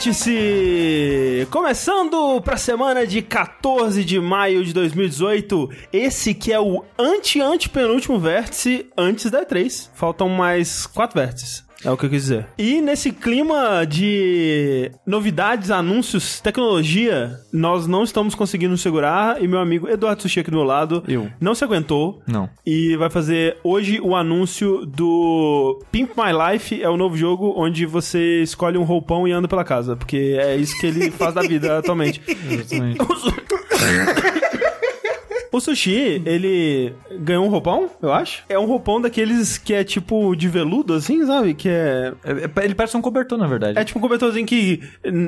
[0.00, 1.46] Vértice!
[1.50, 8.86] Começando pra semana de 14 de maio de 2018, esse que é o anti-antepenúltimo vértice
[8.96, 9.90] antes da E3.
[9.92, 11.69] Faltam mais quatro vértices.
[11.84, 12.46] É o que eu quis dizer.
[12.58, 19.42] E nesse clima de novidades, anúncios, tecnologia, nós não estamos conseguindo segurar.
[19.42, 21.30] E meu amigo Eduardo Sushi aqui do meu lado Eu.
[21.40, 22.22] não se aguentou.
[22.26, 22.48] Não.
[22.66, 26.82] E vai fazer hoje o anúncio do Pimp My Life.
[26.82, 29.96] É o novo jogo onde você escolhe um roupão e anda pela casa.
[29.96, 32.20] Porque é isso que ele faz da vida atualmente.
[32.50, 32.98] Exatamente.
[35.52, 38.44] O Sushi, ele ganhou um roupão, eu acho.
[38.48, 41.54] É um roupão daqueles que é tipo de veludo, assim, sabe?
[41.54, 42.12] Que é.
[42.24, 43.78] É- é- Ele parece um cobertor, na verdade.
[43.78, 44.80] É tipo um cobertorzinho que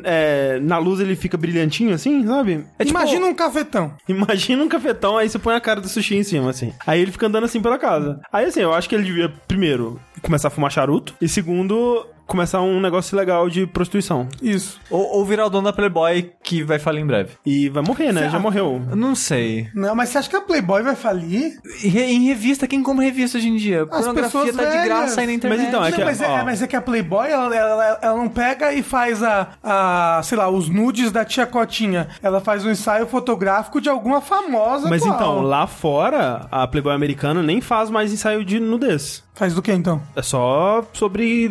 [0.05, 2.65] é, na luz ele fica brilhantinho, assim, sabe?
[2.79, 3.95] É tipo- Imagina um cafetão.
[4.09, 6.73] Imagina um cafetão, aí você põe a cara do sushi em cima, assim.
[6.87, 8.21] Aí ele fica andando assim pela casa.
[8.33, 11.15] Aí, assim, eu acho que ele devia, primeiro, começar a fumar charuto.
[11.21, 14.27] E segundo, começar um negócio legal de prostituição.
[14.41, 14.81] Isso.
[14.91, 17.31] Ou, ou virar o dono da Playboy, que vai falir em breve.
[17.45, 18.29] E vai morrer, né?
[18.31, 18.81] Já morreu.
[18.91, 19.69] Eu não sei.
[19.75, 21.59] Não, mas você acha que a Playboy vai falir?
[21.85, 23.83] Em, re- em revista, quem compra revista hoje em dia?
[23.83, 24.85] As Pornografia pessoas tá de velhas.
[24.85, 25.59] graça aí na internet.
[25.59, 26.45] Mas então, é não, que- mas, é, ó.
[26.45, 30.39] mas é que a Playboy, ela, ela, ela não pega e faz a, a, sei
[30.39, 32.09] lá, os nudes da tia Cotinha.
[32.23, 35.17] Ela faz um ensaio fotográfico de alguma famosa Mas atual.
[35.17, 39.23] então, lá fora, a Playboy americana nem faz mais ensaio de nudez.
[39.43, 40.01] Faz do que então?
[40.15, 41.51] É só sobre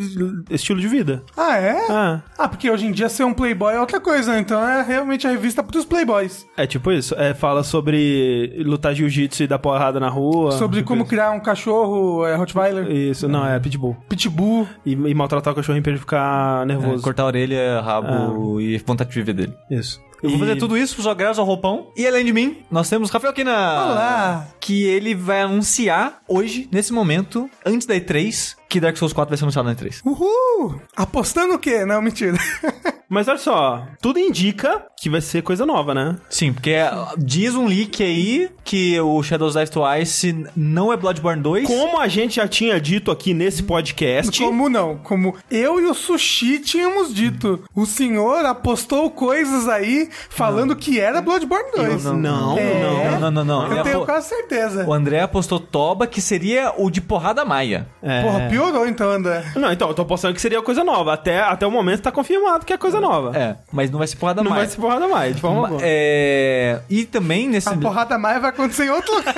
[0.49, 1.21] estilo de vida.
[1.35, 1.75] Ah, é?
[1.89, 5.27] Ah, Ah, porque hoje em dia ser um playboy é outra coisa, então é realmente
[5.27, 6.45] a revista pros playboys.
[6.55, 7.13] é tipo isso.
[7.17, 10.53] É, fala sobre lutar jiu-jitsu e dar porrada na rua.
[10.53, 13.97] Sobre como criar um cachorro é, Rottweiler, Isso, não, é pitbull.
[14.07, 14.65] pitbull.
[14.85, 17.03] E, e maltratar o cachorrinho pra ele ficar É, nervoso.
[17.03, 19.53] cortar a orelha, rabo e vontade de viver dele.
[19.69, 19.99] Isso.
[20.21, 21.91] Eu vou E- fazer tudo isso, jogar graças ao roupão.
[21.95, 23.51] E além de mim, nós temos Rafael Kina.
[23.51, 24.47] Olá.
[24.59, 29.37] Que ele vai anunciar hoje, nesse momento, antes da E3, que Dark Souls 4 vai
[29.37, 30.01] ser anunciado na E3.
[30.05, 30.79] Uhul!
[30.95, 31.83] Apostando o quê?
[31.85, 32.37] Não, mentira.
[33.11, 36.15] Mas olha só, tudo indica que vai ser coisa nova, né?
[36.29, 41.41] Sim, porque é, diz um leak aí que o Shadows Die Twice não é Bloodborne
[41.41, 41.67] 2.
[41.67, 44.41] Como a gente já tinha dito aqui nesse podcast.
[44.41, 44.97] Como não?
[44.99, 47.61] Como eu e o Sushi tínhamos dito.
[47.75, 52.05] O senhor apostou coisas aí falando que era Bloodborne 2.
[52.05, 53.11] não, não, É.
[53.11, 53.65] Não, não, não, não.
[53.65, 54.85] Eu Ele tenho apo- quase certeza.
[54.87, 57.87] O André apostou Toba, que seria o de porrada maia.
[58.01, 58.21] É.
[58.21, 59.43] Porra, piorou então, André.
[59.57, 61.11] Não, então, eu tô apostando que seria coisa nova.
[61.13, 63.37] Até, até o momento tá confirmado que é coisa nova.
[63.37, 64.63] É, mas não vai ser porrada Não maia.
[64.63, 65.77] vai ser porrada mais, de forma Ma-.
[65.81, 66.79] É...
[66.89, 67.67] E também nesse...
[67.69, 69.35] A porrada maia vai acontecer em outro lugar.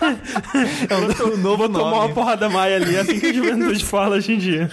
[0.88, 2.14] é o novo Vou tomar uma nome.
[2.14, 4.70] porrada maia ali, é assim que a juventude fala hoje em dia.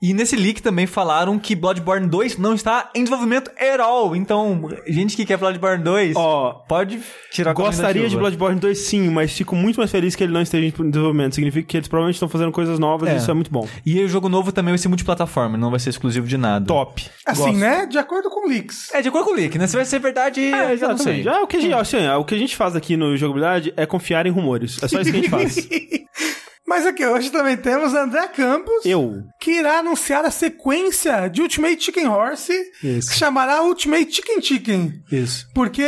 [0.00, 4.14] E nesse leak também falaram que Bloodborne 2 não está em desenvolvimento at all.
[4.16, 7.00] Então, gente que quer Bloodborne 2, Ó, pode
[7.30, 8.16] tirar Gostaria de.
[8.16, 11.34] Bloodborne 2 sim, mas fico muito mais feliz que ele não esteja em desenvolvimento.
[11.34, 13.14] Significa que eles provavelmente estão fazendo coisas novas É.
[13.14, 13.66] e isso é muito bom.
[13.86, 16.66] E o jogo novo também vai ser multiplataforma, não vai ser exclusivo de nada.
[16.66, 17.08] Top.
[17.24, 17.56] Assim, Gosto.
[17.56, 17.86] né?
[17.86, 18.92] De acordo com leaks.
[18.92, 19.66] É, de acordo com o leak, né?
[19.66, 21.20] Se vai ser verdade, É, eu já não sei.
[21.20, 21.28] exatamente.
[21.28, 23.72] Ah, o, que a gente, assim, é, o que a gente faz aqui no Jogabilidade
[23.76, 24.82] é confiar em rumores.
[24.82, 25.56] É só isso que a gente faz.
[26.66, 28.84] Mas aqui, hoje também temos André Campos.
[28.84, 29.22] Eu.
[29.42, 33.10] Que irá anunciar a sequência de Ultimate Chicken Horse, Isso.
[33.10, 34.92] que chamará Ultimate Chicken Chicken.
[35.10, 35.48] Isso.
[35.52, 35.82] Porque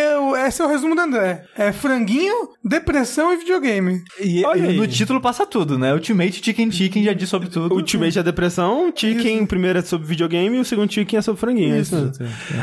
[0.47, 1.45] esse é o resumo do André.
[1.57, 4.03] É franguinho, depressão e videogame.
[4.21, 5.95] E, Olha e no título passa tudo, né?
[5.95, 7.73] Ultimate Chicken Chicken já diz sobre tudo.
[7.73, 11.41] Ultimate é depressão, Chicken, o primeiro é sobre videogame e o segundo Chicken é sobre
[11.41, 11.77] franguinho.
[11.77, 12.11] é Isso.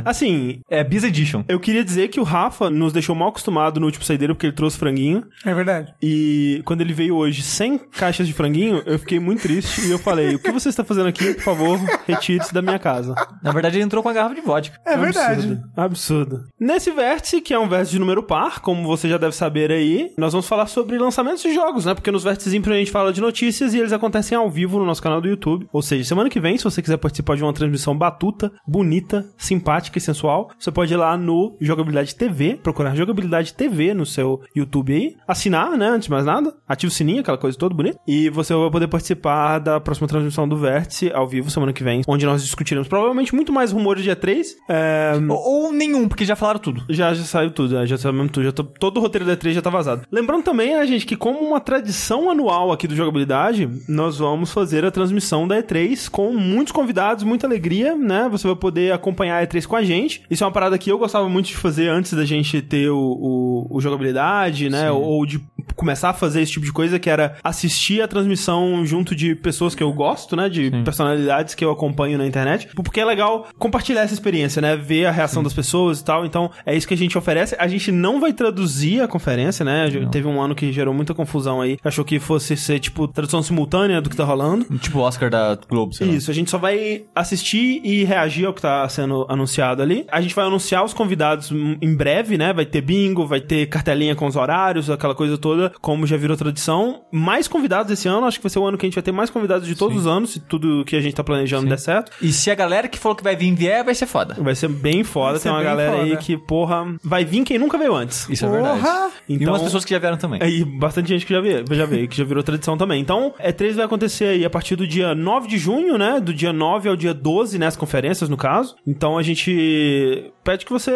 [0.04, 1.46] Assim, É Biz Edition.
[1.48, 4.56] eu queria dizer que o Rafa nos deixou mal acostumado no último saideiro porque ele
[4.56, 5.24] trouxe franguinho.
[5.46, 5.94] É verdade.
[6.02, 9.98] E quando ele veio hoje sem caixas de franguinho, eu fiquei muito triste e eu
[9.98, 11.34] falei: O que você está fazendo aqui?
[11.34, 13.16] Por favor, retire-se da minha casa.
[13.42, 14.80] Na verdade, ele entrou com a garrafa de vodka.
[14.86, 15.42] É verdade.
[15.42, 15.72] Absurdo.
[15.76, 16.44] Absurdo.
[16.60, 20.12] Nesse vértice, que é um vértice de número par, como você já deve saber aí,
[20.18, 21.94] nós vamos falar sobre lançamentos de jogos, né?
[21.94, 25.02] Porque nos vértices a gente fala de notícias e eles acontecem ao vivo no nosso
[25.02, 25.68] canal do YouTube.
[25.72, 29.98] Ou seja, semana que vem, se você quiser participar de uma transmissão batuta, bonita, simpática
[29.98, 34.94] e sensual, você pode ir lá no Jogabilidade TV, procurar Jogabilidade TV no seu YouTube
[34.94, 35.88] aí, assinar, né?
[35.88, 38.88] Antes de mais nada, ativa o sininho, aquela coisa toda bonita, e você vai poder
[38.88, 40.71] participar da próxima transmissão do Vértice
[41.14, 44.46] ao vivo semana que vem, onde nós discutiremos provavelmente muito mais rumores de E3.
[44.70, 46.84] É, Ou, ou nenhum, porque já falaram tudo.
[46.90, 47.86] já, já saiu tudo, né?
[47.88, 48.44] já sabemos tudo.
[48.44, 50.04] Já tô- todo o roteiro da E3 já tá vazado.
[50.12, 54.86] Lembrando também, né, gente, que como uma tradição anual aqui do Jogabilidade, nós vamos fazer
[54.86, 58.28] a transmissão da E3 com muitos convidados, muita alegria, né?
[58.32, 60.24] Você vai poder acompanhar a E3 com a gente.
[60.30, 62.98] Isso é uma parada que eu gostava muito de fazer antes da gente ter o,
[62.98, 64.92] o, o Jogabilidade, né?
[64.92, 65.42] Ou de
[65.76, 69.76] começar a fazer esse tipo de coisa, que era assistir a transmissão junto de pessoas
[69.76, 70.50] que eu gosto, né?
[70.50, 72.70] De personalidades que eu acompanho na internet.
[72.76, 74.76] Porque é legal compartilhar essa experiência, né?
[74.76, 76.26] Ver a reação das pessoas e tal.
[76.26, 77.56] Então, é isso que a gente oferece.
[77.60, 79.88] A gente não vai traduzir a conferência, né?
[80.12, 81.78] Teve um ano que gerou muita confusão aí.
[81.84, 84.66] Achou que fosse ser, tipo, tradução simultânea do que tá rolando.
[84.80, 86.14] Tipo o Oscar da Globo, sei lá.
[86.14, 90.06] Isso, a gente só vai assistir e reagir ao que tá sendo anunciado ali.
[90.12, 92.54] A gente vai anunciar os convidados em breve, né?
[92.54, 95.51] Vai ter bingo, vai ter cartelinha com os horários, aquela coisa toda,
[95.82, 97.02] como já virou tradição.
[97.12, 99.12] Mais convidados esse ano, acho que vai ser o ano que a gente vai ter
[99.12, 102.12] mais convidados de todos os anos, se tudo que a gente tá planejando der certo.
[102.22, 104.36] E se a galera que falou que vai vir vier, vai ser foda.
[104.40, 106.22] Vai ser bem foda, ser tem uma galera aí foda.
[106.22, 108.28] que, porra, vai vir quem nunca veio antes.
[108.30, 108.74] Isso é Porra!
[108.74, 109.14] verdade.
[109.30, 110.40] E Então- umas pessoas que já vieram também.
[110.44, 113.02] E bastante gente que já veio, já veio, que já virou tradição também.
[113.02, 116.20] Então, E3 vai acontecer aí a partir do dia 9 de junho, né?
[116.20, 117.68] Do dia 9 ao dia 12, né?
[117.68, 118.76] As conferências, no caso.
[118.86, 120.92] Então, a gente pede que você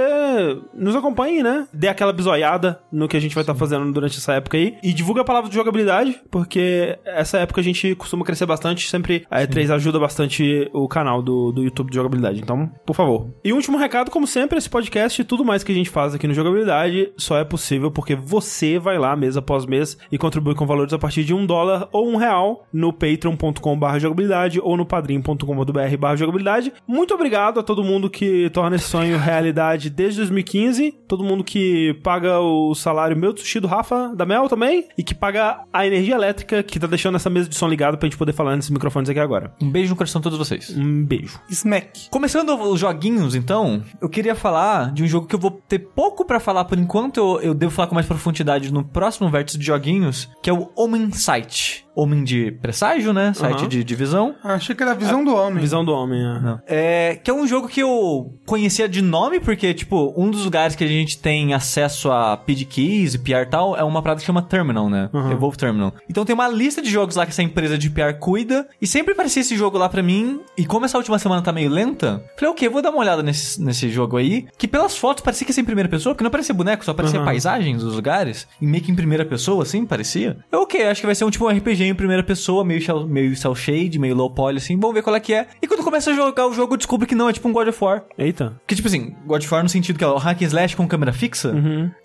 [0.74, 1.68] nos acompanhe, né?
[1.74, 4.78] Dê aquela bisoiada no que a gente vai estar fazendo durante essa época aí.
[4.84, 8.90] E divulga a palavra de jogabilidade, porque essa época a gente costuma crescer bastante.
[8.90, 12.40] Sempre a E3 ajuda bastante o canal do, do YouTube de jogabilidade.
[12.40, 13.30] Então, por favor.
[13.44, 16.28] E último recado, como sempre, esse podcast e tudo mais que a gente faz aqui
[16.28, 20.66] no Jogabilidade só é possível porque você vai lá mês após mês e contribui com
[20.66, 26.16] valores a partir de um dólar ou um real no patreon.com.br jogabilidade ou no padrim.com.br
[26.16, 26.74] jogabilidade.
[26.88, 31.94] Muito obrigado a todo mundo que torna esse sonho realidade desde 2015, todo mundo que
[32.04, 35.88] paga o salário meu do sushi do Rafa, da Mel também, e que paga a
[35.88, 38.70] energia elétrica que tá deixando essa mesa de som ligada pra gente poder falar nesses
[38.70, 39.54] microfones aqui agora.
[39.62, 40.76] Um beijo no coração de todos vocês.
[40.76, 41.40] Um beijo.
[41.50, 42.10] Smack.
[42.10, 46.26] Começando os joguinhos, então, eu queria falar de um jogo que eu vou ter pouco
[46.26, 49.66] pra falar por enquanto, eu, eu devo falar com mais profundidade no próximo vértice de
[49.66, 51.85] joguinhos, que é o Omen Sight.
[51.96, 53.34] Homem de presságio, né?
[53.34, 53.68] Site Aham.
[53.70, 54.36] de divisão.
[54.44, 55.60] Ah, Achei que era a visão do homem.
[55.62, 56.60] Visão do homem, é.
[56.68, 60.76] É, que é um jogo que eu conhecia de nome, porque, tipo, um dos lugares
[60.76, 64.20] que a gente tem acesso a PD Keys e PR e tal é uma parada
[64.20, 65.10] que chama Terminal, né?
[65.32, 65.94] Evolve Terminal.
[66.10, 69.14] Então tem uma lista de jogos lá que essa empresa de PR cuida, e sempre
[69.14, 72.52] aparecia esse jogo lá pra mim, e como essa última semana tá meio lenta, falei,
[72.52, 75.56] ok, vou dar uma olhada nesse, nesse jogo aí, que pelas fotos parecia que ia
[75.56, 77.26] ser em primeira pessoa, porque não parecia boneco, só parecia Uhum.
[77.26, 80.38] paisagens dos lugares, e meio que em primeira pessoa, assim, parecia.
[80.52, 83.08] Eu, ok, acho que vai ser um tipo um RPG em primeira pessoa, meio, shell-
[83.08, 85.48] meio cel shade, meio low poly, assim, vamos ver qual é que é.
[85.62, 87.68] E quando começa a jogar o jogo, eu descubro que não, é tipo um God
[87.68, 88.04] of War.
[88.18, 88.60] Eita.
[88.68, 90.88] Que, tipo assim, God of War no sentido que é o hack and slash com
[90.88, 91.54] câmera fixa.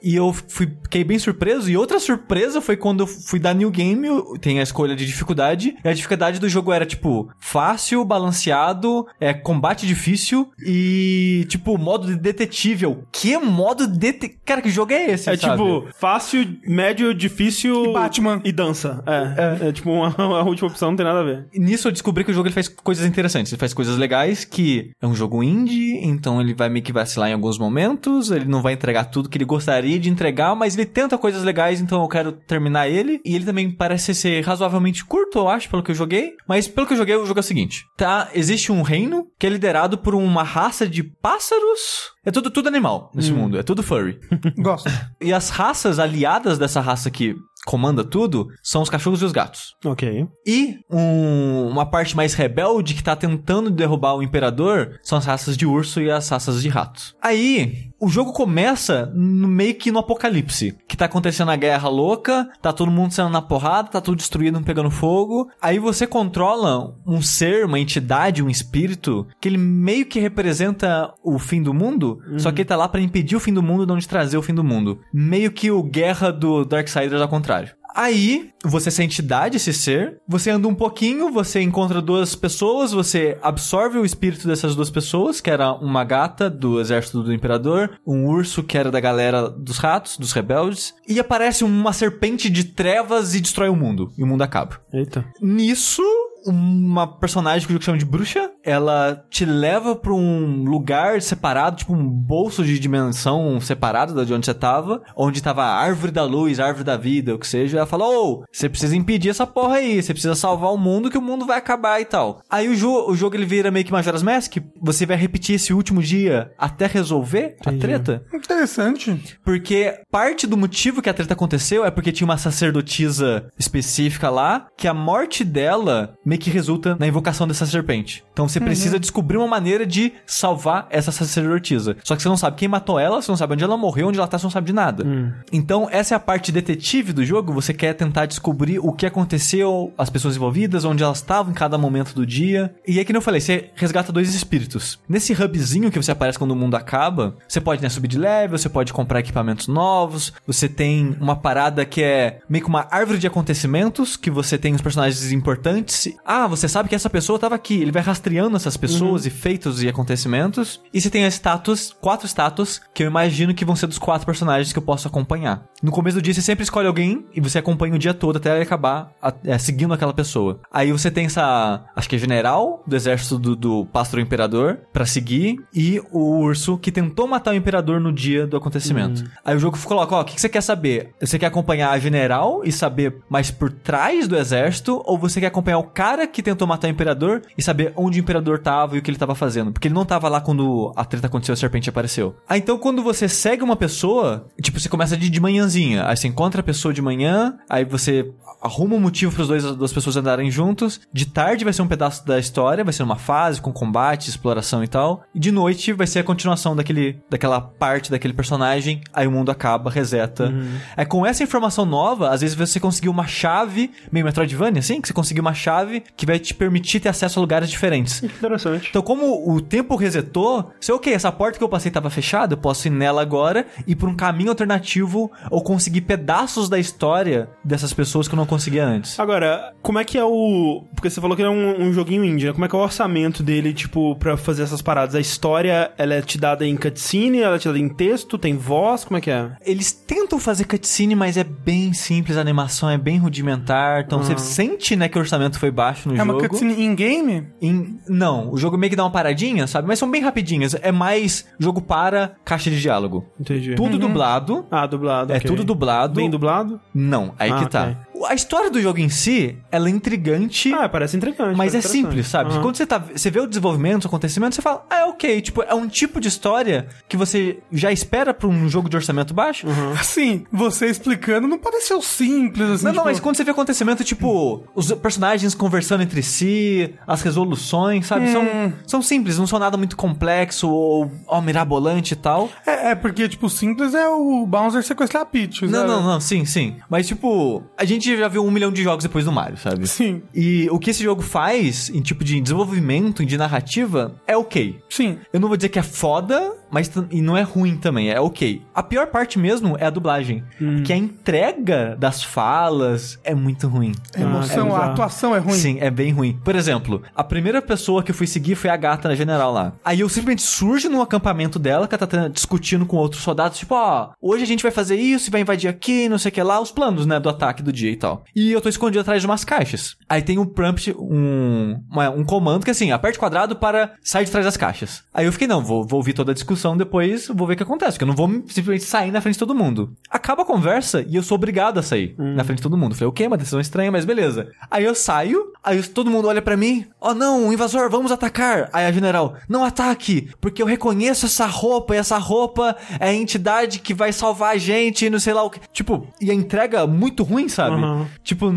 [0.03, 1.71] E eu fui, fiquei bem surpreso.
[1.71, 4.07] E outra surpresa foi quando eu fui dar New Game,
[4.41, 5.77] tem a escolha de dificuldade.
[5.85, 12.07] E a dificuldade do jogo era, tipo, fácil, balanceado, é, combate difícil e, tipo, modo
[12.07, 13.05] de detetível.
[13.13, 14.41] Que modo de detetível?
[14.45, 15.53] Cara, que jogo é esse, É sabe?
[15.63, 18.41] tipo fácil, médio, difícil E Batman.
[18.45, 19.03] e dança.
[19.07, 21.47] É, é, tipo uma, a última opção não tem nada a ver.
[21.55, 23.53] Nisso eu descobri que o jogo ele faz coisas interessantes.
[23.53, 27.31] Ele faz coisas legais, que é um jogo indie, então ele vai meio que vacilar
[27.31, 30.87] em alguns momentos, ele não vai entregar tudo que ele gostaria de entregar, mas ele
[30.87, 33.21] tenta coisas legais, então eu quero terminar ele.
[33.25, 36.35] E ele também parece ser razoavelmente curto, eu acho, pelo que eu joguei.
[36.49, 39.47] Mas pelo que eu joguei, o jogo é o seguinte: tá, existe um reino que
[39.47, 42.11] é liderado por uma raça de pássaros.
[42.25, 44.19] É tudo, tudo animal nesse mundo, é tudo furry.
[44.59, 44.91] Gosto.
[45.21, 47.35] e as raças aliadas dessa raça que
[47.67, 49.75] comanda tudo são os cachorros e os gatos.
[49.85, 50.27] Ok.
[50.47, 55.57] E um- uma parte mais rebelde que tá tentando derrubar o imperador são as raças
[55.57, 57.15] de urso e as raças de ratos.
[57.23, 60.77] Aí, o jogo começa no meio que no apocalipse.
[60.89, 64.61] Que tá acontecendo a guerra louca, tá todo mundo sendo na porrada, tá tudo destruído,
[64.63, 65.51] pegando fogo.
[65.61, 71.39] Aí você controla um ser, uma entidade, um espírito, que ele meio que representa o
[71.39, 73.99] fim do mundo, só que ele tá lá pra impedir o fim do mundo, não
[73.99, 75.01] de trazer o fim do mundo.
[75.13, 77.80] Meio que o guerra do Darksiders ao contrário.
[77.95, 83.39] Aí, você essa entidade, esse ser, você anda um pouquinho, você encontra duas pessoas, você
[83.41, 88.27] absorve o espírito dessas duas pessoas, que era uma gata do exército do imperador, um
[88.27, 93.35] urso que era da galera dos ratos, dos rebeldes, e aparece uma serpente de trevas
[93.35, 94.81] e destrói o mundo, e o mundo acaba.
[94.93, 95.25] Eita.
[95.41, 96.03] Nisso,
[96.47, 101.77] uma personagem que o jogo chama de bruxa, ela te leva pra um lugar separado,
[101.77, 106.13] tipo um bolso de dimensão separado da de onde você tava, onde tava a árvore
[106.13, 107.79] da luz, a árvore da vida, o que seja.
[107.79, 111.19] Ela fala: Ô, você precisa impedir essa porra aí, você precisa salvar o mundo que
[111.19, 112.43] o mundo vai acabar e tal.
[112.49, 115.73] Aí o, jo o jogo ele vira meio que Majora's Mask, você vai repetir esse
[115.73, 118.23] último dia até resolver a treta.
[118.33, 119.39] Interessante.
[119.45, 124.67] Porque parte do motivo que a treta aconteceu é porque tinha uma sacerdotisa específica lá,
[124.77, 128.23] que a morte dela meio que resulta na invocação dessa serpente.
[128.33, 131.97] Então você precisa descobrir uma maneira de salvar essa sacerdotisa.
[132.05, 134.19] Só que você não sabe quem matou ela, você não sabe onde ela morreu, onde
[134.19, 135.05] ela tá, você não sabe de nada.
[135.53, 139.93] Então essa é a parte detetive do jogo, você quer tentar descobrir o que aconteceu,
[139.99, 142.73] as pessoas envolvidas, onde elas estavam em cada momento do dia.
[142.87, 145.01] E é que nem eu falei, você resgata dois espíritos.
[145.09, 148.57] Nesse hubzinho que você aparece quando o mundo acaba, você pode né, subir de level,
[148.57, 153.19] você pode comprar equipamentos novos, você tem uma parada que é meio que uma árvore
[153.19, 156.20] de acontecimentos, que você tem os personagens importantes.
[156.25, 157.81] Ah, você sabe que essa pessoa estava aqui.
[157.81, 160.81] Ele vai rastreando essas pessoas e feitos e acontecimentos.
[160.93, 164.27] E você tem as status, quatro status, que eu imagino que vão ser dos quatro
[164.27, 165.65] personagens que eu posso acompanhar.
[165.83, 168.53] No começo do dia, você sempre escolhe alguém e você acompanha o dia todo até
[168.55, 170.61] ele acabar a- é, seguindo aquela pessoa.
[170.71, 175.07] Aí você tem essa, acho que é general do exército do, do Pássaro Imperador pra
[175.07, 179.25] seguir e o urso que tentou matar o imperador no dia do acontecimento.
[179.45, 181.15] Aí o jogo coloca, ó, o que que você quer saber?
[181.21, 185.47] Você quer acompanhar a general e saber mais por trás do exército ou você quer
[185.47, 188.99] acompanhar o cara que tentou matar o imperador e saber onde o imperador tava e
[188.99, 189.73] o que ele tava fazendo?
[189.73, 192.37] Porque ele não tava lá quando a treta aconteceu a serpente apareceu.
[192.49, 196.29] Aí então quando você segue uma pessoa, tipo, você começa de, de manhãzinha, aí você
[196.29, 200.51] encontra a pessoa de manhã, aí você arruma um motivo para as duas pessoas andarem
[200.51, 201.01] juntos.
[201.13, 204.85] De tarde vai ser um pedaço da história, vai ser uma fase com combate, exploração
[204.85, 205.23] e tal.
[205.35, 209.01] E de noite vai ser a continuação daquele, daquela parte daquele personagem.
[209.13, 210.53] Aí o mundo acaba, reseta.
[210.97, 215.09] É com essa informação nova, às vezes você conseguiu uma chave, meio Metroidvania, assim, que
[215.09, 218.21] você conseguiu uma chave que vai te permitir ter acesso a lugares diferentes.
[218.21, 218.89] Que interessante.
[218.91, 222.59] Então, como o tempo resetou, se ok, essa porta que eu passei estava fechada, eu
[222.59, 227.49] posso ir nela agora e ir por um caminho alternativo ou conseguir pedaços da história
[227.65, 229.19] dessas pessoas que eu não conseguia antes.
[229.19, 230.85] Agora, como é que é o.
[230.95, 232.53] Porque você falou que ele é um, um joguinho indie, né?
[232.53, 235.15] Como é que é o orçamento dele, tipo, pra fazer essas paradas?
[235.15, 238.57] A história, ela é te dada em cutscene, ela é te dada em texto, tem
[238.57, 239.51] voz, como é que é?
[239.65, 244.37] Eles tentam fazer cutscene, mas é bem simples, a animação é bem rudimentar, então você
[244.39, 246.33] sente, né, que o orçamento foi baixo no É jogo.
[246.33, 247.47] uma cutscene in-game?
[247.61, 249.87] Em- não, o jogo meio que dá uma paradinha, sabe?
[249.89, 250.75] Mas são bem rapidinhas.
[250.81, 253.25] É mais jogo para caixa de diálogo.
[253.39, 253.75] Entendi.
[253.75, 254.67] Tudo dublado.
[254.71, 255.33] Ah, dublado.
[255.33, 255.49] É ok.
[255.51, 256.15] tudo dublado.
[256.15, 256.81] Bem dublado?
[256.95, 257.83] Não, aí Ah, que tá.
[257.85, 257.97] ok.
[258.27, 260.73] A história do jogo em si, ela é intrigante.
[260.73, 261.57] Ah, parece intrigante.
[261.57, 262.31] Mas é parece simples, interessante.
[262.31, 262.51] sabe?
[262.53, 262.63] Aham.
[262.63, 265.41] Quando você, tá, você vê o desenvolvimento, o acontecimento, você fala, ah, é ok.
[265.41, 269.33] Tipo, é um tipo de história que você já espera pra um jogo de orçamento
[269.35, 269.67] baixo.
[269.99, 272.85] Assim, você explicando não pareceu simples, assim.
[272.85, 276.95] Não, não, tipo, mas quando você vê o acontecimento, tipo, os personagens conversando entre si,
[277.07, 278.29] as resoluções, sabe?
[278.29, 278.33] Hum.
[278.33, 282.49] São, são simples, não são nada muito complexo ou, ó, mirabolante e tal.
[282.67, 285.63] É, é porque, tipo, simples é o Bowser sequestrar a Peach.
[285.67, 285.89] Não, sabe?
[285.89, 286.77] não, não, sim, sim.
[286.89, 289.87] Mas, tipo, a gente já viu um milhão de jogos depois do Mario, sabe?
[289.87, 294.79] Sim, E o que esse jogo faz, em tipo de desenvolvimento, de narrativa, é ok.
[294.89, 295.19] sim.
[295.33, 298.63] Eu não vou dizer que é foda, mas e não é ruim também, é ok.
[298.75, 300.43] A pior parte mesmo é a dublagem.
[300.85, 303.93] Que a entrega das falas é muito ruim.
[304.17, 305.55] A emoção, é a atuação é ruim.
[305.55, 306.39] Sim, é bem ruim.
[306.45, 309.73] Por exemplo, a primeira pessoa que eu fui seguir foi a gata na general lá.
[309.85, 313.75] Aí eu simplesmente surjo no acampamento dela, que ela tá discutindo com outros soldados, tipo,
[313.75, 316.43] ó, hoje a gente vai fazer isso e vai invadir aqui, não sei o que
[316.43, 318.25] lá, os planos, né, do ataque do dia tal.
[318.35, 319.97] E eu tô escondido atrás de umas caixas.
[320.09, 324.31] Aí tem um prompt, um, uma- um comando que assim, aperte quadrado para sair de
[324.31, 325.03] trás das caixas.
[325.15, 327.63] Aí eu fiquei, não, vou, vou ouvir toda a discussão depois, vou ver o que
[327.63, 329.93] acontece, porque eu não vou simplesmente sair na frente de todo mundo.
[330.11, 332.95] Acaba a conversa e eu sou obrigado a sair na frente de todo mundo.
[332.95, 333.27] Falei, o quê?
[333.27, 334.49] Uma decisão estranha, mas beleza.
[334.71, 338.69] Aí eu saio, aí todo mundo olha pra mim, oh não, invasor, vamos atacar.
[338.73, 343.15] Aí a general, não ataque, porque eu reconheço essa roupa, e essa roupa é a
[343.15, 345.61] entidade que vai salvar a gente, e não sei lá o que.
[345.73, 347.77] Tipo, e a entrega muito ruim, sabe?
[347.77, 347.90] Uhum.
[348.23, 348.53] Tipo,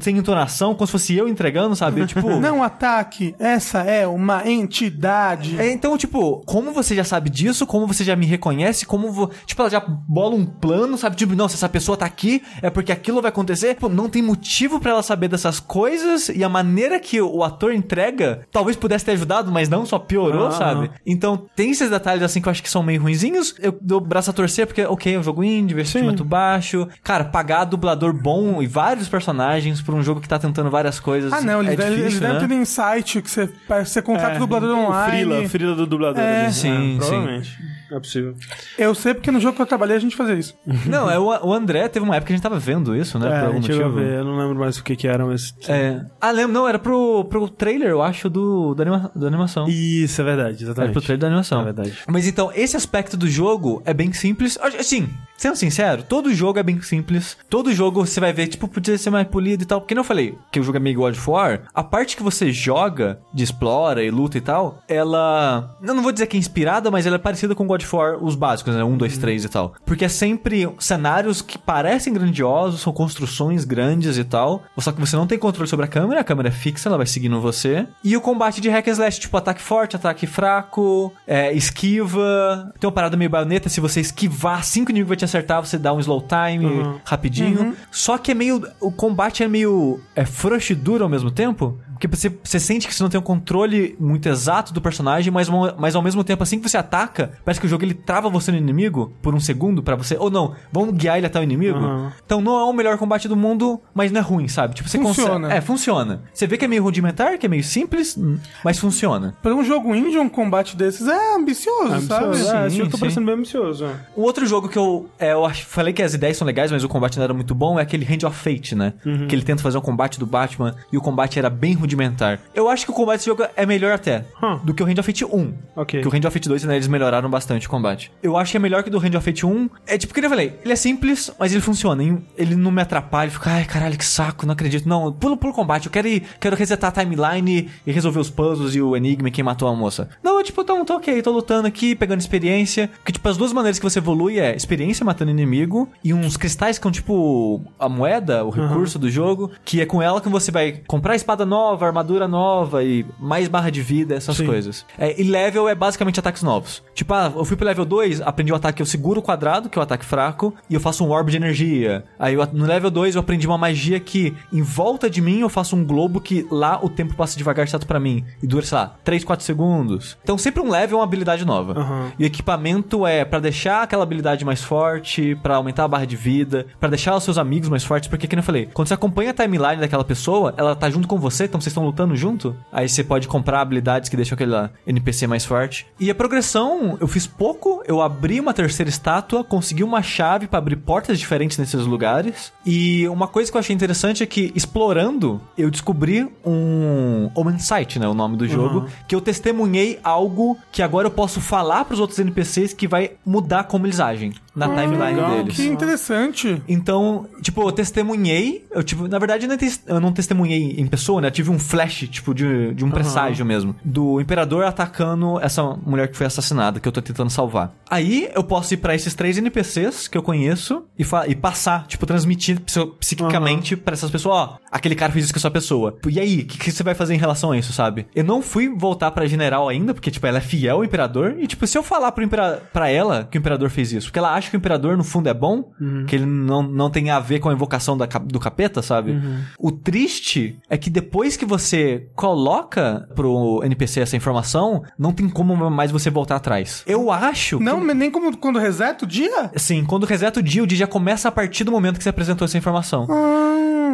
[0.00, 2.06] sem entonação, como se fosse eu entregando, sabe?
[2.06, 2.28] Tipo.
[2.40, 5.58] Não ataque, essa é uma entidade.
[5.60, 9.10] É, então, tipo, como você já sabe disso, como você já me reconhece, como.
[9.10, 11.16] vo- Tipo, ela já bola um plano, sabe?
[11.16, 13.74] Tipo, não, se essa pessoa tá aqui, é porque aquilo vai acontecer.
[13.76, 17.72] Pô, não tem motivo pra ela saber dessas coisas e a maneira que o ator
[17.72, 20.52] entrega talvez pudesse ter ajudado, mas não, só piorou, Ah.
[20.52, 20.90] sabe?
[21.06, 23.54] Então, tem esses detalhes assim que eu acho que são meio ruinzinhos.
[23.58, 26.86] Eu dou o braço a torcer porque, ok, é um jogo indie, investimento baixo.
[27.02, 31.32] Cara, pagar dublador bom e vários personagens por um jogo que tá tentando várias coisas.
[31.32, 32.54] Ah, não, eles, é devem- difícil, eles devem né?
[32.54, 33.50] ter um site que você,
[33.84, 35.10] você contrata o dublador online.
[35.10, 36.22] Frila, frila do dublador.
[36.22, 36.44] É.
[36.44, 36.52] ali.
[36.54, 36.96] Sim, sim.
[36.98, 37.77] Provavelmente.
[37.90, 38.34] É possível.
[38.78, 40.54] Eu sei porque no jogo que eu trabalhei a gente fazia isso.
[40.86, 43.26] Não, é o, o André teve uma época que a gente tava vendo isso, né?
[43.26, 43.92] é, por algum motivo.
[43.92, 45.54] ver, eu não lembro mais o que que era, mas...
[45.68, 46.04] É.
[46.20, 49.68] Ah, lembro, não, era pro, pro trailer, eu acho, do, da, anima, da animação.
[49.68, 50.92] Isso, é verdade, Era exatamente.
[50.92, 51.60] pro trailer da animação.
[51.60, 51.98] É verdade.
[52.06, 54.58] Mas então, esse aspecto do jogo é bem simples.
[54.60, 57.36] Assim, sendo sincero, todo jogo é bem simples.
[57.48, 59.80] Todo jogo você vai ver, tipo, podia ser mais polido e tal.
[59.80, 62.22] Porque não eu falei que o jogo é meio God of War, a parte que
[62.22, 65.76] você joga, de explora e luta e tal, ela.
[65.82, 67.96] Eu não vou dizer que é inspirada, mas ela é parecida com God God of
[67.96, 68.82] War, os básicos, né?
[68.84, 69.20] Um, dois, Uhum.
[69.20, 69.74] três e tal.
[69.86, 74.62] Porque é sempre cenários que parecem grandiosos, são construções grandes e tal.
[74.78, 77.06] Só que você não tem controle sobre a câmera, a câmera é fixa, ela vai
[77.06, 77.86] seguindo você.
[78.04, 82.72] E o combate de hack and slash, tipo ataque forte, ataque fraco, é, esquiva.
[82.78, 85.92] Tem uma parada meio baioneta, se você esquivar, cinco inimigos vai te acertar, você dá
[85.92, 86.98] um slow time Uhum.
[87.04, 87.74] rapidinho.
[87.90, 88.66] Só que é meio.
[88.80, 90.00] O combate é meio.
[90.14, 91.78] É frouxo e duro ao mesmo tempo.
[91.92, 95.48] Porque você, você sente que você não tem um controle muito exato do personagem, mas,
[95.76, 98.50] mas ao mesmo tempo, assim que você ataca, parece que o jogo ele trava você
[98.50, 100.16] no inimigo por um segundo pra você.
[100.18, 101.78] Ou não, vamos guiar ele até o inimigo.
[101.78, 102.10] Uhum.
[102.24, 104.74] Então não é o melhor combate do mundo, mas não é ruim, sabe?
[104.74, 105.34] Tipo, você Funciona.
[105.40, 105.54] consegue.
[105.54, 106.22] É, funciona.
[106.32, 109.34] Você vê que é meio rudimentar, que é meio simples, hum, mas funciona.
[109.42, 112.24] Pra um jogo indie, um combate desses é ambicioso, É sabe?
[112.26, 112.52] ambicioso.
[112.56, 113.00] É, esse Sim, jogo tá sim.
[113.00, 113.84] parecendo bem ambicioso.
[113.84, 113.90] é.
[114.16, 116.88] O outro jogo que eu, é, eu falei que as ideias são legais, mas o
[116.88, 118.92] combate não era muito bom, é aquele Hand of Fate, né?
[119.04, 119.26] Uhum.
[119.26, 122.38] Que ele tenta fazer um combate do Batman e o combate era bem rudimentar.
[122.54, 124.58] Eu acho que o combate desse jogo é melhor até Hum.
[124.62, 125.54] do que o Hand of Fate 1.
[125.74, 126.00] Ok.
[126.02, 128.12] Que o Hand of Fate 2, né, eles melhoraram bastante o combate.
[128.22, 129.70] Eu acho que é melhor que o do Hand of Fate 1.
[129.86, 132.02] É tipo o que eu falei, ele é simples, mas ele funciona.
[132.02, 132.24] hein?
[132.36, 134.88] Ele não me atrapalha, fica, ai caralho, que saco, não acredito.
[134.88, 138.74] Não, pulo pulo combate, eu quero ir, quero resetar a timeline e resolver os puzzles
[138.74, 140.08] e o enigma e quem matou a moça.
[140.22, 142.88] Não, eu tipo, tô, tô ok, tô lutando aqui, pegando experiência.
[142.98, 146.78] Porque, tipo, as duas maneiras que você evolui é experiência matando inimigo e uns cristais
[146.78, 150.50] que são tipo a moeda, o recurso do jogo, que é com ela que você
[150.50, 154.46] vai comprar espada nova, armadura nova e mais barra de vida, essas Sim.
[154.46, 154.84] coisas.
[154.98, 156.82] É, e level é basicamente ataques novos.
[156.94, 159.78] Tipo, ah, eu fui pro level 2, aprendi o ataque, eu seguro o quadrado, que
[159.78, 162.04] é o ataque fraco, e eu faço um orb de energia.
[162.18, 165.48] Aí eu- no level 2 eu aprendi uma magia que em volta de mim eu
[165.48, 168.24] faço um globo que lá o tempo passa devagar, exceto pra mim.
[168.42, 170.16] E dura, sei lá, 3, 4 segundos.
[170.22, 171.78] Então sempre um level é uma habilidade nova.
[171.78, 172.12] Aham.
[172.18, 176.16] E o equipamento é pra deixar aquela habilidade mais forte, pra aumentar a barra de
[176.16, 179.30] vida, pra deixar os seus amigos mais fortes, porque, como eu falei, quando você acompanha
[179.30, 182.88] a timeline daquela pessoa, ela tá junto com você, então vocês estão lutando junto, aí
[182.88, 184.54] você pode comprar habilidades que deixam aquele
[184.86, 185.86] NPC mais forte.
[186.00, 190.58] E a progressão, eu fiz pouco, eu abri uma terceira estátua, consegui uma chave pra
[190.58, 195.40] abrir portas diferentes nesses lugares, e uma coisa que eu achei interessante é que, explorando,
[195.56, 200.82] eu descobri um Omen Sight, né, o nome do jogo, que eu testemunhei algo que
[200.82, 205.14] agora eu posso falar pros outros NPCs que vai mudar como eles agem na timeline
[205.14, 205.54] legal, deles.
[205.56, 206.60] Que interessante.
[206.68, 208.64] Então, tipo, eu testemunhei.
[208.72, 211.28] Eu, tipo, na verdade, eu não, tes- eu não testemunhei em pessoa, né?
[211.28, 213.74] Eu tive um flash, tipo, de, de um presságio mesmo.
[213.84, 217.74] Do imperador atacando essa mulher que foi assassinada, que eu tô tentando salvar.
[217.90, 222.04] Aí eu posso ir pra esses três NPCs que eu conheço e, e passar, tipo,
[222.06, 225.96] transmitir psi- psiquicamente pra essas pessoas: ó, aquele cara fez isso com essa pessoa.
[226.08, 228.06] E aí, o que, que você vai fazer em relação a isso, sabe?
[228.14, 231.36] Eu não fui voltar pra general ainda, porque, tipo, ela é fiel ao imperador.
[231.38, 234.18] E, tipo, se eu falar pro impera pra ela que o imperador fez isso, porque
[234.18, 235.70] ela acha que o imperador, no fundo, é bom,
[236.06, 239.12] que ele não, não tem a ver com a invocação da, do capeta, sabe?
[239.58, 245.56] O triste é que depois que você coloca pro NPC essa informação, não tem como
[245.70, 246.82] mais você voltar atrás.
[246.86, 247.94] Eu acho Não, que...
[247.94, 249.50] nem como quando reseta o dia?
[249.56, 252.10] Sim, quando reseta o dia, o dia já começa a partir do momento que você
[252.10, 253.06] apresentou essa informação.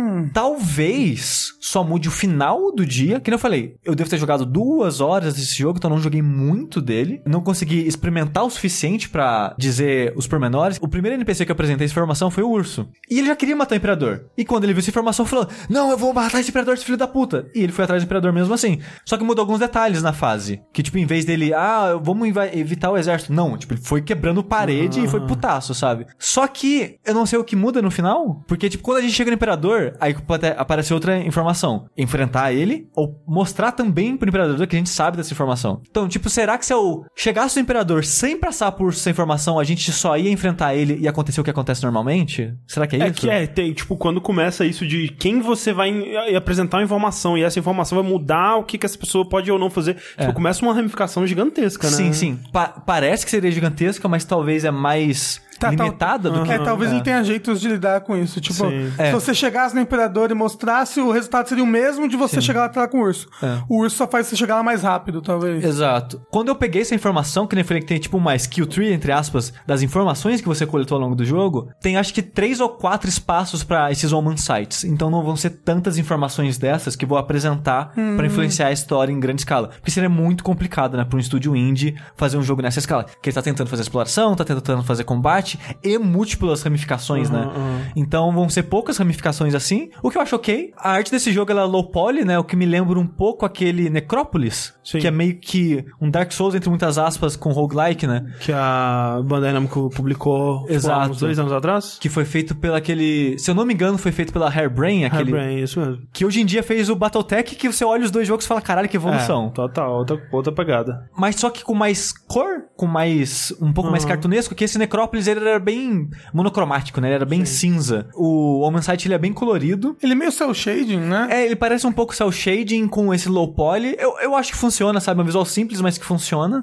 [0.04, 0.28] Hum.
[0.32, 3.18] Talvez só mude o final do dia.
[3.20, 6.20] Que nem eu falei, eu devo ter jogado duas horas desse jogo, então não joguei
[6.20, 7.22] muito dele.
[7.24, 10.78] Não consegui experimentar o suficiente pra dizer os pormenores.
[10.82, 12.86] O primeiro NPC que eu apresentei essa informação foi o urso.
[13.10, 14.26] E ele já queria matar o imperador.
[14.36, 16.98] E quando ele viu essa informação, falou: Não, eu vou matar esse imperador, esse filho
[16.98, 17.48] da puta.
[17.54, 18.80] E ele foi atrás do imperador mesmo assim.
[19.04, 20.60] Só que mudou alguns detalhes na fase.
[20.72, 23.32] Que, tipo, em vez dele, ah, vamos evitar o exército.
[23.32, 26.06] Não, tipo, ele foi quebrando parede e foi putaço, sabe?
[26.18, 28.42] Só que eu não sei o que muda no final.
[28.46, 30.14] Porque, tipo, quando a gente chega no imperador, aí
[30.56, 31.86] aparece outra informação.
[31.96, 35.80] Enfrentar ele ou mostrar também pro imperador que a gente sabe dessa informação.
[35.90, 39.64] Então, tipo, será que se eu chegasse no imperador sem passar por essa informação, a
[39.64, 42.54] gente só ia enfrentar ele e acontecer o que acontece normalmente?
[42.66, 43.20] Será que é, É isso?
[43.20, 47.36] que é, tem, tipo, quando começa isso de quem você vai em- apresentar uma informação
[47.38, 49.96] e essa informação vai mudar o que, que essa pessoa pode ou não fazer.
[50.18, 51.96] Tipo, começa uma ramificação gigantesca, né?
[51.96, 52.38] Sim, sim.
[52.52, 56.52] Pa- parece que seria gigantesca, mas talvez é mais Tá, limitada do que.
[56.52, 56.94] É, talvez é.
[56.94, 58.40] ele tenha jeitos de lidar com isso.
[58.40, 58.90] Tipo, Sim.
[58.96, 59.12] se É.
[59.12, 62.88] você chegasse no imperador e mostrasse, o resultado seria o mesmo de você chegar lá
[62.88, 63.28] com o urso.
[63.42, 63.58] É.
[63.68, 65.64] O urso só faz você chegar lá mais rápido, talvez.
[65.64, 66.20] Exato.
[66.30, 69.12] Quando eu peguei essa informação, que nem falei que tem tipo uma skill tree, entre
[69.12, 72.68] aspas, das informações que você coletou ao longo do jogo, tem acho que três ou
[72.68, 74.84] quatro espaços pra esses Omen Sites.
[74.84, 79.20] Então não vão ser tantas informações dessas que vou apresentar pra influenciar a história em
[79.20, 79.68] grande escala.
[79.68, 83.04] Porque seria muito complicado, né, pra um estúdio indie fazer um jogo nessa escala.
[83.22, 87.50] Que ele tá tentando fazer exploração, tá tentando fazer combate, combate e múltiplas ramificações, né?
[87.94, 90.72] Então vão ser poucas ramificações assim, o que eu acho ok.
[90.76, 92.38] A arte desse jogo ela é low poly, né?
[92.38, 94.98] O que me lembra um pouco aquele Necrópolis, Sim.
[94.98, 98.32] que é meio que um Dark Souls entre muitas aspas com roguelike, né?
[98.40, 101.10] Que a Bandai Namco publicou tipo, há Exato.
[101.10, 101.98] uns dois anos atrás.
[102.00, 105.32] Que foi feito pela aquele, se eu não me engano, foi feito pela Hairbrain, aquele
[105.32, 106.02] Hairbrain, isso mesmo.
[106.12, 108.60] que hoje em dia fez o Battletech, que você olha os dois jogos e fala,
[108.60, 109.48] caralho, que evolução.
[109.48, 111.08] É, total, outra, outra pegada.
[111.16, 113.52] Mas só que com mais cor, com mais.
[113.60, 117.08] um pouco mais cartunesco, que esse Necrópolis ele era bem monocromático, né?
[117.08, 118.08] Ele era bem cinza.
[118.14, 119.96] O Omen Sight ele é bem colorido.
[120.02, 121.28] Ele é meio cel shading, né?
[121.30, 123.96] É, ele parece um pouco cel shading com esse low poly.
[123.98, 125.20] Eu, eu acho que funciona, sabe?
[125.20, 126.62] Um visual simples, mas que funciona.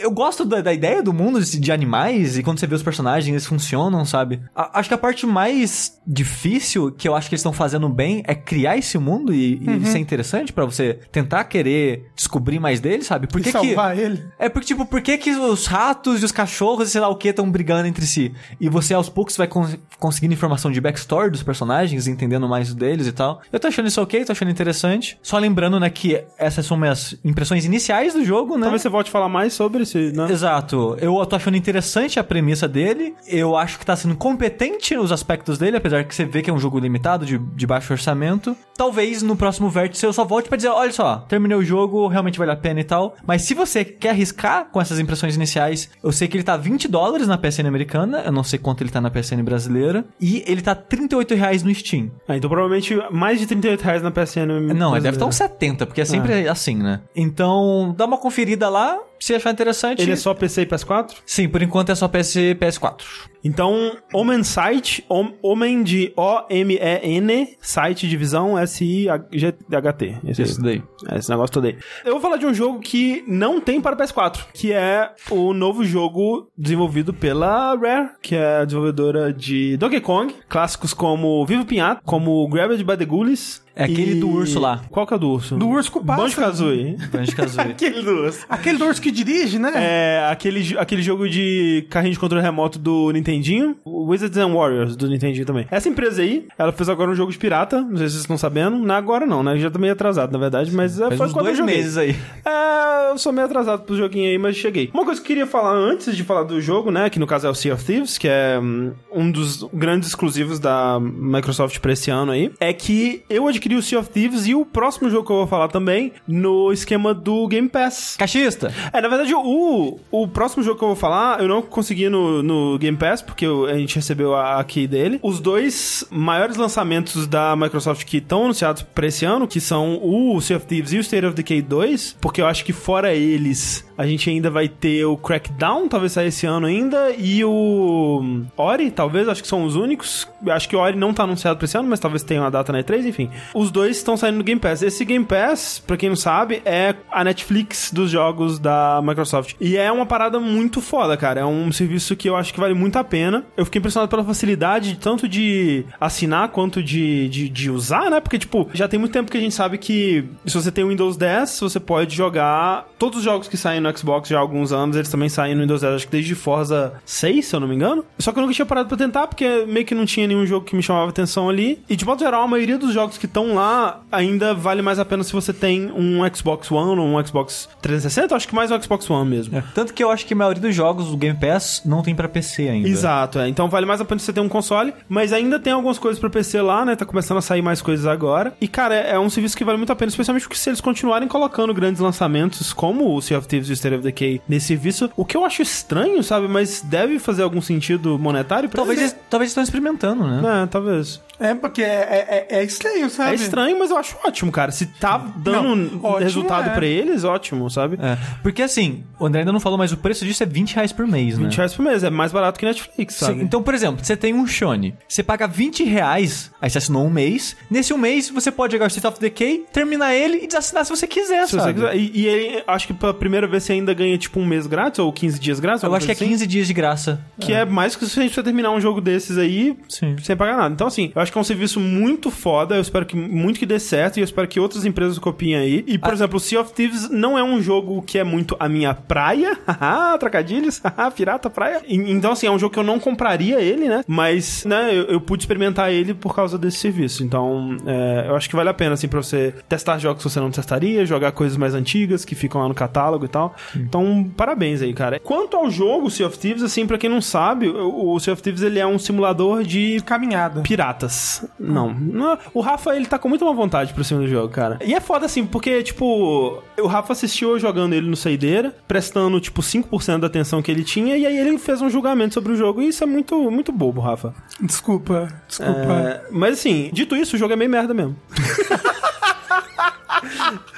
[0.00, 2.82] Eu gosto da, da ideia do mundo de, de animais e quando você vê os
[2.82, 4.40] personagens, eles funcionam, sabe?
[4.54, 8.22] A- acho que a parte mais difícil que eu acho que eles estão fazendo bem
[8.26, 12.80] é criar esse mundo e, e ele ser interessante pra você tentar querer descobrir mais
[12.80, 13.26] dele, sabe?
[13.26, 13.66] Por E que que...
[13.68, 14.24] salvar ele.
[14.38, 17.16] É porque, tipo, por que, que os ratos e os cachorros e sei lá o
[17.16, 18.32] que estão brigando entre si?
[18.60, 23.06] E você aos poucos vai cons- conseguindo informação de backstory dos personagens, entendendo mais deles
[23.06, 23.40] e tal.
[23.52, 25.18] Eu tô achando isso ok, tô achando interessante.
[25.22, 28.62] Só lembrando, né, que essas são minhas impressões iniciais do jogo, né?
[28.62, 30.30] Talvez você volte a falar mais sobre esse, né?
[30.30, 30.96] Exato.
[31.00, 33.14] Eu tô achando interessante a premissa dele.
[33.26, 36.52] Eu acho que tá sendo competente nos aspectos dele, apesar que você vê que é
[36.52, 38.56] um jogo limitado, de, de baixo orçamento.
[38.76, 42.38] Talvez no próximo vértice eu só volte pra dizer: olha só, terminei o jogo, realmente
[42.38, 43.14] vale a pena e tal.
[43.26, 46.86] Mas se você quer arriscar com essas impressões iniciais, eu sei que ele tá 20
[46.88, 50.04] dólares na PSN americana, eu não sei quanto ele tá na PSN brasileira.
[50.20, 52.10] E ele tá 38 reais no Steam.
[52.28, 54.46] Ah, então provavelmente mais de 38 reais na PSN.
[54.46, 55.00] Não, brasileira.
[55.00, 57.00] deve estar uns 70, porque é sempre assim, né?
[57.14, 60.02] Então, dá uma conferida lá, se achar interessante.
[60.02, 61.14] Ele é só PC e PS4?
[61.24, 63.02] Sim, por enquanto é só PS e PS4.
[63.44, 70.16] Então, Omen Site, Om- Omen de O-M-E-N, site divisão S-I-H-T.
[70.26, 70.82] Esse, Isso daí.
[71.10, 71.76] É, esse negócio todo aí.
[72.04, 75.84] Eu vou falar de um jogo que não tem para PS4, que é o novo
[75.84, 82.00] jogo desenvolvido pela Rare, que é a desenvolvedora de Donkey Kong, clássicos como Vivo Pinhata,
[82.04, 83.64] como Grabbed by the Ghoulies.
[83.76, 84.80] É aquele e- do urso lá.
[84.90, 85.56] Qual que é o do urso?
[85.56, 86.22] Do urso com pássaro.
[86.22, 86.96] Banjo-Kazooie.
[87.12, 87.68] Banjo-Kazooie.
[87.70, 88.46] aquele do urso.
[88.48, 89.70] Aquele do urso que dirige, né?
[89.74, 94.96] É aquele, aquele jogo de carrinho de controle remoto do Nintendinho, o Wizards and Warriors
[94.96, 95.66] do Nintendinho também.
[95.70, 98.38] Essa empresa aí, ela fez agora um jogo de pirata, não sei se vocês estão
[98.38, 99.58] sabendo, não é agora não, né?
[99.58, 101.76] Já tô meio atrasado, na verdade, mas é, Faz foi uns quando dois eu joguei.
[101.76, 102.16] meses aí.
[102.44, 104.90] É, eu sou meio atrasado pro joguinho aí, mas cheguei.
[104.94, 107.46] Uma coisa que eu queria falar antes de falar do jogo, né, que no caso
[107.46, 111.92] é o Sea of Thieves, que é hum, um dos grandes exclusivos da Microsoft pra
[111.92, 115.26] esse ano aí, é que eu adquiri o Sea of Thieves e o próximo jogo
[115.26, 118.16] que eu vou falar também no esquema do Game Pass.
[118.18, 118.72] Cachista.
[118.92, 122.42] É, na verdade, o, o próximo jogo que eu vou falar, eu não consegui no,
[122.42, 125.18] no Game Pass, porque eu- a gente recebeu a, a key dele.
[125.22, 130.40] Os dois maiores lançamentos da Microsoft que estão anunciados pra esse ano, que são o
[130.40, 133.85] Sea of Thieves e o State of Decay 2, porque eu acho que fora eles,
[133.96, 138.90] a gente ainda vai ter o Crackdown, talvez saia esse ano ainda, e o Ori,
[138.90, 140.28] talvez, acho que são os únicos.
[140.48, 142.72] Acho que o Ori não tá anunciado pra esse ano, mas talvez tenha uma data
[142.72, 143.30] na E3, enfim.
[143.54, 144.82] Os dois estão saindo no Game Pass.
[144.82, 149.54] Esse Game Pass, pra quem não sabe, é a Netflix dos jogos da Microsoft.
[149.60, 151.40] E é uma parada muito foda, cara.
[151.40, 153.44] É um serviço que eu acho que vale muito a pena.
[153.56, 158.20] Eu fiquei impressionado pela facilidade, tanto de assinar quanto de, de, de usar, né?
[158.20, 160.88] Porque, tipo, já tem muito tempo que a gente sabe que se você tem o
[160.88, 164.72] Windows 10, você pode jogar todos os jogos que saem no Xbox já há alguns
[164.72, 167.68] anos, eles também saem no Windows 10, acho que desde Forza 6, se eu não
[167.68, 168.04] me engano.
[168.18, 170.64] Só que eu nunca tinha parado pra tentar, porque meio que não tinha nenhum jogo
[170.64, 171.82] que me chamava atenção ali.
[171.88, 175.04] E de modo geral, a maioria dos jogos que estão lá ainda vale mais a
[175.04, 178.34] pena se você tem um Xbox One ou um Xbox 360.
[178.34, 179.62] Acho que mais um Xbox One mesmo.
[179.74, 182.28] Tanto que eu acho que a maioria dos jogos do Game Pass não tem pra
[182.28, 182.88] PC ainda.
[182.88, 183.48] Exato, é.
[183.48, 186.30] Então vale mais a pena você ter um console, mas ainda tem algumas coisas pra
[186.30, 186.96] PC lá, né?
[186.96, 188.54] Tá começando a sair mais coisas agora.
[188.60, 190.80] E, cara, é, é um serviço que vale muito a pena, especialmente porque se eles
[190.80, 195.10] continuarem colocando grandes lançamentos como o Sea of Thieves o State of Decay nesse serviço,
[195.16, 196.48] o que eu acho estranho, sabe?
[196.48, 199.16] Mas deve fazer algum sentido monetário pra Talvez eles.
[199.30, 200.62] talvez estão experimentando, né?
[200.62, 201.20] É, talvez.
[201.38, 203.32] É, porque é, é, é estranho, sabe?
[203.32, 204.72] É estranho, mas eu acho ótimo, cara.
[204.72, 206.74] Se tá dando Não, ótimo resultado é.
[206.74, 207.98] pra eles, ótimo, sabe?
[208.00, 208.16] É.
[208.42, 211.06] Porque assim, o André ainda não falou, mas o preço disso é 20 reais por
[211.06, 211.44] mês, né?
[211.44, 213.40] 20 reais por mês, é mais barato que Netflix, sabe?
[213.40, 217.04] Sim, então, por exemplo, você tem um Shone, você paga 20 reais, aí você assinou
[217.04, 220.46] um mês, nesse um mês você pode jogar o State of Decay, terminar ele e
[220.46, 221.74] desassinar se você quiser, Se você sabe?
[221.74, 221.96] quiser.
[221.96, 224.98] E, e aí, acho que pela primeira vez você ainda ganha, tipo, um mês grátis
[224.98, 225.82] ou 15 dias grátis.
[225.82, 226.32] Eu acho que é coisa assim.
[226.34, 227.20] 15 dias de graça.
[227.40, 230.16] Que é mais que o suficiente pra terminar um jogo desses aí Sim.
[230.22, 230.72] sem pagar nada.
[230.74, 233.66] Então, assim, eu acho que é um serviço muito foda, eu espero que muito que
[233.66, 235.84] dê certo e eu espero que outras empresas copiem aí.
[235.86, 238.68] E, por exemplo, o Sea of Thieves não é um jogo que é muito a
[238.68, 241.82] minha praia, haha, trocadilhos, haha, pirata praia.
[241.88, 244.04] E- Então, assim, é um jogo que eu não compraria ele, né?
[244.06, 247.24] Mas, né, eu, eu pude experimentar ele por causa desse serviço.
[247.24, 250.38] Então, é, eu acho que vale a pena, assim, pra você testar jogos que você
[250.40, 253.55] não testaria, jogar coisas mais antigas que ficam lá no catálogo e tal.
[253.74, 255.18] Então, parabéns aí, cara.
[255.20, 258.62] Quanto ao jogo Sea of Thieves, assim, pra quem não sabe, o, Sea of Thieves,
[258.62, 260.62] ele é um simulador de Caminhada.
[260.62, 261.44] piratas.
[261.58, 261.92] Não.
[261.94, 264.78] Não, O Rafa, ele tá com muita má vontade pro cima do jogo, cara.
[264.84, 269.40] E é foda assim, porque, tipo, o Rafa assistiu eu jogando ele no Saideira, prestando,
[269.40, 272.56] tipo, 5% da atenção que ele tinha, e aí ele fez um julgamento sobre o
[272.56, 274.34] jogo, e isso é muito, muito bobo, Rafa.
[274.60, 275.72] Desculpa, desculpa.
[275.72, 278.16] É, mas assim, dito isso, o jogo é meio merda mesmo.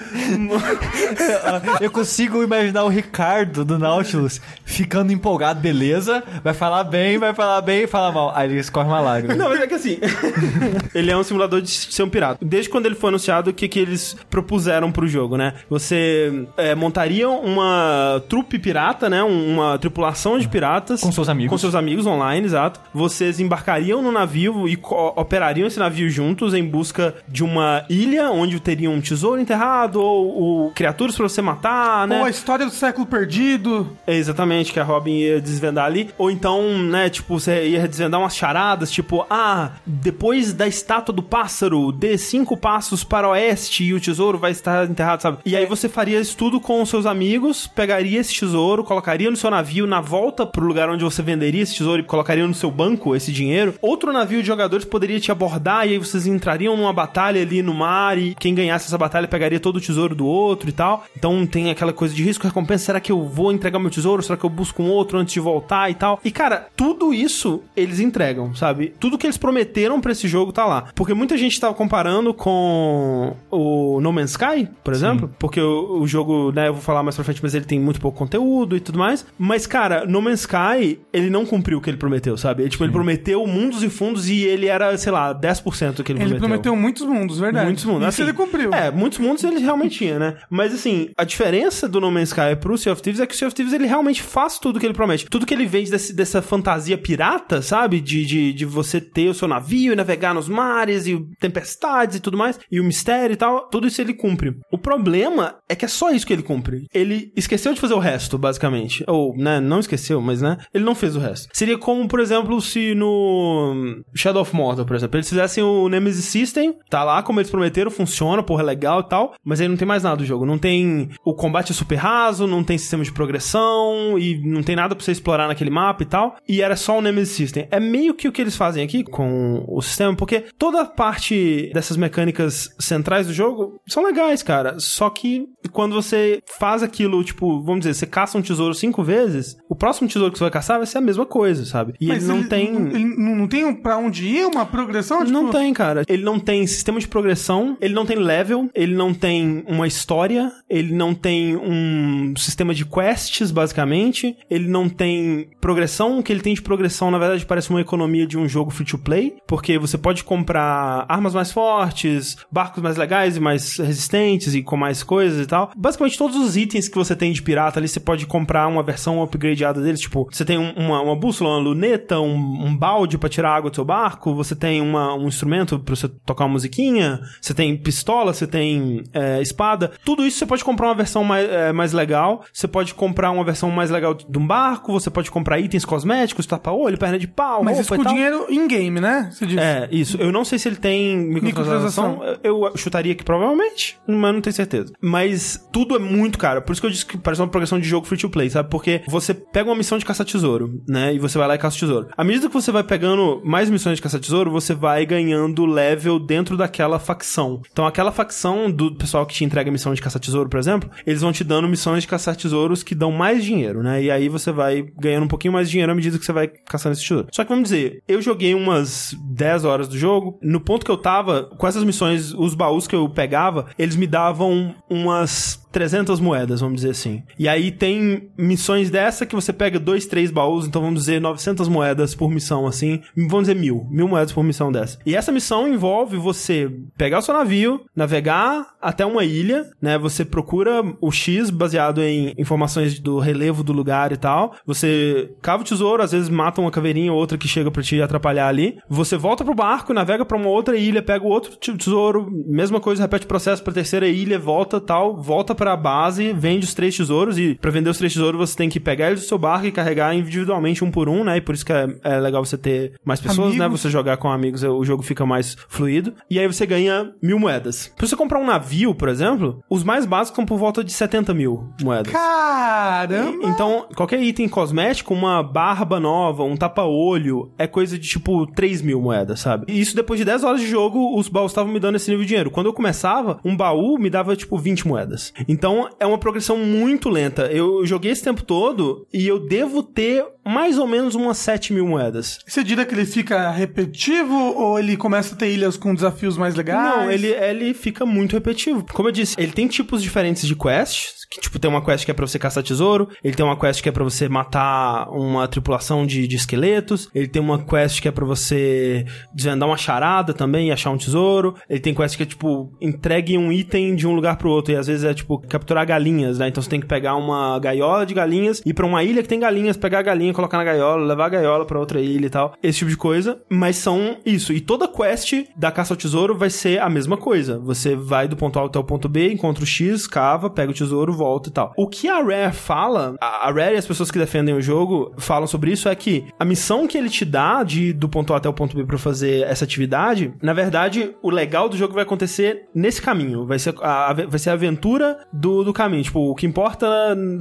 [1.80, 7.60] Eu consigo imaginar o Ricardo do Nautilus ficando empolgado, beleza, vai falar bem, vai falar
[7.60, 8.32] bem e falar mal.
[8.34, 9.34] Aí ele escorre uma lágrima.
[9.34, 9.98] Não, mas é que assim,
[10.94, 12.38] ele é um simulador de ser um pirata.
[12.44, 15.54] Desde quando ele foi anunciado, o que, que eles propuseram pro jogo, né?
[15.70, 19.22] Você é, montaria uma trupe pirata, né?
[19.22, 21.00] Um- Uma tripulação de piratas.
[21.00, 21.50] Com seus amigos.
[21.50, 22.80] Com seus amigos online, exato.
[22.92, 24.78] Vocês embarcariam no navio e
[25.16, 30.40] operariam esse navio juntos em busca de uma ilha onde teria um tesouro enterrado ou,
[30.40, 32.18] ou criaturas pra você matar, né?
[32.18, 33.96] Ou a história do século perdido.
[34.06, 36.10] É, Exatamente, que a Robin ia desvendar ali.
[36.18, 41.22] Ou então, né, tipo, você ia desvendar umas charadas, tipo, ah, depois da estátua do
[41.22, 45.38] pássaro, dê cinco passos para o oeste e o tesouro vai estar enterrado, sabe?
[45.44, 49.36] E aí você faria isso tudo com os seus amigos, pegaria esse tesouro, colocaria no
[49.36, 52.70] seu navio, na volta pro lugar onde você venderia esse tesouro e colocaria no seu
[52.70, 53.74] banco esse dinheiro.
[53.80, 57.74] Outro navio de jogadores poderia te abordar e aí vocês entrariam numa batalha ali no
[57.74, 61.04] mar e quem ganhasse essa batalha pegaria todo o tesouro do outro e tal.
[61.16, 62.84] Então tem aquela coisa de risco e recompensa.
[62.86, 64.22] Será que eu vou entregar meu tesouro?
[64.22, 66.20] Será que eu busco um outro antes de voltar e tal?
[66.24, 68.94] E cara, tudo isso eles entregam, sabe?
[69.00, 70.86] Tudo que eles prometeram pra esse jogo tá lá.
[70.94, 76.06] Porque muita gente tava comparando com o No Man's Sky, por exemplo, porque o, o
[76.06, 78.80] jogo, né, eu vou falar mais pra frente, mas ele tem muito pouco conteúdo e
[78.80, 79.24] tudo mais.
[79.38, 82.62] Mas cara, No Man's Sky, ele não cumpriu o que ele prometeu, sabe?
[82.62, 86.12] Ele, tipo, ele prometeu mundos e fundos e ele era, sei lá, 10% do que
[86.12, 86.38] ele, Ele prometeu.
[86.38, 87.66] prometeu muitos mundos, verdade.
[87.66, 88.00] Muitos mundos.
[88.02, 88.72] Isso assim, ele cumpriu.
[88.72, 90.38] É, muitos mundos ele realmente tinha, né?
[90.48, 93.36] Mas assim, a diferença do No Man's Sky pro Sea of Thieves é que o
[93.36, 95.26] Sea of Thieves ele realmente faz tudo que ele promete.
[95.26, 98.00] Tudo que ele vende desse- dessa fantasia pirata, sabe?
[98.00, 102.20] De, de, de você ter o seu navio e navegar nos mares e tempestades e
[102.20, 104.54] tudo mais, e o mistério e tal, tudo isso ele cumpre.
[104.72, 106.86] O problema é que é só isso que ele cumpre.
[106.94, 109.04] Ele esqueceu de fazer o resto, basicamente.
[109.06, 111.48] Ou, né, não esqueceu, mas, né, ele não fez o resto.
[111.52, 116.24] Seria como, por exemplo, se no Shadow of Mordor, por exemplo, eles fizessem o Nemesis
[116.24, 119.76] System, tá lá como eles prometeram, funciona, porra, é legal e tal, mas aí não
[119.76, 120.46] tem mais nada do jogo.
[120.46, 124.76] Não tem o combate é super raso, não tem sistema de progressão e não tem
[124.76, 126.36] nada pra você explorar naquele mapa e tal.
[126.48, 127.68] E era só o Nemesis System.
[127.70, 131.70] É meio que o que eles fazem aqui com o sistema, porque toda a parte
[131.72, 134.78] dessas mecânicas centrais do jogo são legais, cara.
[134.78, 139.56] Só que quando você faz aquilo, tipo, vamos dizer, você caça um tesouro cinco vezes,
[139.68, 141.94] o próximo tesouro que você vai caçar vai ser a mesma coisa, sabe?
[142.00, 142.68] E Mas ele não tem.
[142.68, 145.18] Ele não, tem pra onde ir, uma progressão?
[145.18, 146.02] Tipo, Não tem, cara.
[146.08, 150.52] Ele não tem sistema de progressão, ele não tem level, ele não tem uma história,
[150.68, 156.18] ele não tem um sistema de quests, basicamente, ele não tem progressão.
[156.18, 158.86] O que ele tem de progressão, na verdade, parece uma economia de um jogo free
[158.86, 164.54] to play, porque você pode comprar armas mais fortes, barcos mais legais e mais resistentes
[164.54, 165.70] e com mais coisas e tal.
[165.76, 169.22] Basicamente, todos os itens que você tem de pirata ali, você pode comprar uma versão
[169.22, 170.00] upgradeada deles.
[170.00, 173.70] Tipo, você tem um- uma, uma bússola, uma luneta, um, um balde pra tirar água
[173.70, 177.76] do seu barco, você tem uma- um instrumento pra você tocar uma musiquinha, você tem
[177.76, 179.92] pistola, você tem é, espada.
[180.04, 182.44] Tudo isso você pode comprar uma versão mais, é, mais legal.
[182.52, 186.46] Você pode comprar uma versão mais legal de um barco, você pode comprar itens cosméticos,
[186.46, 189.30] tapa-olho, perna de pau, Mas isso com dinheiro in-game, né?
[189.32, 189.44] Você.
[189.58, 190.16] É, isso.
[190.18, 192.20] Eu não sei se ele tem microtransação.
[192.42, 194.92] Eu chutaria que provavelmente, mas não tenho certeza.
[195.00, 196.62] Mas tudo é muito caro.
[196.62, 198.68] Por isso que eu disse que parece uma progressão de jogo free to play, sabe?
[198.70, 201.14] Porque você pega uma missão de caça-tesouro, né?
[201.14, 202.08] E você vai lá e caça o tesouro.
[202.16, 206.56] À medida que você vai pegando mais missões de caça-tesouro, você vai ganhando level dentro
[206.56, 207.60] daquela facção.
[207.70, 211.32] Então, aquela facção do pessoal que te entrega missão de caça-tesouro, por exemplo, eles vão
[211.32, 214.02] te dando missões de caçar-tesouros que dão mais dinheiro, né?
[214.02, 216.48] E aí você vai ganhando um pouquinho mais de dinheiro à medida que você vai
[216.48, 217.28] caçando esse tesouro.
[217.32, 220.38] Só que vamos dizer, eu joguei umas 10 horas do jogo.
[220.42, 224.06] No ponto que eu tava, com essas missões, os baús que eu pegava, eles me
[224.06, 227.22] davam umas 300 moedas, vamos dizer assim.
[227.38, 231.68] E aí tem missões dessa que você pega dois, três baús, então vamos dizer 900
[231.68, 233.00] moedas por missão, assim.
[233.16, 234.98] Vamos dizer mil, mil moedas por missão dessa.
[235.06, 239.96] E essa missão envolve você pegar o seu navio, navegar até uma ilha, né?
[239.98, 244.56] Você procura o X baseado em informações do relevo do lugar e tal.
[244.66, 248.02] Você cava o tesouro, às vezes mata uma caveirinha ou outra que chega pra te
[248.02, 248.78] atrapalhar ali.
[248.88, 253.02] Você volta pro barco, navega pra uma outra ilha, pega o outro tesouro, mesma coisa,
[253.02, 257.38] repete o processo pra terceira ilha, volta tal, volta pra base, vende os três tesouros
[257.38, 259.72] e pra vender os três tesouros você tem que pegar eles do seu barco e
[259.72, 261.36] carregar individualmente um por um, né?
[261.36, 263.64] E por isso que é, é legal você ter mais pessoas, né?
[263.64, 263.82] Amigos.
[263.82, 266.14] Você jogar com amigos, o jogo fica mais fluido.
[266.30, 267.92] E aí você ganha mil moedas.
[267.96, 271.34] Pra você comprar um navio, por exemplo, os mais básicos são por volta de 70
[271.34, 272.12] mil moedas.
[272.12, 273.46] Caramba!
[273.48, 279.00] Então, qualquer item cosmético, uma barba nova, um tapa-olho, é coisa de tipo 3 mil
[279.02, 279.66] moedas, sabe?
[279.68, 282.24] E isso depois de 10 horas de jogo, os baús estavam me dando esse nível
[282.24, 282.50] de dinheiro.
[282.50, 285.32] Quando eu começava, um baú me dava tipo 20 moedas.
[285.48, 287.46] Então, é uma progressão muito lenta.
[287.46, 291.86] Eu joguei esse tempo todo e eu devo ter mais ou menos umas 7 mil
[291.86, 292.38] moedas.
[292.46, 296.54] Você diria que ele fica repetitivo ou ele começa a ter ilhas com desafios mais
[296.54, 296.96] legais?
[296.96, 298.84] Não, ele, ele fica muito repetitivo.
[298.92, 301.18] Como eu disse, ele tem tipos diferentes de quests.
[301.30, 303.10] Que, tipo, tem uma quest que é pra você caçar tesouro.
[303.22, 307.10] Ele tem uma quest que é pra você matar uma tripulação de, de esqueletos.
[307.14, 310.96] Ele tem uma quest que é pra você desvendar uma charada também e achar um
[310.96, 311.54] tesouro.
[311.68, 314.72] Ele tem quest que é, tipo, entregue um item de um lugar pro outro.
[314.72, 316.48] E às vezes é, tipo, capturar galinhas, né?
[316.48, 319.40] Então você tem que pegar uma gaiola de galinhas, ir pra uma ilha que tem
[319.40, 322.54] galinhas, pegar a galinha, colocar na gaiola, levar a gaiola pra outra ilha e tal.
[322.62, 323.40] Esse tipo de coisa.
[323.48, 324.52] Mas são isso.
[324.52, 327.58] E toda quest da caça ao tesouro vai ser a mesma coisa.
[327.60, 330.74] Você vai do ponto A até o ponto B, encontra o X, cava, pega o
[330.74, 331.72] tesouro, volta e tal.
[331.76, 335.46] O que a Rare fala, a Rare e as pessoas que defendem o jogo falam
[335.46, 338.48] sobre isso é que a missão que ele te dá de do ponto A até
[338.48, 342.64] o ponto B pra fazer essa atividade, na verdade, o legal do jogo vai acontecer
[342.74, 343.46] nesse caminho.
[343.46, 346.02] Vai ser a- vai ser a aventura do, do caminho.
[346.02, 346.86] Tipo, o que importa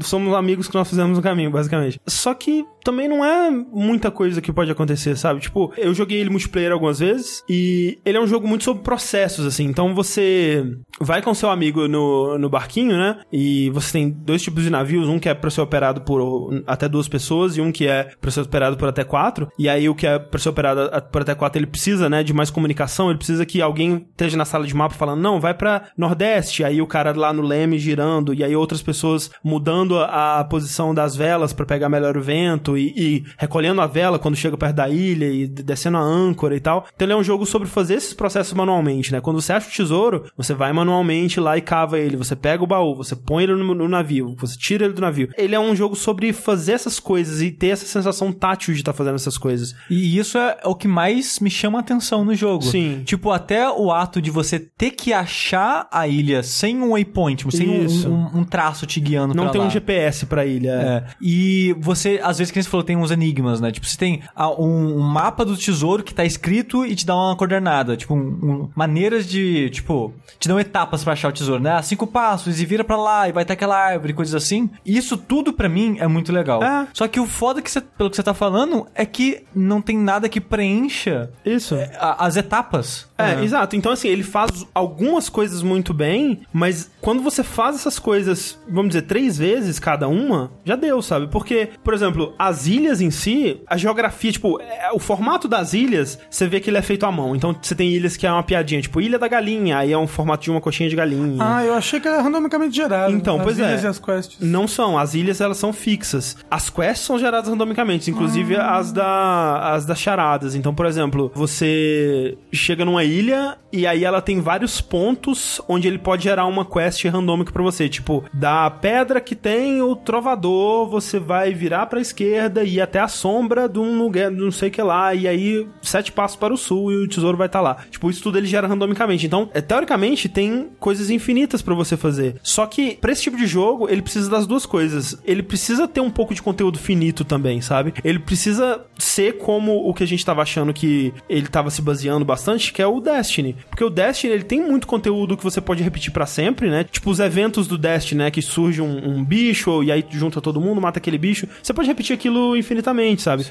[0.01, 1.99] somos amigos que nós fizemos no caminho, basicamente.
[2.05, 5.41] Só que também não é muita coisa que pode acontecer, sabe?
[5.41, 9.45] Tipo, eu joguei ele multiplayer algumas vezes e ele é um jogo muito sobre processos,
[9.45, 9.65] assim.
[9.65, 10.63] Então você
[11.01, 13.19] vai com seu amigo no, no barquinho, né?
[13.29, 16.87] E você tem dois tipos de navios, um que é pra ser operado por até
[16.87, 19.49] duas pessoas e um que é pra ser operado por até quatro.
[19.59, 22.31] E aí o que é pra ser operado por até quatro, ele precisa, né, de
[22.31, 25.89] mais comunicação, ele precisa que alguém esteja na sala de mapa falando, não, vai pra
[25.97, 30.43] Nordeste, aí o cara lá no leme girando, e aí outras pessoas mudando a, a
[30.45, 34.57] posição das velas pra pegar melhor o vento e, e recolhendo a vela quando chega
[34.57, 36.85] perto da ilha e descendo a âncora e tal.
[36.95, 39.19] Então ele é um jogo sobre fazer esses processos manualmente, né?
[39.21, 42.67] Quando você acha o tesouro, você vai manualmente lá e cava ele, você pega o
[42.67, 45.29] baú, você põe ele no, no navio, você tira ele do navio.
[45.37, 48.93] Ele é um jogo sobre fazer essas coisas e ter essa sensação tátil de estar
[48.93, 49.75] fazendo essas coisas.
[49.89, 52.63] E isso é o que mais me chama a atenção no jogo.
[52.63, 53.01] Sim.
[53.05, 57.69] Tipo, até o ato de você ter que achar a ilha sem um waypoint, sem
[57.69, 59.67] um, um- um traço te guiando Não tem lá.
[59.67, 60.69] um GPS pra ilha.
[60.71, 61.03] É.
[61.21, 63.71] E você, às vezes, que você falou, tem uns enigmas, né?
[63.71, 64.21] Tipo, você tem
[64.59, 67.95] um, mapa do tesouro que tá escrito e te dá uma coordenada.
[67.97, 71.71] Tipo, um- um- maneiras de, tipo, te dão etapas pra achar o tesouro, né?
[71.73, 74.69] Ah, Cinco passos e vira pra lá e vai ter aquela árvore, coisas assim.
[74.85, 76.61] E isso tudo pra mim é muito legal.
[76.63, 76.87] É.
[76.93, 79.97] Só que o foda que você, pelo que você tá falando é que não tem
[79.97, 81.75] nada que preencha Isso.
[81.99, 83.06] a- as etapas.
[83.17, 83.75] É, exato.
[83.75, 88.89] Então, assim, ele faz algumas coisas muito bem, mas quando você faz essas coisas, vamos
[88.89, 91.27] dizer, três vezes cada uma, já deu, sabe?
[91.27, 96.19] Porque, por exemplo, as ilhas em si, a geografia, tipo, é- o formato das ilhas,
[96.29, 97.35] você vê que ele é feito à mão.
[97.35, 100.07] Então, você tem ilhas que é uma piadinha, tipo, Ilha da Galinha, aí é um
[100.07, 101.37] formato de uma coxinha de galinha.
[101.39, 103.13] Ah, eu achei que era randomicamente gerado.
[103.13, 103.87] Então, as pois ilhas é.
[103.87, 104.37] e as quests.
[104.39, 106.37] Não são, as ilhas elas são fixas.
[106.49, 110.55] As quests são geradas randomicamente, inclusive as da as das charadas.
[110.55, 115.97] Então, por exemplo, você chega numa ilha e aí ela tem vários pontos onde ele
[115.97, 121.19] pode gerar uma quest randômica pra você, tipo, da pedra que tem o trovador, você
[121.19, 124.81] vai virar pra esquerda e ir até a sombra de um lugar, não sei que
[124.81, 127.77] lá, e aí sete passos para o sul e o tesouro vai estar lá.
[127.89, 129.25] Tipo, isso tudo ele gera randomicamente.
[129.25, 132.35] Então, é, teoricamente tem coisas infinitas pra você fazer.
[132.43, 135.19] Só que pra esse tipo de jogo, ele precisa das duas coisas.
[135.25, 137.93] Ele precisa ter um pouco de conteúdo finito também, sabe?
[138.03, 142.25] Ele precisa ser como o que a gente tava achando que ele tava se baseando
[142.25, 143.55] bastante, que é o Destiny.
[143.69, 146.83] Porque o Destiny, ele tem muito conteúdo que você pode repetir pra sempre, né?
[146.83, 148.31] Tipo os eventos do Destiny, né?
[148.31, 151.47] Que surge um, um bicho e aí junta todo mundo, mata aquele bicho.
[151.61, 153.45] Você pode repetir aquilo infinitamente, sabe?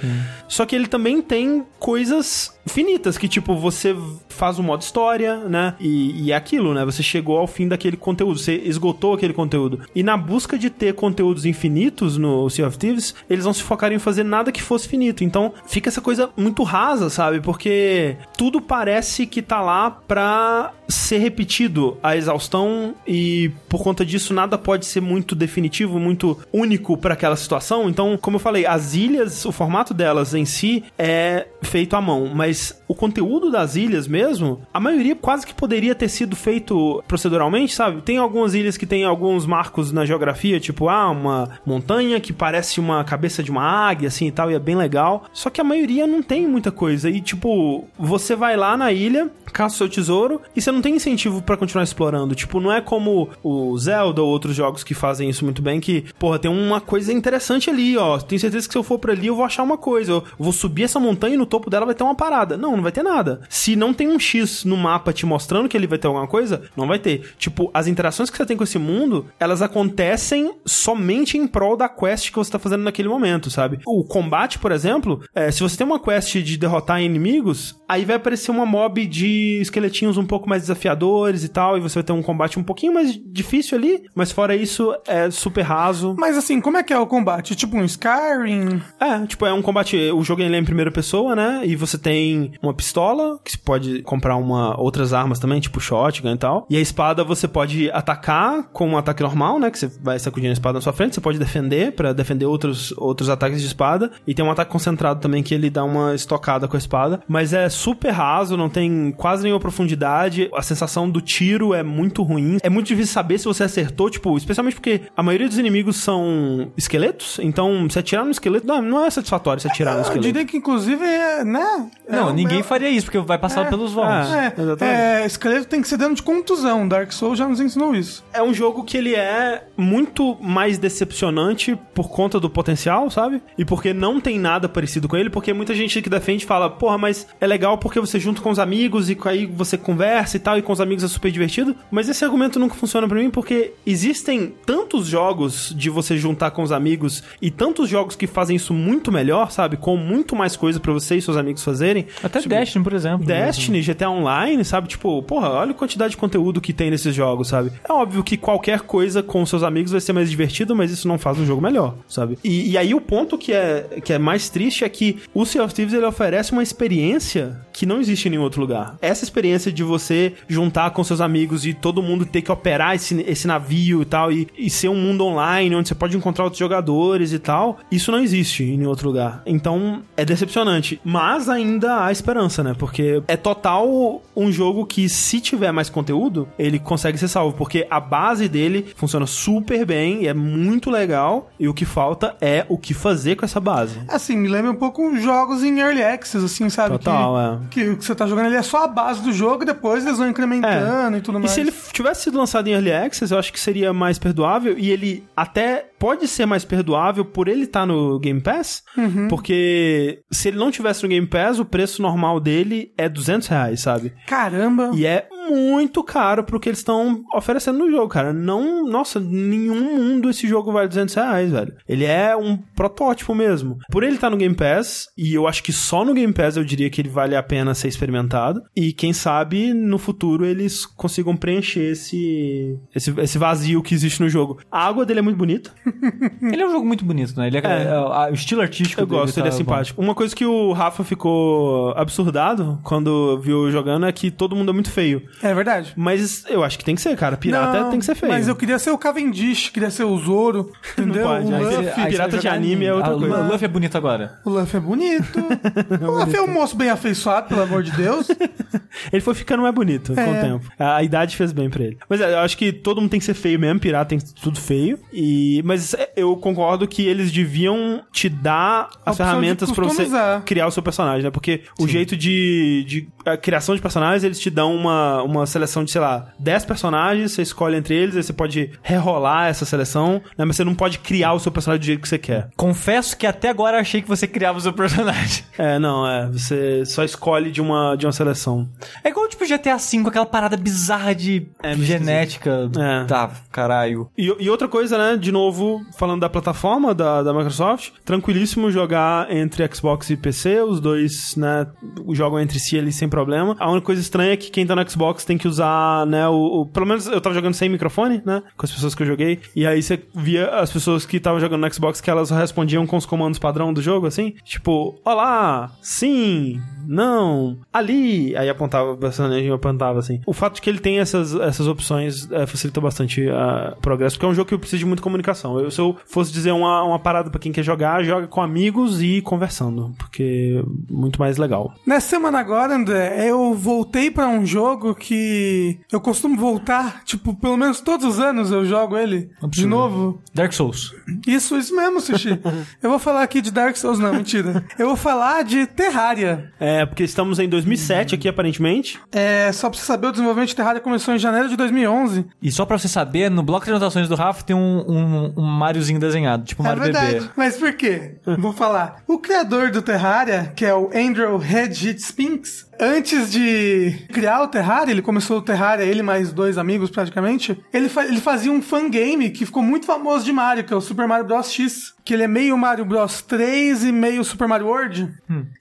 [0.49, 3.97] Só que ele também tem coisas finitas, que tipo, você
[4.29, 5.75] faz o modo história, né?
[5.81, 6.85] E, e é aquilo, né?
[6.85, 9.81] Você chegou ao fim daquele conteúdo, você esgotou aquele conteúdo.
[9.95, 13.95] E na busca de ter conteúdos infinitos no Sea of Thieves, eles não se focaram
[13.95, 15.25] em fazer nada que fosse finito.
[15.25, 17.41] Então fica essa coisa muito rasa, sabe?
[17.41, 24.33] Porque tudo parece que tá lá pra ser repetido a exaustão e por conta disso
[24.33, 27.89] nada pode ser muito definitivo, muito único para aquela situação.
[27.89, 32.31] Então, como eu falei, as ilhas, o formato delas em si é feito à mão,
[32.35, 37.75] mas o conteúdo das ilhas mesmo, a maioria quase que poderia ter sido feito proceduralmente,
[37.75, 38.03] sabe?
[38.03, 42.79] Tem algumas ilhas que tem alguns marcos na geografia, tipo, ah, uma montanha que parece
[42.79, 45.25] uma cabeça de uma águia, assim e tal, e é bem legal.
[45.33, 47.11] Só que a maioria não tem muita coisa.
[47.11, 50.97] E, tipo, você vai lá na ilha, caça o seu tesouro, e você não tem
[50.97, 52.35] incentivo para continuar explorando.
[52.35, 56.05] Tipo, não é como o Zelda ou outros jogos que fazem isso muito bem, que,
[56.19, 58.19] porra, tem uma coisa interessante ali, ó.
[58.19, 60.13] Tenho certeza que se eu for pra ali, eu vou achar uma coisa.
[60.13, 62.57] Eu vou subir essa montanha e no topo dela vai ter uma parada.
[62.57, 63.41] Não, não vai ter nada.
[63.49, 66.63] Se não tem um X no mapa te mostrando que ele vai ter alguma coisa,
[66.77, 67.35] não vai ter.
[67.39, 71.89] Tipo, as interações que você tem com esse mundo, elas acontecem somente em prol da
[71.89, 73.81] quest que você tá fazendo naquele momento, sabe?
[73.87, 78.17] O combate, por exemplo, é, se você tem uma quest de derrotar inimigos, aí vai
[78.17, 82.13] aparecer uma mob de esqueletinhos um pouco mais desafiadores e tal, e você vai ter
[82.13, 86.15] um combate um pouquinho mais difícil ali, mas fora isso, é super raso.
[86.19, 87.55] Mas assim, como é que é o combate?
[87.55, 88.83] Tipo um Skyrim?
[89.01, 89.97] É, tipo, é um combate.
[90.11, 91.63] O jogo ele é em primeira pessoa, né?
[91.65, 96.33] E você tem uma pistola, que você pode comprar uma, outras armas também, tipo shotgun
[96.33, 96.67] e tal.
[96.69, 99.71] E a espada você pode atacar com um ataque normal, né?
[99.71, 101.15] Que você vai sacudindo a espada na sua frente.
[101.15, 104.11] Você pode defender para defender outros, outros ataques de espada.
[104.27, 107.21] E tem um ataque concentrado também que ele dá uma estocada com a espada.
[107.29, 110.49] Mas é super raso, não tem quase nenhuma profundidade.
[110.57, 112.59] A sensação do tiro é muito ruim.
[112.63, 116.73] É muito difícil saber se você acertou, tipo, especialmente porque a maioria dos inimigos são
[116.77, 117.39] esqueletos.
[117.43, 120.27] Então, se atirar no esqueleto, não, não é satisfatório se atirar no Eu esqueleto.
[120.27, 121.89] diria que inclusive é, né?
[122.09, 124.33] Não, É, ninguém é, faria isso, porque vai passar pelos vãos.
[124.33, 124.47] É.
[124.57, 124.97] É, Exatamente.
[124.97, 126.87] é, esqueleto tem que ser dano de contusão.
[126.89, 128.25] Dark Souls já nos ensinou isso.
[128.33, 133.43] É um jogo que ele é muito mais decepcionante por conta do potencial, sabe?
[133.59, 136.97] E porque não tem nada parecido com ele, porque muita gente que defende fala, porra,
[136.99, 140.57] mas é legal porque você junta com os amigos e aí você conversa e tal,
[140.57, 141.75] e com os amigos é super divertido.
[141.91, 146.63] Mas esse argumento nunca funciona pra mim porque existem tantos jogos de você juntar com
[146.63, 149.77] os amigos e tantos jogos que fazem isso muito melhor, sabe?
[149.77, 152.07] Com muito mais coisa pra você e seus amigos fazerem.
[152.23, 153.27] Até Tipo, Destiny, por exemplo.
[153.27, 154.87] Destiny, GTA Online, sabe?
[154.87, 157.73] Tipo, porra, olha a quantidade de conteúdo que tem nesses jogos, sabe?
[157.89, 161.19] É óbvio que qualquer coisa com seus amigos vai ser mais divertido, mas isso não
[161.19, 162.39] faz um jogo melhor, sabe?
[162.45, 165.65] E, e aí o ponto que é, que é mais triste é que o Sea
[165.65, 168.97] of Thieves ele oferece uma experiência que não existe em nenhum outro lugar.
[169.03, 173.21] Essa experiência de você juntar com seus amigos e todo mundo ter que operar esse,
[173.27, 176.59] esse navio e tal, e, e ser um mundo online onde você pode encontrar outros
[176.59, 179.43] jogadores e tal, isso não existe em nenhum outro lugar.
[179.47, 181.01] Então é decepcionante.
[181.05, 182.75] Mas ainda há esperança, né?
[182.77, 187.57] Porque é total um jogo que, se tiver mais conteúdo, ele consegue ser salvo.
[187.57, 191.51] Porque a base dele funciona super bem e é muito legal.
[191.59, 193.99] E o que falta é o que fazer com essa base.
[194.09, 196.99] Assim, me lembra um pouco jogos em Early Access, assim, sabe?
[196.99, 197.85] Total, que, é.
[197.85, 200.05] que o que você tá jogando ali é só a base do jogo e depois
[200.05, 201.41] eles vão incrementando e tudo É.
[201.41, 201.53] E mais.
[201.53, 204.77] se ele tivesse sido lançado em Early Access, eu acho que seria mais perdoável.
[204.79, 208.83] E ele até pode ser mais perdoável por ele estar no Game Pass.
[208.97, 209.29] Uhum.
[209.29, 213.81] Porque se ele não tivesse no Game Pass, o preço normal dele é 200 reais,
[213.81, 214.13] sabe?
[214.27, 214.91] Caramba!
[214.95, 218.33] E é muito caro pro que eles estão oferecendo no jogo, cara.
[218.33, 221.75] Não, nossa, nenhum mundo esse jogo vale 200 reais, velho.
[221.89, 223.79] Ele é um protótipo mesmo.
[223.91, 226.65] Por ele estar no Game Pass, e eu acho que só no Game Pass eu
[226.65, 228.63] diria que ele vale a pena ser experimentado.
[228.75, 234.29] E quem sabe no futuro eles consigam preencher esse, esse, esse vazio que existe no
[234.29, 234.59] jogo.
[234.71, 235.71] A água dele é muito bonita.
[236.43, 237.47] Ele é um jogo muito bonito, né?
[237.49, 237.83] Ele é, É.
[237.89, 239.57] é, o estilo artístico Eu dele gosto, tá ele é bom.
[239.57, 240.01] simpático.
[240.01, 244.73] Uma coisa que o Rafa ficou absurdado quando viu jogando é que todo mundo é
[244.73, 245.23] muito feio.
[245.43, 245.93] É verdade.
[245.97, 247.37] Mas eu acho que tem que ser, cara.
[247.37, 248.33] Pirata Não, tem que ser feio.
[248.33, 251.25] Mas eu queria ser o Cavendish, queria ser o Zoro, entendeu?
[251.27, 253.37] pode, o, Luffy, Aí pirata de anime em- é outra Ah, o coisa.
[253.43, 254.39] Luffy é bonito agora.
[254.45, 255.39] o Luffy é bonito.
[256.03, 258.29] o Luffy é um moço bem afeiçoado, pelo amor de Deus.
[259.13, 260.41] Ele foi ficando mais bonito com o É.
[260.41, 260.67] tempo.
[260.79, 261.99] A, a idade fez bem pra ele.
[262.09, 264.29] Mas é, eu acho que todo mundo tem que ser feio mesmo, pirata tem que
[264.29, 264.99] ser tudo feio.
[265.13, 270.07] E, mas é, eu concordo que eles deviam te dar A as ferramentas pra você
[270.47, 271.31] criar o seu personagem, né?
[271.31, 275.85] Porque o jeito de, de a criação de personagens, eles te dão uma, uma seleção
[275.85, 280.23] de, sei lá, 10 personagens, você escolhe entre eles, aí você pode rerolar essa seleção,
[280.37, 280.45] né?
[280.45, 282.49] Mas você não pode criar o seu personagem do jeito que você quer.
[282.57, 285.45] Confesso que até agora eu achei que você criava o seu personagem.
[285.59, 286.27] É, não, é.
[286.27, 288.69] Você só escolhe de uma, de uma seleção.
[289.03, 292.71] É igual tipo GTA V, aquela parada bizarra de É, genética.
[292.79, 293.05] É.
[293.07, 294.11] Tá, caralho.
[294.19, 295.17] E, e outra coisa, né?
[295.17, 300.61] De novo, novo, falando da plataforma da, da Microsoft, tranquilíssimo jogar entre Xbox e PC,
[300.63, 301.67] os dois, né,
[302.13, 303.57] jogam entre si ali sem problema.
[303.59, 306.61] A única coisa estranha é que quem tá no Xbox tem que usar, né, o,
[306.63, 309.41] o- pelo menos eu tava jogando sem microfone, né, com as pessoas que eu joguei,
[309.55, 312.97] e aí você via as pessoas que estavam jogando no Xbox que elas respondiam com
[312.97, 319.51] os comandos padrão do jogo, assim, tipo, olá, sim, não, ali, aí apontava o personagem
[319.51, 320.21] apontava assim.
[320.27, 324.27] O fato de que ele tem essas, essas opções é, facilita bastante a progresso, porque
[324.27, 325.59] é um jogo que precisa de muita comunicação.
[325.59, 329.03] Eu, se eu fosse dizer uma, uma parada pra quem quer jogar, joga com amigos
[329.03, 331.75] e conversando, porque é muito mais legal.
[331.87, 337.57] Nessa semana agora, André, eu voltei pra um jogo que eu costumo voltar, tipo, pelo
[337.57, 339.69] menos todos os anos eu jogo ele de Absurdo.
[339.69, 340.21] novo.
[340.35, 340.95] Dark Souls.
[341.27, 342.41] Isso, isso mesmo, Sushi.
[342.83, 344.65] eu vou falar aqui de Dark Souls, não, mentira.
[344.79, 346.53] Eu vou falar de Terraria.
[346.59, 349.01] É, porque estamos em 2007 aqui, aparentemente.
[349.13, 352.27] É, só pra você saber, o desenvolvimento de Terraria começou em janeiro de 2011.
[352.43, 355.43] E só pra você saber, no bloco de anotações do Rafa tem um, um, um
[355.43, 357.15] Mariozinho desenhado, tipo É Mario verdade.
[357.15, 357.31] Bebê.
[357.37, 358.17] Mas por quê?
[358.39, 359.03] Vou falar.
[359.07, 364.93] O criador do Terraria, que é o Andrew Hedgett Spinks, antes de criar o Terraria,
[364.93, 369.31] ele começou o Terraria, ele mais dois amigos praticamente, ele, fa- ele fazia um fangame
[369.31, 371.51] que ficou muito famoso de Mario, que é o Super Mario Bros.
[371.53, 371.95] X.
[372.07, 375.13] Que ele é meio Mario Bros 3 e meio Super Mario World.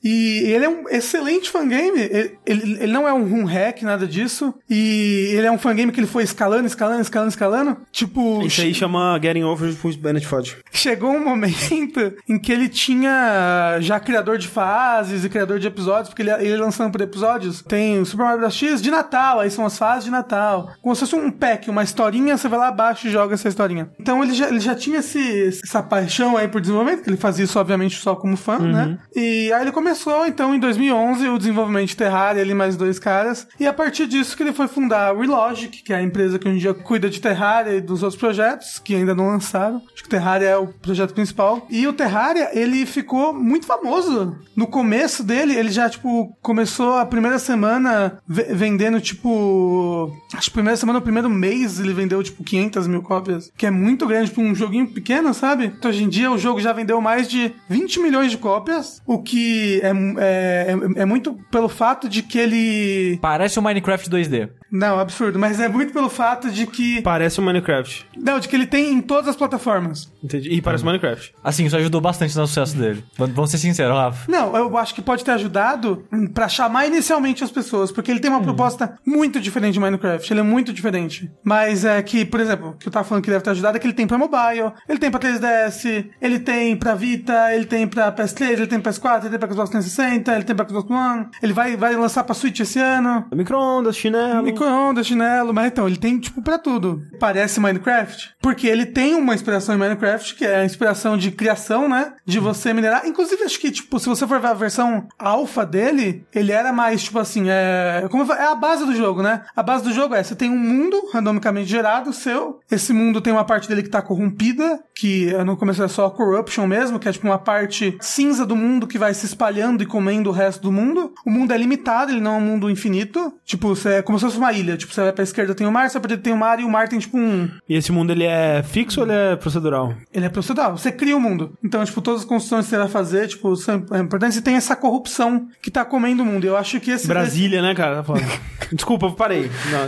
[0.03, 1.99] E ele é um excelente fangame.
[1.99, 4.53] Ele, ele, ele não é um room hack, nada disso.
[4.69, 7.77] E ele é um fangame que ele foi escalando, escalando, escalando, escalando.
[7.91, 10.57] Tipo, Isso aí chama Getting Over with Bennett Fudge.
[10.71, 16.09] chegou um momento em que ele tinha já criador de fases e criador de episódios,
[16.09, 17.61] porque ele, ele lançando por episódios.
[17.61, 18.55] Tem o Super Mario Bros.
[18.55, 20.71] X de Natal, aí são as fases de Natal.
[20.81, 23.89] Como se fosse um pack, uma historinha, você vai lá abaixo e joga essa historinha.
[23.99, 27.45] Então ele já, ele já tinha esse, essa paixão aí por desenvolvimento, que ele fazia
[27.45, 28.97] isso obviamente só como fã, né?
[29.15, 32.99] E aí ele começou, então, em 2011, o desenvolvimento de Terraria, ele e mais dois
[32.99, 33.47] caras.
[33.59, 36.47] E a partir disso que ele foi fundar a Relogic, que é a empresa que
[36.47, 39.81] hoje em dia cuida de Terraria e dos outros projetos, que ainda não lançaram.
[39.93, 41.65] Acho que Terraria é o projeto principal.
[41.69, 44.37] E o Terraria, ele ficou muito famoso.
[44.55, 50.11] No começo dele, ele já, tipo, começou a primeira semana ve- vendendo, tipo...
[50.33, 53.51] Acho que primeira semana, o primeiro mês, ele vendeu, tipo, 500 mil cópias.
[53.57, 55.65] Que é muito grande pra um joguinho pequeno, sabe?
[55.65, 59.01] Então, hoje em dia, o jogo já vendeu mais de 20 milhões de cópias.
[59.05, 63.19] O que é, é, é, é muito pelo fato de que ele...
[63.21, 64.49] Parece um Minecraft 2D.
[64.71, 65.39] Não, absurdo.
[65.39, 67.01] Mas é muito pelo fato de que...
[67.01, 68.05] Parece um Minecraft.
[68.17, 70.11] Não, de que ele tem em todas as plataformas.
[70.23, 70.49] Entendi.
[70.49, 71.33] E parece um Minecraft.
[71.43, 73.03] Assim, isso ajudou bastante no sucesso dele.
[73.17, 74.31] Vamos ser sinceros, Rafa.
[74.31, 78.29] Não, eu acho que pode ter ajudado pra chamar inicialmente as pessoas, porque ele tem
[78.29, 80.31] uma proposta muito diferente de Minecraft.
[80.31, 81.31] Ele é muito diferente.
[81.43, 83.79] Mas é que, por exemplo, o que eu tava falando que deve ter ajudado é
[83.79, 87.87] que ele tem pra mobile, ele tem pra 3DS, ele tem pra Vita, ele tem
[87.87, 90.89] pra PS3, ele tem pra PS4, ele tem pra Xbox 360, ele tem pra Xbox
[90.89, 93.25] One, ele vai, vai lançar pra Switch esse ano.
[93.33, 94.54] Micro-ondas, chinelo.
[94.55, 97.01] Micro-ondas, chinelo, mas então, ele tem, tipo, pra tudo.
[97.19, 101.87] Parece Minecraft, porque ele tem uma inspiração em Minecraft, que é a inspiração de criação,
[101.87, 102.13] né?
[102.25, 103.07] De você minerar.
[103.07, 107.03] Inclusive, acho que, tipo, se você for ver a versão alfa dele, ele era mais,
[107.03, 108.07] tipo assim, é...
[108.09, 109.43] Como é a base do jogo, né?
[109.55, 112.59] A base do jogo é, você tem um mundo randomicamente gerado, seu.
[112.69, 116.67] Esse mundo tem uma parte dele que tá corrompida, que no começo é só corruption
[116.67, 120.29] mesmo, que é, tipo, uma parte cinza do mundo que vai se espalhando e comendo
[120.29, 121.13] o resto do mundo.
[121.25, 123.33] O mundo é limitado, ele não é um mundo infinito.
[123.45, 124.77] Tipo, você é como se fosse uma ilha.
[124.77, 126.63] Tipo, você vai pra esquerda tem o mar, você pra direita tem o mar, e
[126.63, 127.49] o mar tem, tipo, um...
[127.67, 129.93] E esse mundo, ele é fixo ou ele é procedural?
[130.13, 130.77] Ele é procedural.
[130.77, 131.53] Você cria o mundo.
[131.63, 134.37] Então, tipo, todas as construções que você vai fazer, tipo, são importantes.
[134.37, 136.45] E tem essa corrupção que tá comendo o mundo.
[136.45, 137.07] Eu acho que esse...
[137.07, 138.03] Brasília, né, cara?
[138.03, 138.13] Tá.
[138.71, 139.49] Desculpa, parei.
[139.71, 139.87] Não.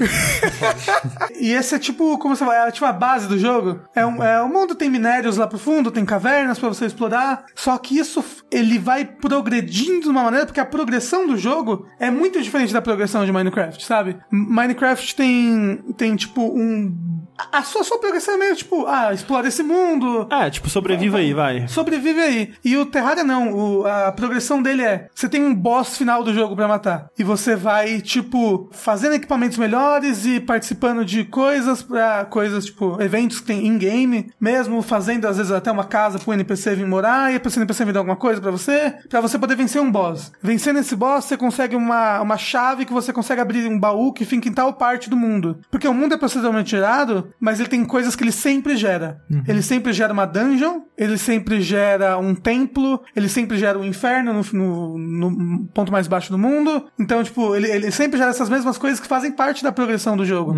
[1.40, 3.80] e esse é tipo, como você vai, é tipo a base do jogo.
[3.96, 7.46] É um, é, o mundo tem minérios lá pro fundo, tem cavernas pra você explorar.
[7.56, 12.12] Só que isso, ele vai progredindo de uma maneira, porque a progressão do jogo é
[12.12, 14.18] muito diferente da progressão de Minecraft, sabe?
[14.48, 17.17] Minecraft tem, tem tipo, um...
[17.52, 21.18] A sua, a sua progressão é meio tipo, ah, explora esse mundo, É, tipo, sobreviva
[21.18, 21.68] aí, vai.
[21.68, 22.54] Sobrevive aí.
[22.64, 23.54] E o Terraria não.
[23.54, 27.08] O- a progressão dele é: você tem um boss final do jogo pra matar.
[27.18, 33.40] E você vai, tipo, fazendo equipamentos melhores e participando de coisas pra coisas, tipo, eventos
[33.40, 37.40] que tem in-game, mesmo fazendo, às vezes, até uma casa pro NPC vir morar, e
[37.40, 40.32] pessoa- NPC vir dar alguma coisa pra você, pra você poder vencer um boss.
[40.42, 44.26] Vencendo esse boss, você consegue uma, uma chave que você consegue abrir um baú que
[44.26, 45.60] fica em tal parte do mundo.
[45.70, 49.22] Porque o mundo é proceduralmente gerado, mas ele tem coisas que ele sempre gera.
[49.48, 54.34] Ele sempre gera uma dungeon, ele sempre gera um templo, ele sempre gera um inferno
[54.54, 56.86] no, no- no ponto mais baixo do mundo.
[57.00, 60.26] Então, tipo, ele, ele sempre gera essas mesmas coisas que fazem parte da progressão do
[60.26, 60.54] jogo.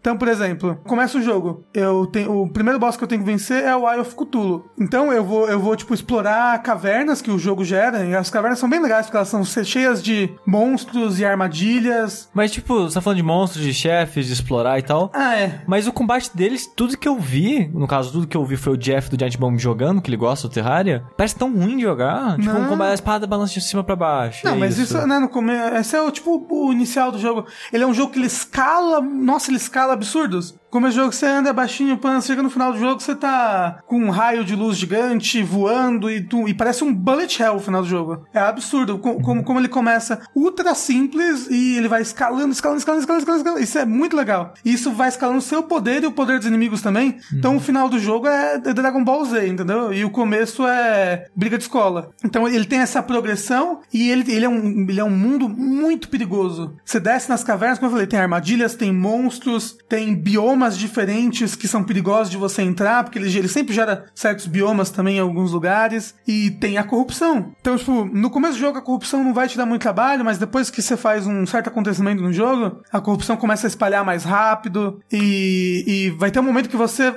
[0.00, 1.64] Então, por exemplo, começa o jogo.
[1.72, 4.64] Eu tenho o primeiro boss que eu tenho que vencer é o Eye of Cthulhu.
[4.78, 8.04] Então, eu vou eu vou tipo explorar cavernas que o jogo gera.
[8.04, 12.28] E as cavernas são bem legais porque elas são cheias de monstros e armadilhas.
[12.34, 15.10] Mas, tipo, você tá falando de monstros, de chefes, de explorar e tal.
[15.14, 15.62] Ah, é.
[15.66, 18.56] Mas o combate combate deles, tudo que eu vi, no caso, tudo que eu vi
[18.56, 21.76] foi o Jeff do Giant Bomb jogando, que ele gosta do Terraria, parece tão ruim
[21.76, 22.36] de jogar.
[22.36, 24.46] Tipo, um combate, a espada balança de cima pra baixo.
[24.46, 25.76] Não, é mas isso, né, no começo.
[25.76, 27.46] Esse é o tipo o inicial do jogo.
[27.72, 29.00] Ele é um jogo que ele escala.
[29.00, 30.54] Nossa, ele escala absurdos.
[30.74, 33.78] Como é jogo que você anda baixinho, pan, chega no final do jogo, você tá
[33.86, 37.60] com um raio de luz gigante voando e, tu, e parece um bullet hell no
[37.60, 38.26] final do jogo.
[38.34, 38.98] É absurdo.
[38.98, 43.38] Co- Como, como ele começa ultra simples e ele vai escalando, escalando, escalando, escalando, escalando,
[43.40, 43.62] escalando.
[43.62, 44.52] Isso é muito legal.
[44.64, 47.18] E isso vai escalando o seu poder e o poder dos inimigos também.
[47.32, 49.92] Então o final do jogo é Dragon Ball Z, entendeu?
[49.94, 52.10] E o começo é briga de escola.
[52.24, 56.08] Então ele tem essa progressão e ele, ele, é, um, ele é um mundo muito
[56.08, 56.74] perigoso.
[56.84, 61.68] Você desce nas cavernas, como eu falei, tem armadilhas, tem monstros, tem biomas diferentes que
[61.68, 65.52] são perigosos de você entrar, porque ele, ele sempre gera certos biomas também em alguns
[65.52, 66.14] lugares.
[66.26, 67.52] E tem a corrupção.
[67.60, 70.38] Então, tipo, no começo do jogo a corrupção não vai te dar muito trabalho, mas
[70.38, 74.24] depois que você faz um certo acontecimento no jogo, a corrupção começa a espalhar mais
[74.24, 77.14] rápido e, e vai ter um momento que você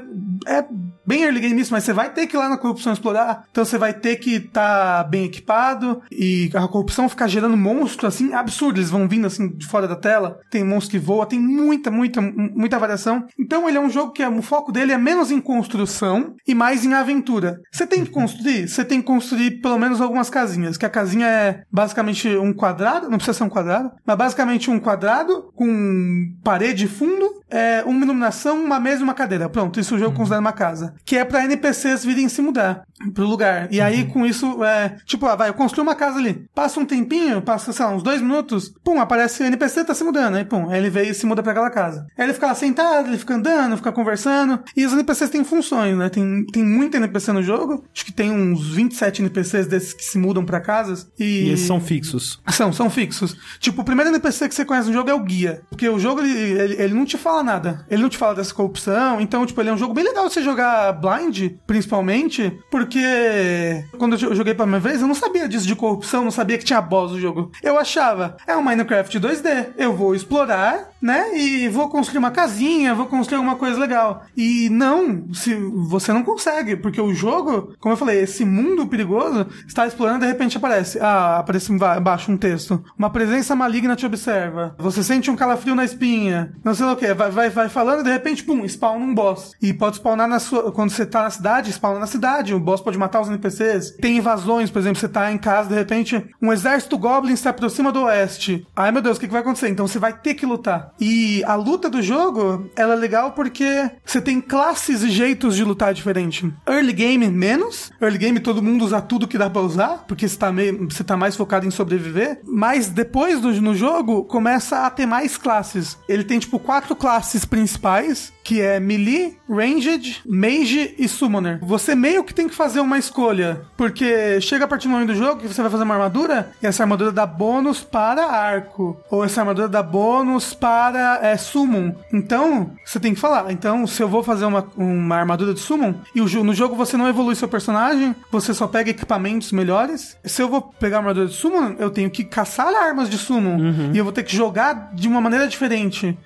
[0.48, 0.66] é
[1.08, 3.46] bem early game isso, mas você vai ter que ir lá na corrupção explorar.
[3.50, 8.34] Então você vai ter que estar bem equipado e a corrupção ficar gerando monstros assim
[8.34, 8.80] absurdos.
[8.80, 10.40] Eles vão vindo assim de fora da tela.
[10.52, 13.26] Tem monstro que voa, tem muita, muita, muita variação.
[13.40, 16.54] Então ele é um jogo que é, o foco dele é menos em construção e
[16.54, 17.60] mais em aventura.
[17.72, 20.78] Você tem que construir, você tem que construir pelo menos algumas casinhas.
[20.78, 24.80] Que a casinha é basicamente um quadrado, não precisa ser um quadrado, mas basicamente um
[24.80, 29.50] quadrado com parede e fundo, é, uma iluminação, uma mesa e uma cadeira.
[29.50, 30.97] Pronto, isso o jogo considera uma casa.
[31.06, 32.84] Que é pra NPCs virem se mudar
[33.14, 33.68] pro lugar.
[33.72, 36.48] E aí, com isso, é, tipo, ah, vai, eu construí uma casa ali.
[36.56, 40.04] Passa um tempinho, passa, sei lá, uns dois minutos, pum, aparece o NPC tá se
[40.04, 40.36] mudando.
[40.36, 42.08] Aí, pum, aí ele veio e se muda pra aquela casa.
[42.18, 44.60] Aí ele fica lá sentado, ele fica andando, fica conversando.
[44.76, 46.10] E os NPCs têm funções, né?
[46.10, 47.86] Tem, tem muito NPC no jogo.
[47.94, 51.08] Acho que tem uns 27 NPCs desses que se mudam pra casas.
[51.20, 52.42] E, E esses são fixos.
[52.50, 53.38] são, são fixos.
[53.60, 55.62] Tipo, o primeiro NPC que você conhece no jogo é o guia.
[55.70, 57.86] Porque o jogo, ele, ele, ele não te fala nada.
[57.90, 59.22] Ele não te fala dessa corrupção.
[59.22, 64.14] Então, tipo, ele é um jogo bem legal de você jogar blind, principalmente, porque quando
[64.18, 66.82] eu joguei pela minha vez, eu não sabia disso de corrupção, não sabia que tinha
[66.82, 67.52] boss no jogo.
[67.64, 69.68] Eu achava, é um Minecraft 2D.
[69.78, 71.38] Eu vou explorar, né?
[71.38, 74.24] E vou construir uma casinha, vou construir alguma coisa legal.
[74.36, 79.48] E não, se você não consegue, porque o jogo, como eu falei, esse mundo perigoso,
[79.68, 82.84] está explorando, de repente aparece, ah, aparece emba- embaixo um texto.
[82.98, 84.76] Uma presença maligna te observa.
[84.80, 86.54] Você sente um calafrio na espinha.
[86.64, 87.14] Não sei o que.
[87.14, 89.52] Vai, vai, vai falando, de repente, pum, spawna um boss.
[89.62, 90.72] E pode spawnar na sua.
[90.78, 92.54] Quando você tá na cidade, spawna na cidade.
[92.54, 93.96] O boss pode matar os NPCs.
[94.00, 97.92] Tem invasões, por exemplo, você tá em casa, de repente, um exército goblin se aproxima
[97.92, 98.64] do oeste.
[98.76, 99.70] Ai meu Deus, o que, que vai acontecer?
[99.70, 100.94] Então você vai ter que lutar.
[101.02, 105.64] E a luta do jogo, ela é legal porque você tem classes e jeitos de
[105.64, 106.54] lutar diferente.
[106.70, 107.92] Early game, menos.
[108.00, 111.04] Early game, todo mundo usa tudo que dá pra usar, porque você tá, meio, você
[111.04, 112.40] tá mais focado em sobreviver.
[112.46, 115.98] Mas depois do, no jogo, começa a ter mais classes.
[116.08, 121.60] Ele tem, tipo, quatro classes principais, que é Melee, Ranged, Mage e Summoner.
[121.62, 125.16] Você meio que tem que fazer uma escolha, porque chega a partir do momento do
[125.16, 129.22] jogo que você vai fazer uma armadura, e essa armadura dá bônus para arco, ou
[129.22, 131.94] essa armadura dá bônus para é, Summon.
[132.14, 133.52] Então, você tem que falar.
[133.52, 136.96] Então, se eu vou fazer uma, uma armadura de Summon, e o, no jogo você
[136.96, 140.16] não evolui seu personagem, você só pega equipamentos melhores.
[140.24, 143.92] Se eu vou pegar uma armadura de Summon, eu tenho que caçar armas de Summon,
[143.94, 146.18] e eu vou ter que jogar de uma maneira diferente,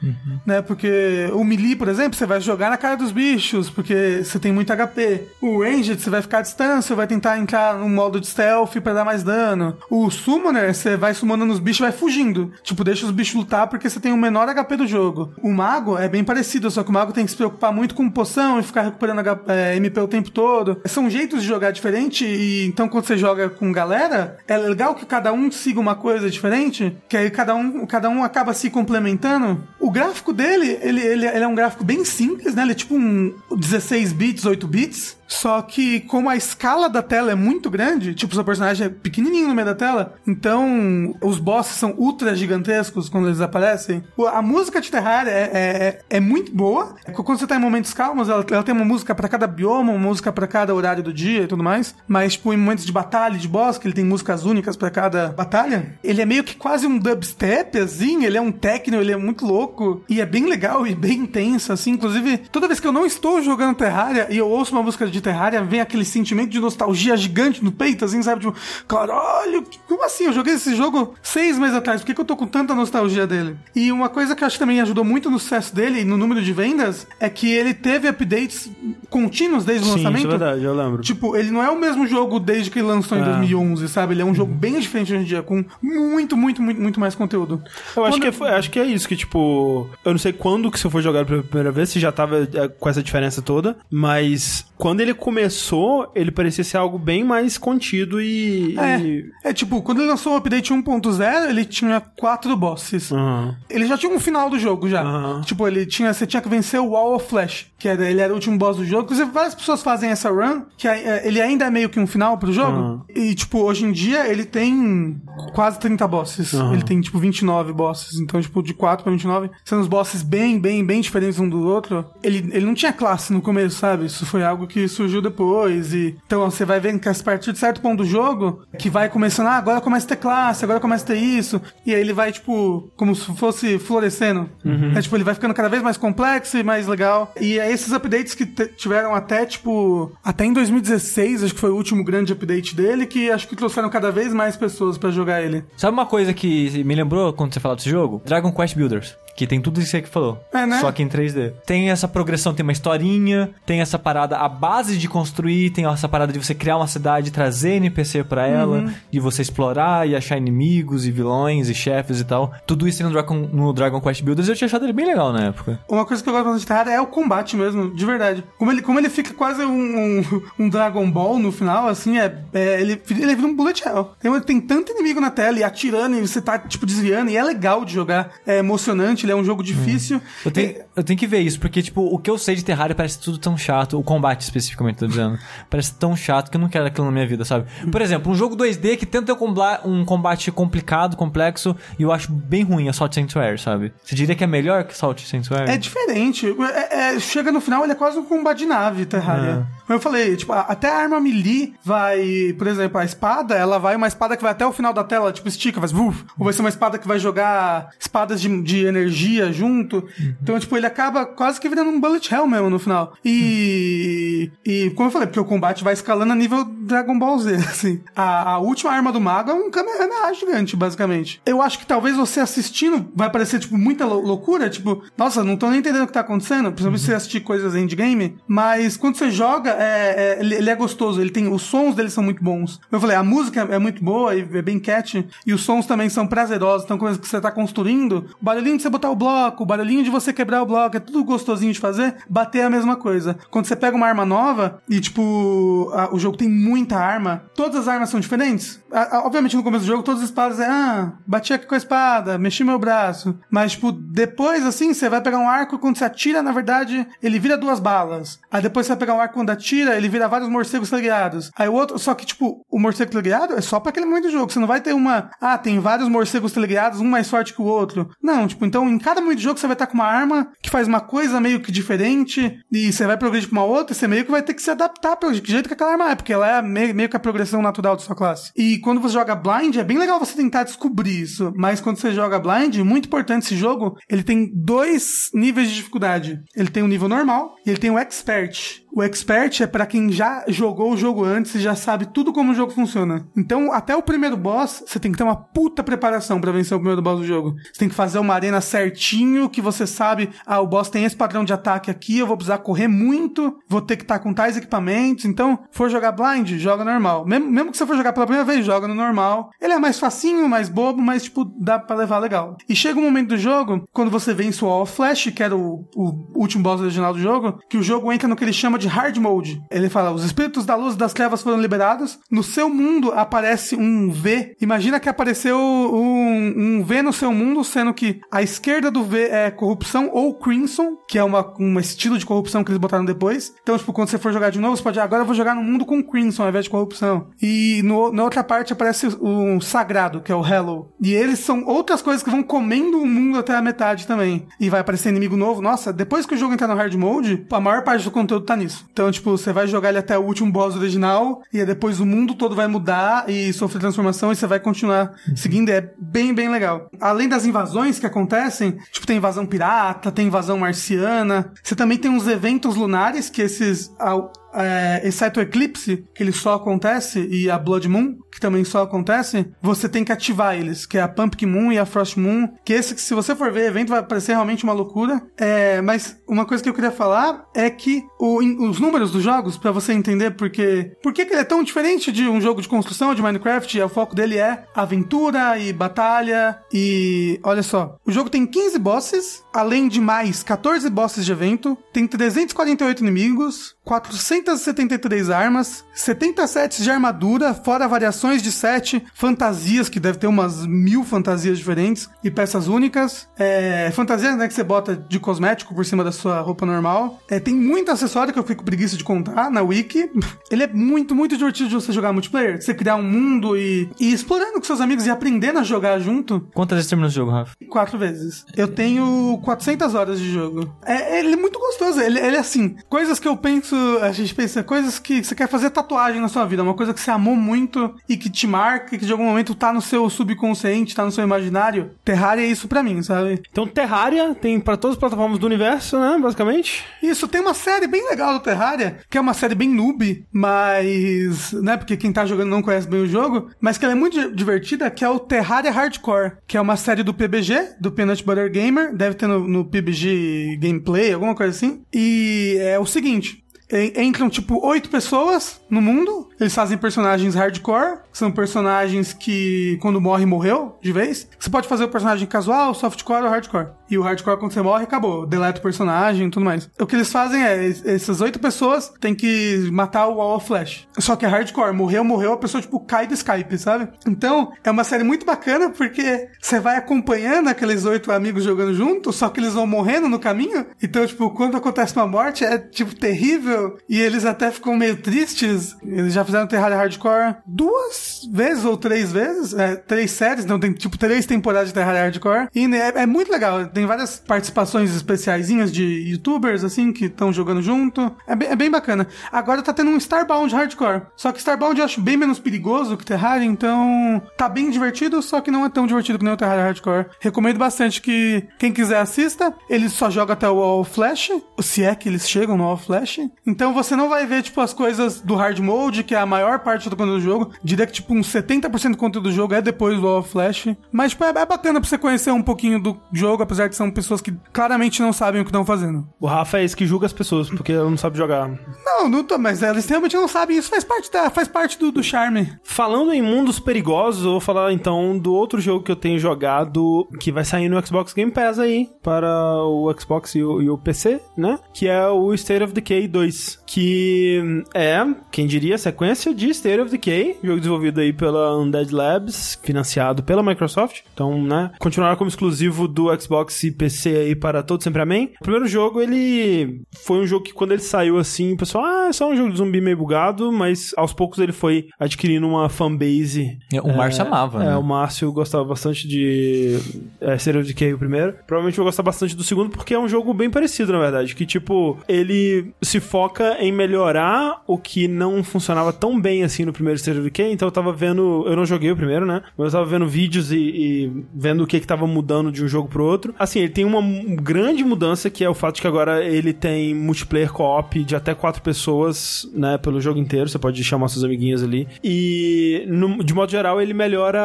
[0.45, 0.61] né?
[0.61, 4.51] Porque o melee, por exemplo, você vai jogar na cara dos bichos, porque você tem
[4.51, 5.27] muito HP.
[5.41, 8.93] O ranged, você vai ficar à distância, vai tentar entrar no modo de stealth pra
[8.93, 9.77] dar mais dano.
[9.89, 12.51] O summoner, você vai summonando nos bichos e vai fugindo.
[12.63, 15.33] Tipo, deixa os bichos lutar porque você tem o menor HP do jogo.
[15.41, 18.09] O mago é bem parecido, só que o mago tem que se preocupar muito com
[18.09, 20.81] poção e ficar recuperando é, MP o tempo todo.
[20.85, 25.05] São jeitos de jogar diferente e então quando você joga com galera, é legal que
[25.05, 29.63] cada um siga uma coisa diferente, que aí cada um, cada um acaba se complementando.
[29.79, 32.63] O gráfico dele, ele, ele, ele é um gráfico bem simples, né?
[32.63, 35.17] Ele é tipo um 16 bits, 8 bits.
[35.31, 39.47] Só que como a escala da tela é muito grande, tipo, seu personagem é pequenininho
[39.47, 44.03] no meio da tela, então os bosses são ultra gigantescos quando eles aparecem.
[44.31, 46.95] A música de Terraria é, é, é muito boa.
[47.13, 50.07] Quando você tá em momentos calmos, ela, ela tem uma música pra cada bioma, uma
[50.07, 51.95] música pra cada horário do dia e tudo mais.
[52.07, 55.29] Mas, tipo, em momentos de batalha, de boss, que ele tem músicas únicas pra cada
[55.29, 59.17] batalha, ele é meio que quase um dubstep, assim, ele é um techno, ele é
[59.17, 60.03] muito louco.
[60.09, 61.91] E é bem legal e bem intenso, assim.
[61.91, 65.20] Inclusive, toda vez que eu não estou jogando Terraria e eu ouço uma música de
[65.21, 68.41] Terraria, vem aquele sentimento de nostalgia gigante no peito, assim, sabe?
[68.41, 68.55] Tipo,
[68.87, 70.25] caralho, como assim?
[70.25, 73.25] Eu joguei esse jogo seis meses atrás, por que, que eu tô com tanta nostalgia
[73.25, 73.55] dele?
[73.75, 76.17] E uma coisa que eu acho que também ajudou muito no sucesso dele e no
[76.17, 78.69] número de vendas é que ele teve updates
[79.09, 80.17] contínuos desde o Sim, lançamento.
[80.19, 81.01] isso é verdade, eu lembro.
[81.01, 83.25] Tipo, ele não é o mesmo jogo desde que ele lançou em É.
[83.25, 84.13] 2011, sabe?
[84.13, 87.15] Ele é um jogo bem diferente hoje em dia, com muito, muito, muito, muito mais
[87.15, 87.61] conteúdo.
[87.95, 90.69] Eu acho Quando- que, é, acho que é isso, que tipo, eu não sei quando
[90.71, 93.77] que você foi jogar pela primeira vez, se já tava é, com essa diferença toda,
[93.89, 98.73] mas quando ele começou, ele parecia ser algo bem mais contido e...
[98.75, 103.11] e- É, é tipo, quando ele lançou o update 1.0, ele tinha quatro bosses.
[103.11, 103.55] Aham.
[103.69, 105.01] Ele já tinha um final do jogo já.
[105.01, 105.41] Aham.
[105.41, 108.31] Tipo, ele tinha, você tinha que vencer o Wall of Flash, que era, ele era
[108.31, 109.03] o último boss do jogo.
[109.03, 112.37] Inclusive, várias pessoas fazem essa run, que é- ele ainda é meio que um final
[112.37, 112.71] pro jogo.
[112.77, 113.01] Aham.
[113.15, 115.21] E, tipo, hoje em dia ele tem
[115.53, 116.53] quase 30 bosses.
[116.53, 118.19] Ele tem, tipo, 29 bosses.
[118.19, 121.65] Então, tipo, de 4 pra 29, sendo os bosses bem, bem, bem diferentes um do
[121.67, 122.05] outro.
[122.23, 124.05] Ele, ele não tinha classe no começo, sabe?
[124.05, 125.93] Isso foi algo que surgiu depois.
[125.93, 129.09] E, então, você vai vendo que a partir de certo ponto do jogo, que vai
[129.09, 131.61] começando, ah, agora começa a ter classe, agora começa a ter isso.
[131.85, 134.49] E aí ele vai, tipo, como se fosse florescendo.
[134.95, 137.33] É, tipo, ele vai ficando cada vez mais complexo e mais legal.
[137.39, 141.75] E é esses updates que tiveram até, tipo, até em 2016, acho que foi o
[141.75, 145.63] último grande update dele, que acho que trouxeram cada vez mais pessoas pra jogar ele.
[145.77, 148.21] Sabe uma coisa que me lembrou quando você falou desse jogo?
[148.25, 149.15] Dragon Quest Builders.
[149.35, 150.43] Que tem tudo isso aí que falou.
[150.53, 150.79] É, né?
[150.79, 151.53] Só que em 3D.
[151.65, 156.07] Tem essa progressão, tem uma historinha, tem essa parada, a base de construir, tem essa
[156.09, 158.93] parada de você criar uma cidade, trazer NPC pra ela, Uhum.
[159.09, 162.53] de você explorar e achar inimigos e vilões e chefes e tal.
[162.65, 165.31] Tudo isso tem no Dragon, no Dragon Quest Builders eu tinha achado ele bem legal
[165.33, 165.79] na época.
[165.89, 168.43] Uma coisa que eu gosto bastante de Terraria é o combate mesmo, de verdade.
[168.57, 172.35] Como ele, como ele fica quase um, um, um Dragon Ball no final, assim, é,
[172.53, 174.11] é- ele, ele vira um bullet hell.
[174.19, 177.43] Tem, tem tanto inimigo na tela e atirando e você tá, tipo, desviando e é
[177.43, 178.31] legal de jogar.
[178.45, 180.21] É emocionante, ele é um jogo difícil.
[180.45, 182.95] Eu tenho, eu tenho que ver isso, porque, tipo, o que eu sei de Terraria
[182.95, 183.97] parece tudo tão chato.
[183.99, 185.37] O combate, especificamente, tô dizendo.
[185.69, 187.65] parece tão chato que eu não quero aquilo na minha vida, sabe?
[187.91, 192.31] Por exemplo, um jogo 2D que tenta um comba- combate complicado, complexo, e eu acho
[192.31, 193.93] bem ruim a Salt Sanctuary, sabe?
[194.03, 195.71] Você diria que é melhor que Salt Sanctuary?
[195.71, 196.47] É diferente.
[196.47, 199.65] É- é- chega no final, ele é quase um combate de nave, Terraria.
[199.87, 203.95] Como eu falei, tipo, até a arma melee vai, por exemplo, a espada, ela vai
[203.95, 206.53] uma espada que vai até o final da tela, tipo, estica, faz vuf, ou vai
[206.53, 210.07] ser uma espada que vai jogar espadas de, de energia junto.
[210.41, 213.13] Então, tipo, ele acaba quase que virando um bullet hell mesmo no final.
[213.23, 217.55] E, e como eu falei, porque o combate vai escalando a nível Dragon Ball Z,
[217.69, 218.01] assim.
[218.15, 221.41] A, a última arma do mago é um Kamehameha gigante, basicamente.
[221.45, 225.57] Eu acho que talvez você assistindo vai parecer, tipo, muita lou- loucura, tipo, nossa, não
[225.57, 229.15] tô nem entendendo o que tá acontecendo, principalmente se você assistir coisas endgame, mas quando
[229.17, 232.43] você joga, é, é- ele, ele é gostoso, ele tem, os sons dele são muito
[232.43, 232.79] bons.
[232.91, 236.09] Eu falei, a música é muito boa e é bem catchy, e os sons também
[236.09, 239.63] são prazerosos, então coisas que você tá construindo, o barulhinho de você botar o bloco,
[239.63, 240.65] o barulhinho de você quebrar o
[240.97, 243.37] é tudo gostosinho de fazer, bater é a mesma coisa.
[243.49, 247.75] Quando você pega uma arma nova, e tipo, a- o jogo tem muita arma, todas
[247.81, 248.81] as armas são diferentes.
[248.91, 251.75] A- a- obviamente no começo do jogo, todas as espadas é, ah, bati aqui com
[251.75, 253.37] a espada, mexi meu braço.
[253.49, 257.39] Mas, tipo, depois, assim, você vai pegar um arco, quando você atira, na verdade, ele
[257.39, 258.39] vira duas balas.
[258.51, 261.51] Aí depois você vai pegar um arco, quando atira, ele vira vários morcegos teleguiados.
[261.55, 264.31] Aí o outro, só que, tipo, o morcego teleguiado é só pra aquele momento do
[264.31, 264.51] jogo.
[264.51, 267.65] Você não vai ter uma, ah, tem vários morcegos teleguiados, um mais forte que o
[267.65, 268.09] outro.
[268.21, 270.69] Não, tipo, então em cada momento do jogo você vai estar com uma arma que
[270.69, 274.25] faz uma coisa meio que diferente, e você vai progredir pra uma outra, você meio
[274.25, 276.61] que vai ter que se adaptar pelo jeito que aquela arma é, porque ela é
[276.61, 278.51] meio, meio que a progressão natural da sua classe.
[278.55, 282.11] E quando você joga blind, é bem legal você tentar descobrir isso, mas quando você
[282.11, 286.41] joga blind, muito importante esse jogo, ele tem dois níveis de dificuldade.
[286.55, 288.81] Ele tem o nível normal e ele tem o expert.
[288.93, 292.51] O expert é pra quem já jogou o jogo antes e já sabe tudo como
[292.51, 293.25] o jogo funciona.
[293.37, 296.79] Então, até o primeiro boss, você tem que ter uma puta preparação pra vencer o
[296.79, 297.55] primeiro boss do jogo.
[297.71, 301.15] Você tem que fazer uma arena certinho, que você sabe, ah, o boss tem esse
[301.15, 304.57] padrão de ataque aqui, eu vou precisar correr muito, vou ter que estar com tais
[304.57, 305.23] equipamentos.
[305.23, 307.25] Então, for jogar blind, joga normal.
[307.25, 309.51] Mesmo, mesmo que você for jogar pela primeira vez, joga no normal.
[309.61, 312.57] Ele é mais facinho, mais bobo, mas, tipo, dá pra levar legal.
[312.67, 315.87] E chega um momento do jogo, quando você vence o All Flash, que era o,
[315.95, 318.87] o último boss original do jogo, que o jogo entra no que ele chama de
[318.87, 319.63] hard mode.
[319.69, 322.19] Ele fala: os espíritos da luz das trevas foram liberados.
[322.29, 324.55] No seu mundo aparece um V.
[324.59, 329.29] Imagina que apareceu um, um V no seu mundo, sendo que a esquerda do V
[329.29, 333.53] é corrupção ou Crimson, que é uma, um estilo de corrupção que eles botaram depois.
[333.61, 335.63] Então, tipo, quando você for jogar de novo, você pode, agora eu vou jogar no
[335.63, 337.27] mundo com Crimson ao invés de corrupção.
[337.41, 340.89] E no, na outra parte aparece o sagrado, que é o Hello.
[341.01, 344.47] E eles são outras coisas que vão comendo o mundo até a metade também.
[344.59, 345.61] E vai aparecer inimigo novo.
[345.61, 348.55] Nossa, depois que o jogo entrar no hard mode, a maior parte do conteúdo tá
[348.55, 348.70] nisso.
[348.91, 352.05] Então, tipo, você vai jogar ele até o último boss original, e aí depois o
[352.05, 355.69] mundo todo vai mudar e sofrer transformação, e você vai continuar seguindo.
[355.69, 356.89] É bem, bem legal.
[356.99, 361.51] Além das invasões que acontecem, tipo, tem invasão pirata, tem invasão marciana.
[361.63, 363.91] Você também tem uns eventos lunares que esses.
[363.99, 368.81] ao- é, exceto o Eclipse, que ele só acontece, e a Blood Moon, também só
[368.83, 372.47] acontece, você tem que ativar eles, que é a Pumpkin Moon e a Frost Moon,
[372.65, 375.21] que esse se você for ver evento vai parecer realmente uma loucura.
[375.37, 378.39] É, mas uma coisa que eu queria falar é que o-
[378.69, 382.27] os números dos jogos, pra você entender porque, por que ele é tão diferente de
[382.27, 387.63] um jogo de construção de Minecraft, o foco dele é aventura e batalha e olha
[387.63, 393.01] só, o jogo tem 15 bosses, além de mais 14 bosses de evento, tem 348
[393.01, 400.27] inimigos, 473 armas, 70 sets de armadura, fora variações de set, fantasias, que deve ter
[400.27, 403.27] umas mil fantasias diferentes, e peças únicas.
[403.37, 407.19] É, fantasias né, que você bota de cosmético por cima da sua roupa normal.
[407.29, 410.09] É, tem muito acessório que eu fico preguiça de contar na wiki.
[410.49, 412.61] Ele é muito, muito divertido de você jogar multiplayer.
[412.61, 416.47] Você criar um mundo e, e explorando com seus amigos e aprendendo a jogar junto.
[416.53, 417.55] Quantas vezes terminou o jogo, Rafa?
[417.69, 418.45] Quatro vezes.
[418.55, 420.73] Eu tenho 400 horas de jogo.
[420.85, 421.99] É, ele é muito gostoso.
[422.01, 425.47] Ele, ele é assim, coisas que eu penso, a gente pensa, coisas que você quer
[425.47, 428.95] fazer tatuagem na sua vida, uma coisa que você amou muito e que te marca,
[428.95, 431.91] e que de algum momento tá no seu subconsciente, tá no seu imaginário.
[432.03, 433.41] Terraria é isso pra mim, sabe?
[433.51, 436.17] Então, Terraria tem pra todas as plataformas do universo, né?
[436.21, 436.85] Basicamente.
[437.01, 441.51] Isso, tem uma série bem legal do Terraria, que é uma série bem noob, mas,
[441.53, 444.19] né, porque quem tá jogando não conhece bem o jogo, mas que ela é muito
[444.19, 448.23] di- divertida, que é o Terraria Hardcore, que é uma série do PBG, do Peanut
[448.23, 453.43] Butter Gamer, deve ter no, no PBG Gameplay, alguma coisa assim, e é o seguinte...
[453.71, 456.27] en- Entram, tipo, oito pessoas no mundo.
[456.39, 457.99] Eles fazem personagens hardcore.
[458.13, 461.27] São personagens que, quando morre, morreu de vez.
[461.39, 463.67] Você pode fazer o personagem casual, softcore ou hardcore.
[463.89, 465.25] E o hardcore, quando você morre, acabou.
[465.25, 466.69] Deleta o personagem e tudo mais.
[466.79, 470.47] O que eles fazem é, es- essas oito pessoas têm que matar o Wall of
[470.47, 470.87] Flash.
[470.97, 471.73] Só que é hardcore.
[471.75, 473.89] Morreu, morreu, a pessoa, tipo, cai do Skype, sabe?
[474.07, 479.11] Então, é uma série muito bacana porque você vai acompanhando aqueles oito amigos jogando junto,
[479.11, 480.65] só que eles vão morrendo no caminho.
[480.81, 483.77] Então, tipo, quando acontece uma morte, é, tipo, terrível.
[483.89, 485.75] E eles até ficam meio tristes.
[485.83, 488.00] Eles já fizeram Terraria Hardcore duas
[488.31, 489.53] vezes ou três vezes.
[489.53, 492.47] É, três séries, não tem, tipo, três temporadas de Terraria Hardcore.
[492.53, 493.65] E né, é, é muito legal.
[493.67, 498.15] Tem várias participações especiaisinhas de youtubers, assim, que estão jogando junto.
[498.27, 499.07] É bem, é bem bacana.
[499.31, 501.03] Agora tá tendo um Starbound Hardcore.
[501.15, 505.41] Só que Starbound eu acho bem menos perigoso que Terraria, então tá bem divertido, só
[505.41, 507.07] que não é tão divertido que nem o Terraria Hardcore.
[507.19, 509.53] Recomendo bastante que quem quiser assista.
[509.69, 513.19] Ele só joga até o Wall Flash, se é que eles chegam no Wall Flash.
[513.45, 516.59] Então você não vai ver, tipo, as coisas do hard mode, que é a maior
[516.59, 517.51] parte do jogo.
[517.63, 520.69] Diria que, tipo, uns 70% do conteúdo do jogo é depois do Wall Flash.
[520.91, 523.91] Mas, tipo, é, é bacana pra você conhecer um pouquinho do jogo, apesar de são
[523.91, 526.07] pessoas que claramente não sabem o que estão fazendo.
[526.19, 528.49] O Rafa é esse que julga as pessoas, porque ela não sabe jogar.
[528.85, 530.57] Não, não tô, mas eles realmente não sabem.
[530.57, 532.51] Isso faz parte da, faz parte do, do charme.
[532.63, 537.07] Falando em mundos perigosos, eu vou falar então do outro jogo que eu tenho jogado,
[537.19, 540.77] que vai sair no Xbox Game Pass aí, para o Xbox e o, e o
[540.77, 541.59] PC, né?
[541.73, 543.63] Que é o State of Decay 2.
[543.65, 549.59] Que é, quem diria, sequência de State of Decay, jogo desenvolvido aí pela Undead Labs,
[549.63, 551.01] financiado pela Microsoft.
[551.13, 555.31] Então, né, continuará como exclusivo do Xbox e PC aí para todo sempre amém.
[555.39, 559.07] O primeiro jogo, ele foi um jogo que quando ele saiu assim, o pessoal, ah,
[559.09, 562.69] é só um jogo de zumbi meio bugado, mas aos poucos ele foi adquirindo uma
[562.69, 564.77] fanbase O Márcio amava, é, né?
[564.77, 566.77] o Márcio gostava bastante de
[567.19, 568.33] é, of Decay, o primeiro.
[568.45, 571.35] Provavelmente eu vou gostar bastante do segundo, porque é um jogo bem parecido, na verdade.
[571.35, 576.73] Que, tipo, ele se foca em melhorar o que não funcionava tão bem assim no
[576.73, 577.51] primeiro of Decay.
[577.51, 578.43] Então eu tava vendo.
[578.47, 579.41] Eu não joguei o primeiro, né?
[579.57, 582.67] Mas eu tava vendo vídeos e, e vendo o que que tava mudando de um
[582.67, 583.33] jogo pro outro.
[583.39, 584.01] Assim, ele tem uma
[584.35, 588.33] grande mudança, que é o fato de que agora ele tem multiplayer co-op de até
[588.33, 589.77] quatro pessoas, né?
[589.77, 590.49] Pelo jogo inteiro.
[590.49, 591.87] Você pode chamar seus amiguinhos ali.
[592.03, 594.39] E, no- de modo geral, ele melhora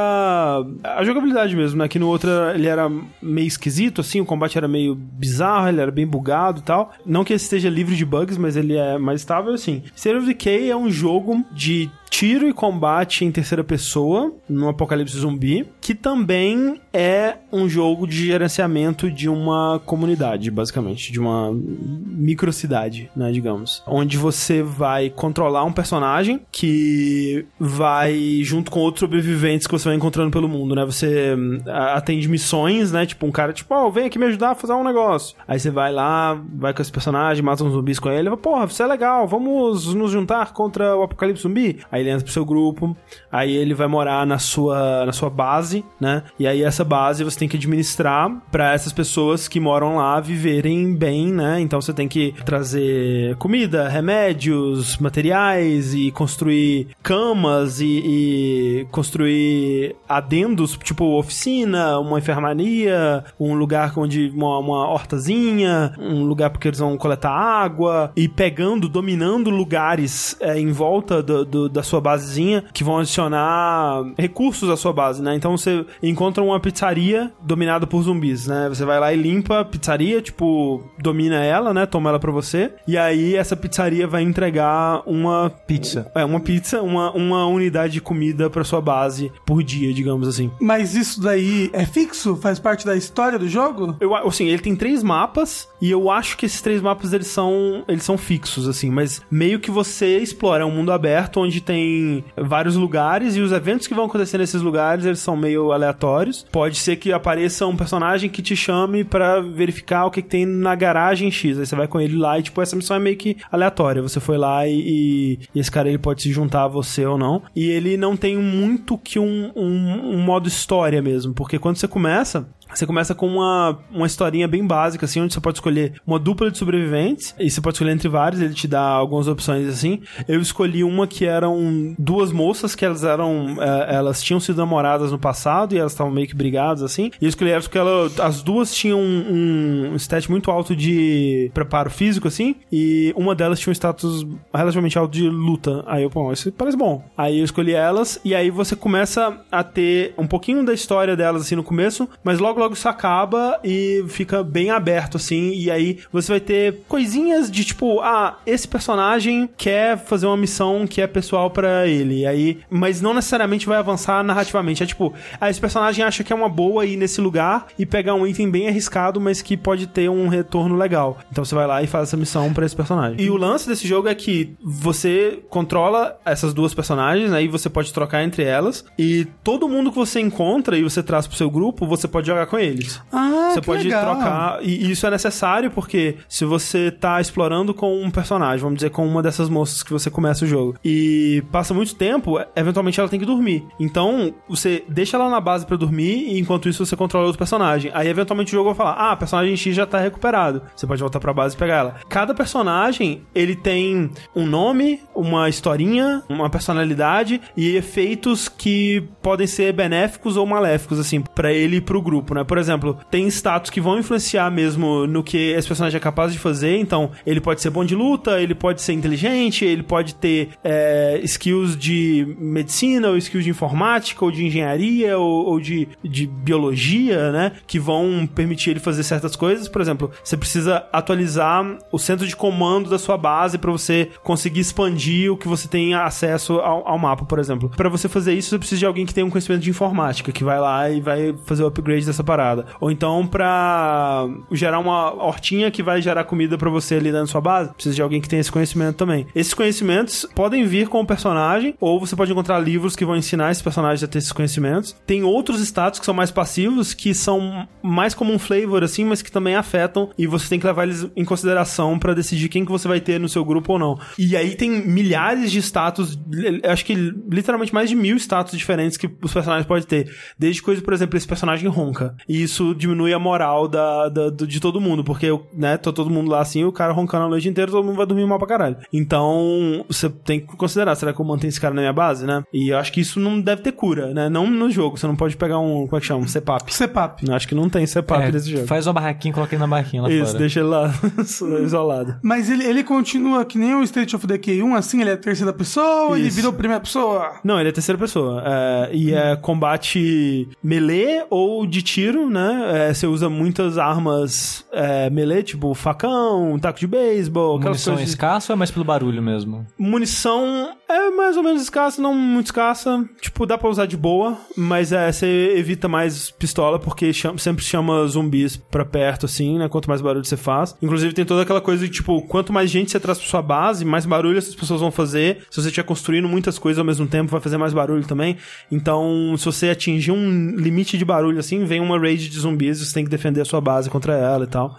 [0.85, 1.89] a jogabilidade mesmo, né?
[1.89, 5.91] Que no outro ele era meio esquisito, assim, o combate era meio bizarro, ele era
[5.91, 6.93] bem bugado e tal.
[7.05, 9.83] Não que ele esteja livre de bugs, mas ele é mais estável, assim.
[9.95, 15.19] State of Decay é um jogo de tiro e combate em terceira pessoa, no apocalipse
[15.19, 23.09] zumbi, que também é um jogo de gerenciamento de uma comunidade, basicamente, de uma microcidade,
[23.15, 29.73] né, digamos, onde você vai controlar um personagem que vai junto com outros sobreviventes que
[29.73, 30.85] você vai encontrando pelo mundo, né?
[30.85, 33.07] Você hum, atende missões, né?
[33.07, 35.37] Tipo, um cara, tipo, ó, vem aqui me ajudar a fazer um negócio.
[35.47, 38.37] Aí você vai lá, vai com esse personagem, mata uns zumbis com ele, e fala,
[38.37, 41.79] porra, você é legal, vamos nos juntar contra o apocalipse zumbi?
[41.93, 42.97] Aí ele entra pro seu grupo,
[43.31, 46.23] aí ele vai morar na sua, na sua base, base, né?
[46.39, 50.95] E aí essa base você tem que administrar para essas pessoas que moram lá viverem
[50.95, 51.61] bem, né?
[51.61, 60.79] Então você tem que trazer comida, remédios, materiais e construir camas e, e construir adendos,
[60.83, 66.97] tipo oficina, uma enfermaria, um lugar onde uma, uma hortazinha, um lugar porque eles vão
[66.97, 72.85] coletar água e pegando, dominando lugares é, em volta do, do, da sua basezinha que
[72.85, 75.35] vão adicionar recursos à sua base, né?
[75.35, 78.69] Então você encontra uma pizzaria dominada por zumbis, né?
[78.69, 81.87] Você vai lá e limpa a pizzaria, tipo, domina ela, né?
[81.87, 82.73] Toma ela pra você.
[82.87, 86.11] E aí essa pizzaria vai entregar uma Pizza.
[86.15, 90.51] é, uma pizza, uma, uma unidade de comida pra sua base por dia, digamos assim.
[90.61, 92.37] Mas isso daí é fixo?
[92.37, 93.97] Faz parte da história do jogo?
[94.01, 97.85] Eu, assim, ele tem três mapas e eu acho que esses três mapas eles são
[97.89, 102.25] eles são fixos assim, mas meio que você explora é um mundo aberto onde tem
[102.37, 106.45] vários lugares e os eventos que vão acontecer nesses lugares eles são meio aleatórios.
[106.51, 110.47] Pode ser que apareça um personagem que te chame pra verificar o que, que tem
[110.47, 111.59] na garagem X.
[111.59, 114.03] Aí você vai com ele lá e tipo essa missão é meio que aleatória.
[114.03, 117.19] Você foi lá e, e- e esse cara ele pode se juntar a você ou
[117.19, 117.43] não.
[117.55, 121.87] E ele não tem muito que um, um, um modo história mesmo, porque quando você
[121.89, 126.19] começa você começa com uma, uma historinha bem básica, assim, onde você pode escolher uma
[126.19, 130.01] dupla de sobreviventes, e você pode escolher entre vários, ele te dá algumas opções, assim.
[130.29, 135.13] Eu escolhi uma que eram duas moças, que elas eram, eh, elas tinham sido namoradas
[135.13, 137.11] no passado, e elas estavam meio que brigadas, assim.
[137.21, 141.51] E eu escolhi elas porque ela, as duas tinham um, um stat muito alto de
[141.55, 145.83] preparo físico, assim, e uma delas tinha um status relativamente alto de luta.
[145.87, 147.05] Aí eu, pô, isso parece bom.
[147.17, 151.43] Aí eu escolhi elas, e aí você começa a ter um pouquinho da história delas,
[151.43, 155.99] assim, no começo, mas logo, logo isso acaba e fica bem aberto, assim, e aí
[156.13, 161.07] você vai ter coisinhas de tipo, ah, esse personagem quer fazer uma missão que é
[161.07, 164.83] pessoal pra ele, e aí, mas não necessariamente vai avançar narrativamente.
[164.83, 168.15] É tipo, ah, esse personagem acha que é uma boa ir nesse lugar e pegar
[168.15, 171.19] um item bem arriscado, mas que pode ter um retorno legal.
[171.31, 173.21] Então você vai lá e faz essa missão pra esse personagem.
[173.21, 177.93] E o lance desse jogo é que você controla essas duas personagens, aí você pode
[177.93, 181.87] trocar entre elas, e todo mundo que você encontra e você traz pro seu grupo,
[181.87, 183.01] você pode jogar com eles.
[183.13, 184.15] Ah, Você pode legal.
[184.17, 188.91] trocar, e isso é necessário porque se você tá explorando com um personagem, vamos dizer,
[188.91, 193.09] com uma dessas moças que você começa o jogo, e passa muito tempo, eventualmente ela
[193.09, 193.65] tem que dormir.
[193.79, 197.91] Então, você deixa ela na base pra dormir, e enquanto isso você controla outro personagem.
[197.95, 200.63] Aí, eventualmente, o jogo vai falar: ah, personagem X já tá recuperado.
[200.75, 201.97] Você pode voltar pra base e pegar ela.
[202.09, 209.73] Cada personagem, ele tem um nome, uma historinha, uma personalidade e efeitos que podem ser
[209.73, 212.45] benéficos ou maléficos, assim, pra ele e pro grupo, né?
[212.45, 216.39] Por exemplo, tem status que vão influenciar mesmo no que esse personagem é capaz de
[216.39, 216.77] fazer.
[216.79, 221.21] Então, ele pode ser bom de luta, ele pode ser inteligente, ele pode ter é,
[221.25, 227.33] skills de medicina, ou skills de informática, ou de engenharia, ou, ou de, de biologia,
[227.33, 227.53] né?
[227.67, 229.69] Que vão permitir ele fazer certas coisas.
[229.69, 234.61] Por exemplo, você precisa atualizar o centro de comando da sua base para você conseguir
[234.61, 237.71] expandir o que você tem acesso ao, ao mapa, por exemplo.
[237.71, 240.45] Para você fazer isso, você precisa de alguém que tenha um conhecimento de informática, que
[240.45, 242.67] vai lá e vai fazer o upgrade dessa parada.
[242.81, 247.27] Ou então, pra gerar uma hortinha que vai gerar comida para você ali dentro da
[247.27, 249.27] sua base, precisa de alguém que tenha esse conhecimento também.
[249.35, 253.51] Esses conhecimentos podem vir com o personagem, ou você pode encontrar livros que vão ensinar
[253.51, 254.95] esse personagem a ter esses conhecimentos.
[255.07, 259.23] Tem outros status que são mais passivos, que são mais como um flavor, assim, mas
[259.23, 262.73] que também afetam, e você tem que levar eles em consideração pra decidir quem que
[262.73, 263.99] você vai ter no seu grupo ou não.
[264.19, 266.19] E aí tem milhares de status,
[266.65, 266.95] acho que
[267.31, 270.13] literalmente mais de mil status diferentes que os personagens podem ter.
[270.39, 272.16] Desde coisa, por exemplo, esse personagem ronca.
[272.29, 276.11] E isso diminui a moral da, da- do- de todo mundo, porque, né, tá todo
[276.11, 278.49] mundo lá assim, o cara roncando a noite inteira, todo mundo vai dormir mal pra
[278.49, 278.77] caralho.
[278.93, 282.43] Então, você tem que considerar, será que eu mantenho esse cara na minha base, né?
[282.53, 284.29] E eu acho que isso não deve ter cura, né?
[284.29, 286.21] Não no jogo, você não pode pegar um, como é que chama?
[286.21, 286.73] Um CPAP.
[286.73, 287.23] CPAP.
[287.29, 288.67] Eu Acho que não tem CPAP É, nesse jogo.
[288.67, 290.39] Faz uma barraquinha e coloca ele na barraquinha lá Isso, fora.
[290.39, 290.93] deixa ele lá
[291.65, 292.17] isolado.
[292.23, 295.53] Mas ele, ele continua que nem o State of Decay 1, assim, ele é terceira
[295.53, 296.37] pessoa, ele Isso.
[296.37, 297.35] virou primeira pessoa.
[297.45, 298.43] Não, ele é terceira pessoa.
[298.47, 302.89] É, e é combate melee ou de tiro, né?
[302.89, 308.07] É, você usa muitas armas é, melee, tipo facão, taco de beisebol, aquelas Munição coisas.
[308.09, 309.67] de- escassa ou é mais pelo barulho mesmo?
[309.79, 313.05] Munição é mais ou menos escassa, não muito escassa.
[313.21, 317.65] Tipo, dá pra usar de boa, mas é, você evita mais pistola porque chama- sempre
[317.65, 319.69] chama zumbis pra perto, assim, né?
[319.69, 320.77] Quanto mais barulho você faz.
[320.83, 323.85] Inclusive, tem toda aquela coisa de, tipo, quanto mais gente você traz pra sua base,
[323.85, 325.39] mais barulho essas pessoas vão fazer.
[325.51, 328.37] Se você estiver construindo muitas coisas ao mesmo tempo, vai fazer mais barulho também.
[328.71, 332.79] Então, se você atingir um limite de barulho, assim, vem uma uma raid de zumbis,
[332.79, 334.77] você tem que defender a sua base contra ela e tal.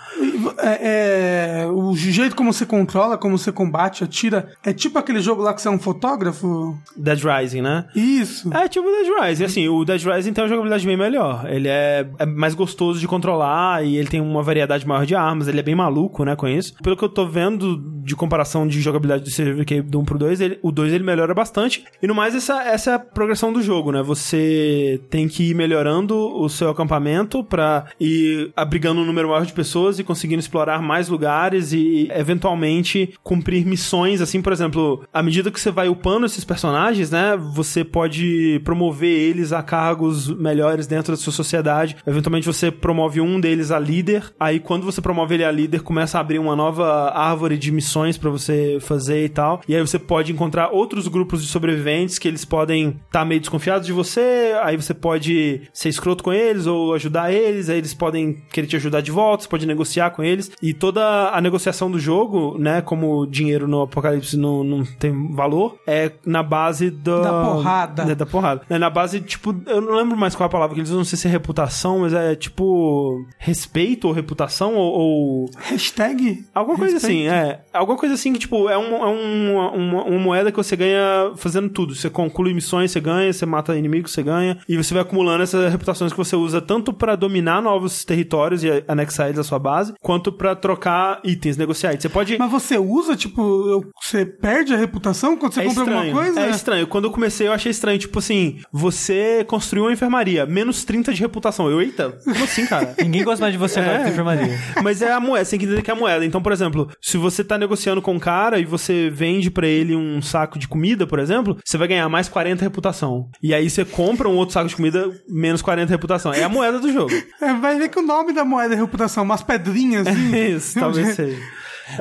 [0.60, 5.42] É, é, o jeito como você controla, como você combate, atira, é tipo aquele jogo
[5.42, 6.78] lá que você é um fotógrafo?
[6.96, 7.86] Dead Rising, né?
[7.96, 8.54] Isso.
[8.54, 9.44] É tipo Dead Rising.
[9.44, 11.46] Assim, o Dead Rising tem uma jogabilidade bem melhor.
[11.50, 15.48] Ele é, é mais gostoso de controlar e ele tem uma variedade maior de armas.
[15.48, 16.74] Ele é bem maluco, né, com isso.
[16.82, 20.18] Pelo que eu tô vendo de comparação de jogabilidade do Survivor Cave do 1 pro
[20.18, 21.84] 2, ele, o 2 ele melhora bastante.
[22.02, 24.02] E no mais, essa, essa é a progressão do jogo, né?
[24.02, 27.07] Você tem que ir melhorando o seu acampamento
[27.44, 33.14] pra ir abrigando um número maior de pessoas e conseguindo explorar mais lugares e eventualmente
[33.24, 37.84] cumprir missões, assim, por exemplo, à medida que você vai upando esses personagens, né, você
[37.84, 41.98] pode promover eles a cargos melhores dentro da sua sociedade.
[42.06, 46.18] Eventualmente você promove um deles a líder, aí quando você promove ele a líder, começa
[46.18, 49.62] a abrir uma nova árvore de missões pra você fazer e tal.
[49.68, 53.40] E aí você pode encontrar outros grupos de sobreviventes que eles podem estar tá meio
[53.40, 57.94] desconfiados de você, aí você pode ser escroto com eles ou ajudar eles, aí eles
[57.94, 60.52] podem querer te ajudar de volta, você pode negociar com eles.
[60.62, 65.78] E toda a negociação do jogo, né, como dinheiro no Apocalipse não, não tem valor,
[65.88, 68.04] é na base do, Da porrada.
[68.12, 68.62] É, da porrada.
[68.70, 71.00] É na base, tipo, eu não lembro mais qual é a palavra que eles usam,
[71.00, 76.46] não sei se é reputação, mas é tipo respeito ou reputação ou, ou Hashtag?
[76.54, 77.28] Alguma coisa Respeito.
[77.28, 77.62] assim, é.
[77.74, 81.32] Alguma coisa assim que, tipo, é, um, é um- uma, uma moeda que você ganha
[81.36, 81.94] fazendo tudo.
[81.96, 84.58] Você conclui missões, você ganha, você mata inimigos, você ganha.
[84.68, 88.84] E você vai acumulando essas reputações que você usa tanto pra dominar novos territórios e
[88.88, 91.90] anexar eles à sua base, quanto pra trocar itens, negociar.
[91.92, 92.04] itens.
[92.04, 92.38] Você pode.
[92.38, 96.02] Mas você usa, tipo, eu- você perde a reputação quando você é compra estranho.
[96.08, 96.40] alguma coisa?
[96.42, 96.88] É estranho.
[96.88, 97.98] Quando eu comecei, eu achei estranho.
[98.00, 101.70] Tipo assim, você construiu uma enfermaria, menos 30 de reputação.
[101.70, 102.94] Eu, eita, como assim, cara?
[103.02, 104.58] Ninguém gosta mais de você agora que tem enfermaria.
[104.84, 106.26] Mas é a moeda, você tem que entender que é a moeda.
[106.26, 109.96] Então, por exemplo, se você tá negociando com um cara e você vende pra ele
[109.96, 113.30] um saco de comida, por exemplo, você vai ganhar mais 40 reputação.
[113.42, 116.34] E aí você compra um outro saco de comida, menos 40 reputação.
[116.34, 117.12] É a moeda do jogo.
[117.40, 120.36] É, vai ver que o nome da moeda é reputação, umas pedrinhas assim.
[120.56, 121.42] Isso, talvez seja.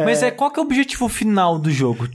[0.05, 2.09] Mas é qual que é o objetivo final do jogo?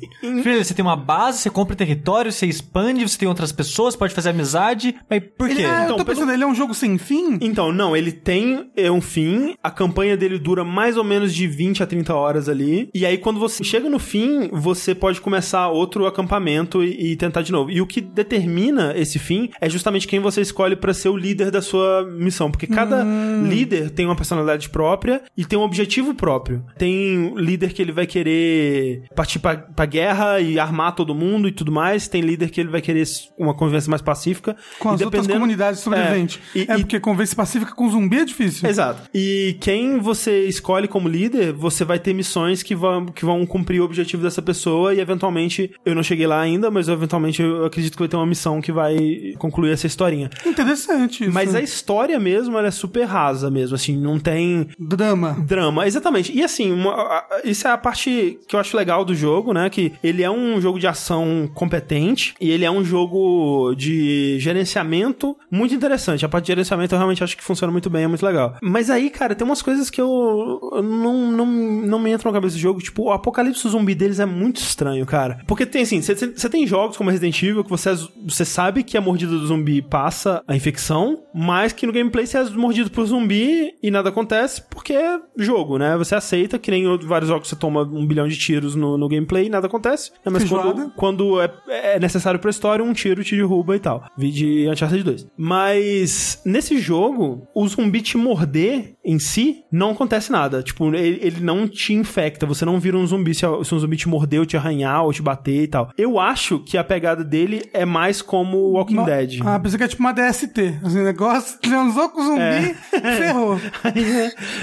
[0.64, 4.30] Você tem uma base, você compra território, você expande, você tem outras pessoas, pode fazer
[4.30, 4.96] amizade.
[5.10, 5.54] Mas por quê?
[5.56, 7.38] Ele, ah, eu Então, tô pelo- pensando, ele é um jogo sem fim?
[7.42, 11.48] Então, não, ele tem é, um fim, a campanha dele dura mais ou menos de
[11.48, 15.68] 20 a 30 horas ali, e aí quando você chega no fim, você pode começar
[15.70, 17.72] outro acampamento e, e tentar de novo.
[17.72, 21.52] E o que determina esse fim é justamente quem você escolhe pra ser o líder
[21.52, 23.04] da sua missão, porque cada
[23.48, 26.64] líder tem uma personalidade própria e tem um objetivo próprio.
[26.78, 31.52] Tem líder que ele vai querer partir pra, pra guerra e armar todo mundo e
[31.52, 33.04] tudo mais, tem líder que ele vai querer
[33.38, 34.56] uma convivência mais pacífica.
[34.80, 36.40] Com E as outras comunidades sobreviventes.
[36.56, 38.68] É, É, e- e porque convivência pacífica com zumbi é difícil.
[38.70, 39.04] Exato.
[39.14, 43.82] E quem você escolhe como líder, você vai ter missões que vão, que vão cumprir
[43.82, 47.94] o objetivo dessa pessoa e eventualmente, eu não cheguei lá ainda, mas eventualmente eu acredito
[47.94, 50.30] que vai ter uma missão que vai concluir essa historinha.
[50.46, 51.34] Interessante isso.
[51.34, 55.38] Mas a história mesmo, ela é super rasa mesmo, assim, não tem Drama.
[55.46, 55.88] drama.
[55.88, 56.32] Exatamente.
[56.36, 59.70] E assim, uma- isso é a parte que eu acho legal do jogo, né?
[59.70, 65.36] Que ele é um jogo de ação competente e ele é um jogo de gerenciamento
[65.50, 66.26] muito interessante.
[66.26, 68.56] A parte de gerenciamento eu realmente acho que funciona muito bem, é muito legal.
[68.62, 72.56] Mas aí, cara, tem umas coisas que eu não, não, não me entram na cabeça
[72.56, 72.80] do jogo.
[72.82, 75.40] Tipo, o apocalipse zumbi deles é muito estranho, cara.
[75.48, 77.90] Porque tem assim, você- tem jogos como Resident Evil que você,
[78.28, 82.38] você sabe que a mordida do zumbi passa a infecção, mas que no gameplay você
[82.38, 85.98] é mordido por zumbi e nada acontece porque é jogo, né?
[85.98, 89.46] Você aceita que nem vários jogos você toma um bilhão de tiros no, no gameplay
[89.46, 90.12] e nada acontece.
[90.26, 90.32] né?
[90.32, 94.04] Mas quando, quando é, é necessário pra história, um tiro te derruba e tal.
[94.18, 95.28] Vi de Uncharted 2.
[95.38, 100.62] Mas nesse jogo, o zumbi te morder em si, não acontece nada.
[100.62, 102.46] Tipo, ele, ele não te infecta.
[102.46, 105.14] Você não vira um zumbi se, se um zumbi te morder ou te arranhar ou
[105.14, 105.92] te bater e tal.
[105.98, 109.40] Eu acho que a pegada dele é mais como Walking Dead.
[109.46, 110.80] Ah, pensei que é tipo uma DST.
[110.84, 112.76] Assim, negócio, transou com zumbi, É.
[113.18, 113.60] ferrou.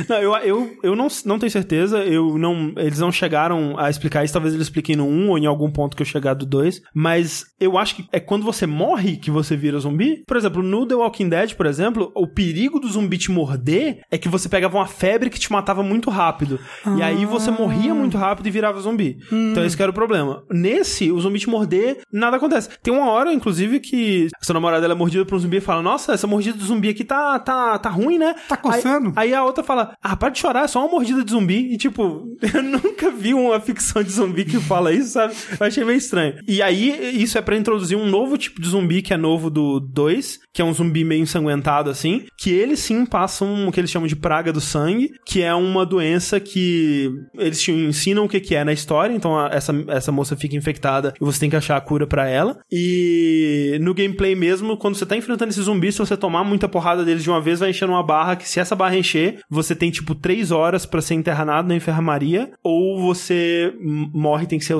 [0.09, 1.99] não, eu, eu, eu não, não tenho certeza.
[2.05, 4.32] Eu não, eles não chegaram a explicar isso.
[4.32, 6.82] Talvez eles expliquem no 1 ou em algum ponto que eu chegar do 2.
[6.95, 10.22] Mas eu acho que é quando você morre que você vira zumbi.
[10.26, 14.18] Por exemplo, no The Walking Dead, por exemplo, o perigo do zumbi te morder é
[14.18, 16.58] que você pegava uma febre que te matava muito rápido.
[16.96, 19.18] E aí você morria muito rápido e virava zumbi.
[19.30, 20.42] Então esse que era o problema.
[20.50, 22.68] Nesse, o zumbi te morder, nada acontece.
[22.82, 25.82] Tem uma hora, inclusive, que sua namorada ela é mordida por um zumbi e fala:
[25.82, 28.34] Nossa, essa mordida do zumbi aqui tá, tá, tá ruim, né?
[28.48, 29.12] Tá coçando.
[29.16, 31.72] Aí, aí a outra fala: Ah, para de chorar, é só uma mordida de zumbi.
[31.72, 35.34] E tipo, Eu nunca vi uma ficção de zumbi que fala isso, sabe?
[35.58, 36.34] Eu achei meio estranho.
[36.46, 39.80] E aí, isso é pra introduzir um novo tipo de zumbi que é novo do
[39.80, 43.90] 2, que é um zumbi meio ensanguentado assim, que eles sim passam o que eles
[43.90, 48.40] chamam de praga do sangue, que é uma doença que eles te ensinam o que
[48.40, 51.56] que é na história, então a- essa, essa moça fica infectada e você tem que
[51.56, 52.58] achar a cura pra ela.
[52.70, 57.04] E no gameplay mesmo, quando você tá enfrentando esses zumbis, se você tomar muita porrada
[57.04, 59.90] deles de uma vez, vai enchendo uma barra que se essa barra encher, você tem
[59.90, 63.72] tipo 3 horas pra ser internado na enfermaria, ou você
[64.12, 64.74] morre tem que ser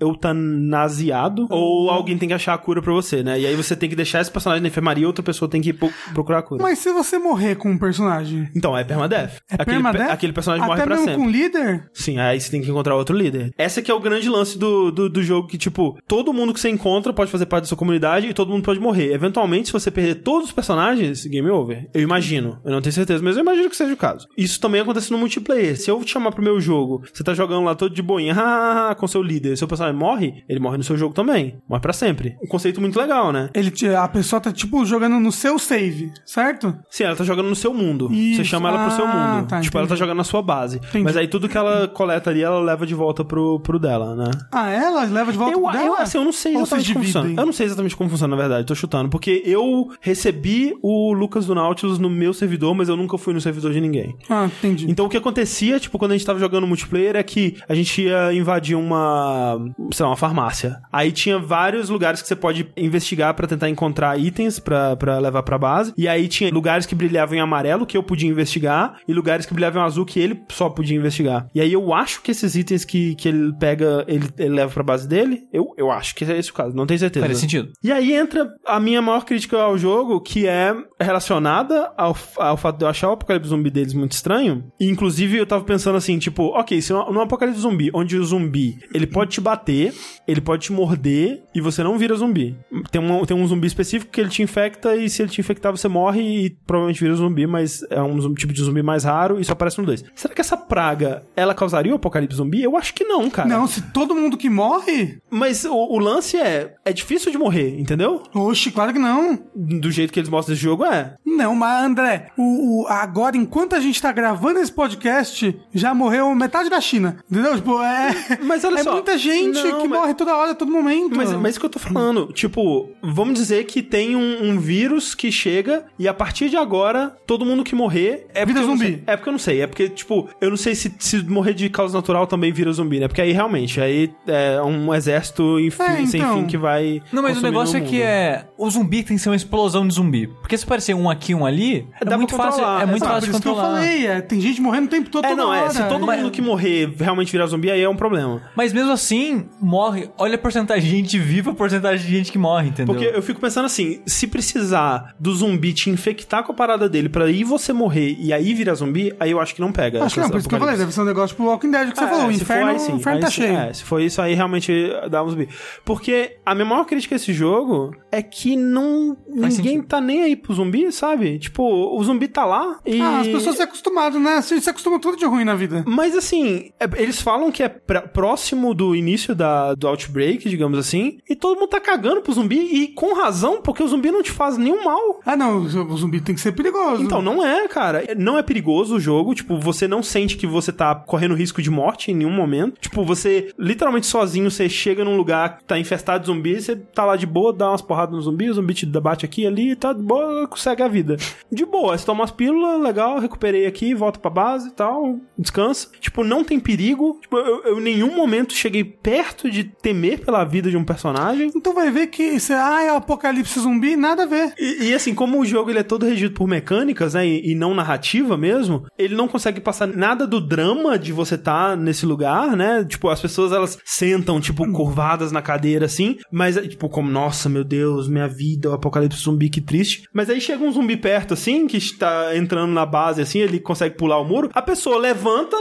[0.00, 3.38] eutanasiado, ou alguém tem que achar a cura pra você, né?
[3.40, 5.72] E aí você tem que deixar esse personagem na enfermaria outra pessoa tem que
[6.12, 6.62] procurar a cura.
[6.62, 8.48] Mas se você morrer com um personagem.
[8.60, 9.32] Então, é permadeath.
[9.50, 10.10] É aquele, pe- permadeath?
[10.10, 11.20] aquele personagem Até morre pra mesmo sempre.
[11.22, 11.90] com o líder?
[11.94, 13.50] Sim, aí você tem que encontrar outro líder.
[13.58, 16.60] Esse aqui é o grande lance do, do, do jogo, que, tipo, todo mundo que
[16.60, 19.12] você encontra pode fazer parte da sua comunidade e todo mundo pode morrer.
[19.14, 21.88] Eventualmente, se você perder todos os personagens, game over.
[21.94, 22.58] Eu imagino.
[22.64, 24.26] Eu não tenho certeza, mas eu imagino que seja o caso.
[24.36, 25.76] Isso também acontece no multiplayer.
[25.80, 28.34] Se eu te chamar pro meu jogo, você tá jogando lá todo de boinha,
[28.98, 31.58] com seu líder, seu personagem morre, ele morre no seu jogo também.
[31.68, 32.36] Morre pra sempre.
[32.42, 33.48] Um conceito muito legal, né?
[33.54, 36.76] Ele, a pessoa tá, tipo, jogando no seu save, certo?
[36.90, 38.12] Sim, ela tá jogando no seu mundo.
[38.12, 38.36] Isso.
[38.42, 39.48] Você chama ela pro seu Ah, mundo.
[39.48, 39.98] tá, tipo, ela tá entendi.
[40.00, 40.76] jogando na sua base.
[40.78, 41.04] Entendi.
[41.04, 44.30] Mas aí tudo que ela coleta ali, ela leva de volta pro, pro dela, né?
[44.52, 45.84] Ah, ela leva de volta Eu, pro dela?
[45.86, 47.40] eu, assim, eu não sei Ou exatamente como funciona.
[47.40, 49.08] Eu não sei exatamente como funciona, na verdade, tô chutando.
[49.08, 53.40] Porque eu recebi o Lucas do Nautilus no meu servidor, mas eu nunca fui no
[53.40, 54.14] servidor de ninguém.
[54.28, 54.90] Ah, entendi.
[54.90, 58.02] Então o que acontecia, tipo, quando a gente tava jogando multiplayer, é que a gente
[58.02, 59.58] ia invadir uma,
[59.92, 60.80] sei lá, uma farmácia.
[60.92, 65.42] Aí tinha vários lugares que você pode investigar pra tentar encontrar itens pra pra levar
[65.42, 65.92] pra base.
[65.96, 69.54] E aí tinha lugares que brilhavam em amarelo que eu podia investigar e lugares que
[69.54, 71.46] brilhavam azul que ele só podia investigar.
[71.54, 74.82] E aí eu acho que esses itens que, que ele pega, ele, ele leva pra
[74.82, 75.42] base dele.
[75.52, 77.26] Eu, eu acho que é esse o caso, não tenho certeza.
[77.26, 77.72] Faz sentido.
[77.82, 82.78] E aí entra a minha maior crítica ao jogo, que é relacionada ao, ao fato
[82.78, 84.64] de eu achar o apocalipse zumbi deles muito estranho.
[84.78, 88.78] E, inclusive, eu tava pensando assim, tipo, ok, se no apocalipse zumbi, onde o zumbi,
[88.94, 89.92] ele pode te bater,
[90.26, 92.56] ele pode te morder e você não vira zumbi.
[92.90, 95.72] Tem um, tem um zumbi específico que ele te infecta e se ele te infectar
[95.72, 99.40] você morre e provavelmente vira zumbi, mas é um zum- tipo de zumbi mais raro
[99.40, 100.04] e só aparece no 2.
[100.14, 102.62] Será que essa praga, ela causaria o apocalipse zumbi?
[102.62, 103.48] Eu acho que não, cara.
[103.48, 105.18] Não, se todo mundo que morre...
[105.30, 108.22] Mas o, o lance é, é difícil de morrer, entendeu?
[108.34, 109.38] Oxe, claro que não.
[109.54, 111.14] do jeito que eles mostram esse jogo, é.
[111.24, 116.34] Não, mas André, o, o- agora, enquanto a gente tá gravando esse podcast, já morreu
[116.34, 117.18] metade da China.
[117.30, 117.56] Entendeu?
[117.56, 118.38] Tipo, é.
[118.42, 118.92] Mas olha é só.
[118.92, 121.16] muita gente Não, que mas- morre toda hora, todo momento.
[121.16, 125.14] Mas, mas isso que eu tô falando, tipo, vamos dizer que tem um, um vírus
[125.14, 128.66] que chega e a partir de agora, todo mundo que morrer é Vira porque eu
[128.66, 128.86] não zumbi.
[128.86, 129.02] sei.
[129.06, 129.60] É porque eu não sei.
[129.62, 133.00] É porque, tipo, eu não sei se, se morrer de causa natural também vira zumbi,
[133.00, 133.08] né?
[133.08, 136.36] Porque aí realmente, aí é um exército enfim, É, sem então.
[136.40, 137.02] fim que vai.
[137.12, 137.88] Não, mas o negócio é mundo.
[137.90, 138.46] que é.
[138.56, 140.26] O zumbi tem que ser uma explosão de zumbi.
[140.40, 142.52] Porque se parecer um aqui, um ali, é Dá pra muito fácil.
[142.60, 143.14] controlar, É muito Ah, exato.
[143.26, 143.74] fácil que eu controlar.
[143.80, 145.60] falei, é, tem gente morrendo o tempo todo, É, toda não, é.
[145.62, 145.70] hora.
[145.70, 148.42] Se todo mundo que morrer realmente virar zumbi, aí é um problema.
[148.56, 150.10] Mas mesmo assim, morre.
[150.18, 152.94] Olha a porcentagem de gente viva, a porcentagem de gente que morre, entendeu?
[152.94, 157.08] Porque eu fico pensando assim, se precisar do zumbi te infectar com a parada dele
[157.08, 160.04] pra aí você morrer e aí virar zumbi, aí eu acho que não pega.
[160.04, 161.90] Acho que não, por isso que eu falei, deve ser um negócio pro Walking Dead
[161.90, 162.26] que você É, falou.
[162.28, 163.56] O se for inferno, aí, inferno Aí tá cheio.
[163.56, 164.72] É, se for isso aí, realmente
[165.10, 165.48] dá uns bi.
[165.84, 169.16] Porque a minha maior crítica a esse jogo é que não.
[169.28, 169.86] ninguém sentido.
[169.86, 171.38] tá nem aí pro zumbi, sabe?
[171.38, 173.00] Tipo, o zumbi tá lá e.
[173.00, 174.40] Ah, as pessoas se acostumam, né?
[174.42, 175.84] Se, se acostumam tudo de ruim na vida.
[175.86, 180.78] Mas assim, é- eles falam que é pra- próximo do início da, do Outbreak, digamos
[180.78, 184.22] assim, e todo mundo tá cagando pro zumbi, e com razão, porque o zumbi não
[184.22, 185.20] te faz nenhum mal.
[185.24, 187.02] Ah, não, o zumbi tem que ser perigoso.
[187.02, 187.89] Então, não é, cara.
[188.16, 189.34] Não é perigoso o jogo.
[189.34, 192.80] Tipo, você não sente que você tá correndo risco de morte em nenhum momento.
[192.80, 197.04] Tipo, você, literalmente sozinho, você chega num lugar que tá infestado de zumbi, você tá
[197.04, 199.76] lá de boa, dá umas porradas no zumbi, o zumbi te bate aqui e ali,
[199.76, 201.16] tá de boa, consegue a vida.
[201.50, 205.88] De boa, você toma umas pílulas, legal, recuperei aqui, volta pra base e tal, descansa.
[206.00, 207.18] Tipo, não tem perigo.
[207.20, 211.50] Tipo, eu, eu em nenhum momento cheguei perto de temer pela vida de um personagem.
[211.54, 214.54] Então vai ver que isso é, ah, é apocalipse zumbi, nada a ver.
[214.58, 217.54] E, e, assim, como o jogo ele é todo regido por mecânicas, né, e, e
[217.54, 222.56] não narrativa mesmo, ele não consegue passar nada do drama de você estar nesse lugar,
[222.56, 222.84] né?
[222.84, 227.48] Tipo, as pessoas elas sentam, tipo, curvadas na cadeira assim, mas é, tipo, como, nossa,
[227.48, 230.04] meu Deus, minha vida, o apocalipse zumbi, que triste.
[230.12, 233.96] Mas aí chega um zumbi perto assim, que está entrando na base assim, ele consegue
[233.96, 235.56] pular o muro, a pessoa levanta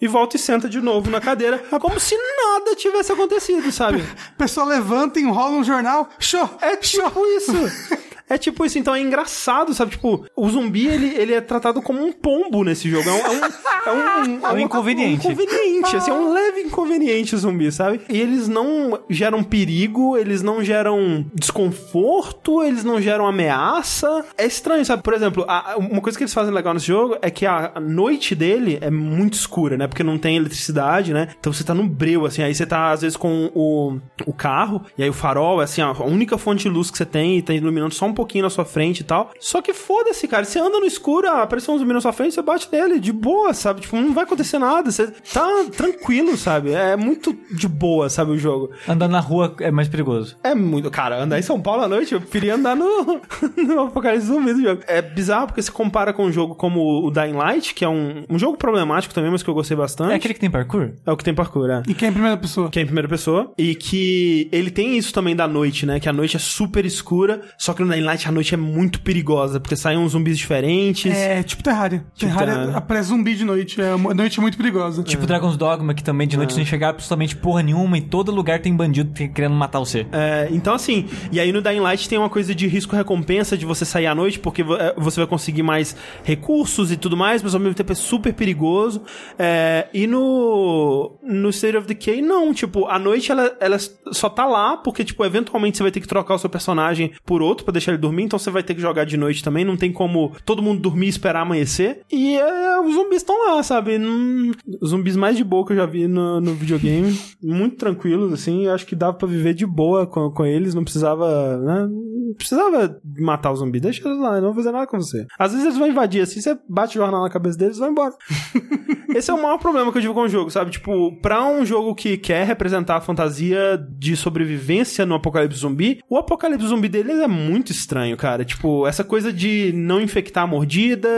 [0.00, 4.02] e volta e senta de novo na cadeira, como se nada tivesse acontecido, sabe?
[4.02, 7.52] A pessoa levanta, enrola um jornal, show, É tipo isso.
[8.28, 9.92] É tipo isso, então é engraçado, sabe?
[9.92, 13.08] Tipo, o zumbi, ele, ele é tratado como um pombo nesse jogo.
[13.08, 15.26] É um, é um, é um, É um inconveniente.
[15.28, 18.00] um inconveniente, assim, é um leve inconveniente os zumbis, sabe?
[18.08, 24.24] E eles não geram perigo, eles não geram desconforto, eles não geram ameaça.
[24.36, 25.02] É estranho, sabe?
[25.02, 27.80] Por exemplo, a- uma coisa que eles fazem legal nesse jogo é que a, a
[27.80, 29.86] noite dele é muito escura, né?
[29.86, 31.28] Porque não tem eletricidade, né?
[31.38, 34.82] Então você tá no breu, assim, aí você tá às vezes com o, o carro,
[34.96, 37.42] e aí o farol é assim, a única fonte de luz que você tem e
[37.42, 39.30] tá iluminando só um pouquinho na sua frente e tal.
[39.38, 40.44] Só que foda-se, cara.
[40.44, 43.12] Você anda no escuro, ah, apareceu um zumbi na sua frente, você bate nele, de
[43.12, 43.82] boa, sabe?
[43.82, 44.90] Tipo, não vai acontecer nada.
[44.90, 46.72] Você tá tranquilo, sabe?
[46.72, 48.70] É muito de boa, sabe, o jogo.
[48.88, 50.36] Andar na rua é mais perigoso.
[50.42, 50.90] É muito.
[50.90, 53.20] Cara, andar em São Paulo à noite, eu preferia andar no,
[53.56, 54.82] no Apocalipse Zumbi do jogo.
[54.86, 58.24] É bizarro porque se compara com um jogo como o Dying Light, que é um,
[58.28, 60.12] um jogo problemático também, mas que eu gostei bastante.
[60.12, 60.90] É aquele que tem parkour?
[61.04, 61.82] É o que tem parkour, é.
[61.86, 62.70] E quem é em primeira pessoa?
[62.70, 63.52] Que é em primeira pessoa.
[63.58, 66.00] E que ele tem isso também da noite, né?
[66.00, 69.00] Que a noite é super escura, só que no Dying Light a noite é muito
[69.00, 71.12] perigosa, porque saem uns zumbis diferentes.
[71.14, 72.04] É, tipo Terraria.
[72.14, 72.76] Tipo Terraria Terraria.
[72.76, 73.80] aparece zumbi de noite.
[73.80, 75.02] É, a noite é muito perigosa.
[75.02, 78.32] Tipo Dragon's Dogma, que também de noite você não enxergar absolutamente porra nenhuma, em todo
[78.32, 80.06] lugar tem bandido que- querendo matar você.
[80.12, 83.84] É, então assim, e aí no Dying Light tem uma coisa de risco-recompensa de você
[83.84, 87.60] sair à noite, porque é, você vai conseguir mais recursos e tudo mais, mas ao
[87.60, 89.02] mesmo tempo é super perigoso.
[89.38, 93.76] É, e no, no State of Decay, não, tipo, a noite ela, ela
[94.12, 97.42] só tá lá, porque, tipo, eventualmente você vai ter que trocar o seu personagem por
[97.42, 99.76] outro pra deixar ele dormir, então você vai ter que jogar de noite também, não
[99.76, 102.00] tem como todo mundo dormir e esperar amanhecer.
[102.12, 103.98] E é, os zumbis estão lá, sabe?
[103.98, 108.32] Não- os zumbis mais de boa que eu já vi no, no videogame, muito tranquilos,
[108.32, 111.88] assim, eu acho que dava pra viver de boa com, com eles, não precisava, né?
[111.88, 115.26] Não precisava matar os zumbis, deixa eles lá, não vão fazer nada com você.
[115.38, 117.90] Às vezes eles vão invadir, assim, você bate o jornal na cabeça deles e vai
[117.90, 118.12] embora.
[119.14, 120.70] Esse é o maior problema que eu tive com o jogo, sabe?
[120.70, 126.18] Tipo, pra um jogo que quer representar a fantasia de sobrevivência no apocalipse zumbi, o
[126.18, 127.85] apocalipse zumbi deles é muito estranho,
[128.16, 128.44] cara.
[128.44, 131.08] Tipo, essa coisa de não infectar a mordida,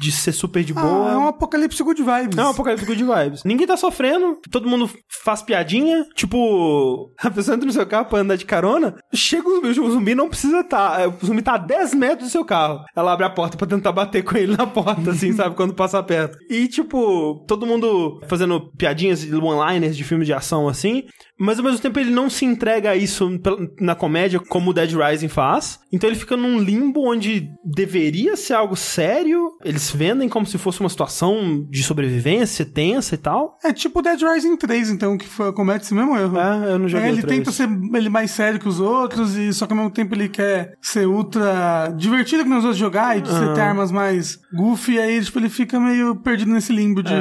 [0.00, 1.10] de ser super de boa.
[1.10, 2.36] Ah, é um apocalipse good vibes.
[2.36, 3.44] É um apocalipse good vibes.
[3.44, 4.90] Ninguém tá sofrendo, todo mundo
[5.22, 6.04] faz piadinha.
[6.14, 9.90] Tipo, a pessoa entra no seu carro pra andar de carona, chega o zumbi, o
[9.90, 11.08] zumbi não precisa estar.
[11.08, 12.84] o zumbi tá a 10 metros do seu carro.
[12.96, 15.54] Ela abre a porta pra tentar bater com ele na porta, assim, sabe?
[15.54, 16.38] Quando passa perto.
[16.50, 21.04] E, tipo, todo mundo fazendo piadinhas, one-liners de filme de ação, assim.
[21.38, 23.28] Mas ao mesmo tempo ele não se entrega a isso
[23.80, 25.80] na comédia como o Dead Rising faz.
[25.92, 29.50] Então ele fica num limbo onde deveria ser algo sério.
[29.84, 33.58] Eles vendem como se fosse uma situação de sobrevivência tensa e tal.
[33.62, 36.38] É tipo Dead Rising 3, então, que foi, comete esse mesmo erro.
[36.38, 39.52] É, eu não joguei É, ele tenta ser ele mais sério que os outros, e
[39.52, 43.20] só que ao mesmo tempo ele quer ser ultra divertido que nos outros jogar e
[43.20, 43.52] de Ah.
[43.54, 47.12] ter armas mais goofy, e aí tipo, ele fica meio perdido nesse limbo de.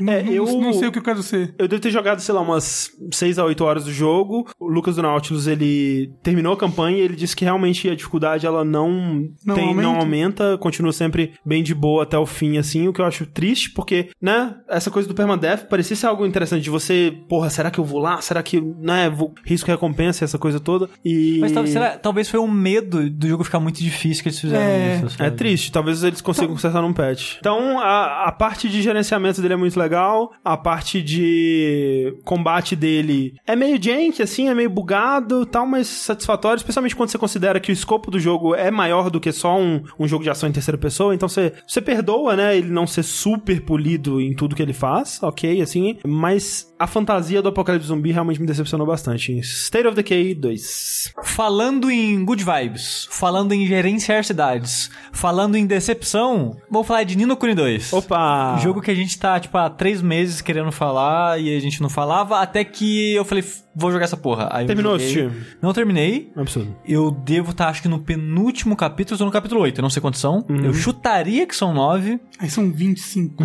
[0.00, 1.54] Não, É, não- eu- não sei o que eu quero ser.
[1.58, 4.46] Eu devo ter jogado, sei lá, umas 6 a 8 horas do jogo.
[4.58, 8.46] O Lucas do Nautilus, ele terminou a campanha e ele disse que realmente a dificuldade
[8.46, 10.00] ela não, Não tem, não aumenta?
[10.04, 13.70] aumenta, continua sempre bem de boa até o fim, assim, o que eu acho triste,
[13.70, 17.78] porque, né, essa coisa do permadeath parecia ser algo interessante de você, porra, será que
[17.80, 18.20] eu vou lá?
[18.20, 20.88] Será que, né, vou, risco recompensa, essa coisa toda.
[21.04, 24.40] E Mas tal- será- talvez foi um medo do jogo ficar muito difícil que eles
[24.40, 25.02] fizeram É.
[25.04, 25.22] isso.
[25.22, 27.36] É triste, talvez eles consigam consertar num patch.
[27.40, 33.34] Então, a, a parte de gerenciamento dele é muito legal, a parte de combate dele
[33.46, 37.60] é meio jank, assim, é meio bugado e tal, mas satisfatório, especialmente quando você considera
[37.60, 40.48] que o escopo do jogo é maior do que só um, um jogo de ação
[40.48, 44.56] em terceira pessoa, então você, você perdoa, né, ele não ser super polido em tudo
[44.56, 49.38] que ele faz, ok, assim, mas a fantasia do Apocalipse Zumbi realmente me decepcionou bastante.
[49.38, 51.12] State of Decay 2.
[51.22, 57.36] Falando em good vibes, falando em gerenciar cidades, falando em decepção, vamos falar de Nino
[57.36, 57.92] Kuni 2.
[57.92, 58.58] Opa!
[58.62, 61.88] Jogo que a gente tá, tipo, há três meses querendo falar e a gente não
[61.88, 64.48] falava, até que eu falei, "F- vou jogar essa porra.
[64.52, 64.98] Aí Terminou.
[64.98, 65.30] Steve?
[65.62, 66.30] Não terminei.
[66.36, 66.74] Absurdo.
[66.86, 70.00] Eu devo estar, acho que no penúltimo capítulo, tô no capítulo 8, eu não sei
[70.00, 70.44] quantos são.
[70.48, 70.64] Uhum.
[70.64, 72.20] Eu chutaria que são nove.
[72.38, 73.44] Aí são 25.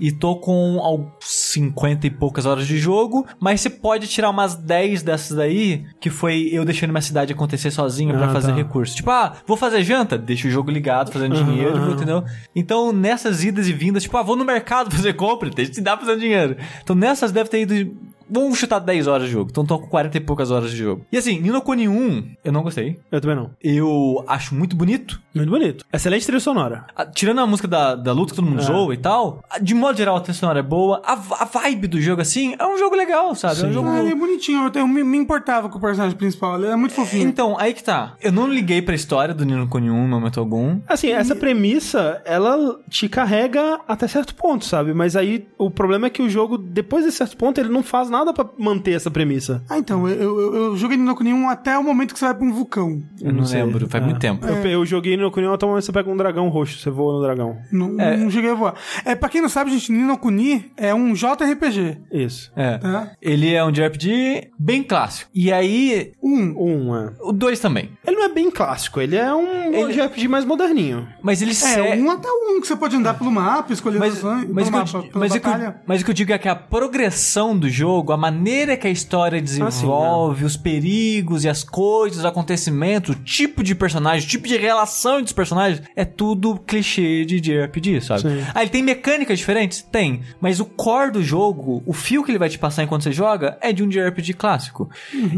[0.00, 4.54] e tô com al- 50 e poucas horas de jogo, mas você pode tirar umas
[4.54, 8.54] 10 dessas daí, que foi eu deixando minha cidade acontecer sozinho pra Ah, fazer tá.
[8.56, 8.94] recurso.
[8.96, 11.92] Tipo, ah, vou fazer janta, deixa o jogo ligado, fazendo dinheiro, aham.
[11.92, 12.24] entendeu?
[12.54, 15.98] Então, nessas idas e vindas, tipo, ah, vou no mercado fazer compra, deixa de dar
[15.98, 16.56] fazendo dinheiro.
[16.82, 17.96] Então, nessas deve ter ido
[18.30, 19.50] Vamos chutar 10 horas de jogo.
[19.50, 21.04] Então tô com 40 e poucas horas de jogo.
[21.12, 22.98] E assim, Nino Kuni 1, eu não gostei.
[23.10, 23.50] Eu também não.
[23.62, 25.20] Eu acho muito bonito.
[25.34, 25.84] Muito bonito.
[25.92, 26.86] Excelente trilha sonora.
[26.96, 28.64] Ah, Tirando a música da, da luta que todo mundo É.
[28.64, 31.02] zoa e tal, ah, de modo geral a trilha sonora é boa.
[31.04, 33.60] A, a vibe do jogo, assim, é um jogo legal, sabe?
[33.60, 33.72] É um Sim.
[33.72, 33.88] jogo.
[33.88, 36.76] Ah, ele é bonitinho, eu, eu me, me importava com o personagem principal, ele é
[36.76, 37.28] muito fofinho.
[37.28, 38.14] Então, aí que tá.
[38.20, 40.80] Eu não liguei pra história do Nino Kuni 1 no momento algum.
[40.88, 44.92] Assim, essa premissa, ela te carrega até certo ponto, sabe?
[44.94, 48.10] Mas aí o problema é que o jogo, depois de certo ponto, ele não faz
[48.18, 49.62] nada pra manter essa premissa.
[49.68, 52.34] Ah, então, eu, eu, eu joguei no Kuni 1 até o momento que você vai
[52.34, 53.02] pra um vulcão.
[53.20, 53.62] Eu não, sei.
[53.62, 54.06] lembro, faz É.
[54.06, 54.46] muito tempo.
[54.46, 56.90] Eu, eu joguei no Kuni, até o momento que você pega um dragão roxo, você
[56.90, 57.56] voa no dragão.
[57.72, 58.74] Não, não cheguei a voar.
[59.04, 61.98] É, pra quem não sabe, gente, Nino Kuni é um JRPG.
[62.12, 62.52] Isso.
[62.56, 62.78] É.
[62.78, 63.12] Tá?
[63.20, 65.30] Ele é um JRPG bem clássico.
[65.34, 66.54] E aí, Um.
[66.56, 67.12] Um, é.
[67.22, 67.90] o 2 também.
[68.06, 71.06] Ele não é bem clássico, ele é um Ele- JRPG mais moderninho.
[71.22, 74.22] Mas ele É, se- um até um que você pode andar pelo mapa, escolher Mas,
[74.22, 77.56] mas, mapa, mas, o que eu, mas o que eu digo é que a progressão
[77.58, 83.16] do jogo, a maneira que a história desenvolve, os perigos e as coisas, os acontecimentos,
[83.16, 87.40] o tipo de personagem, o tipo de relação entre os personagens, é tudo clichê de
[87.40, 88.22] JRPG, sabe?
[88.22, 88.44] Sim.
[88.54, 89.82] Ah, ele tem mecânicas diferentes?
[89.82, 90.22] Tem.
[90.40, 93.58] Mas o core do jogo, o fio que ele vai te passar enquanto você joga,
[93.60, 94.88] é de um JRPG clássico.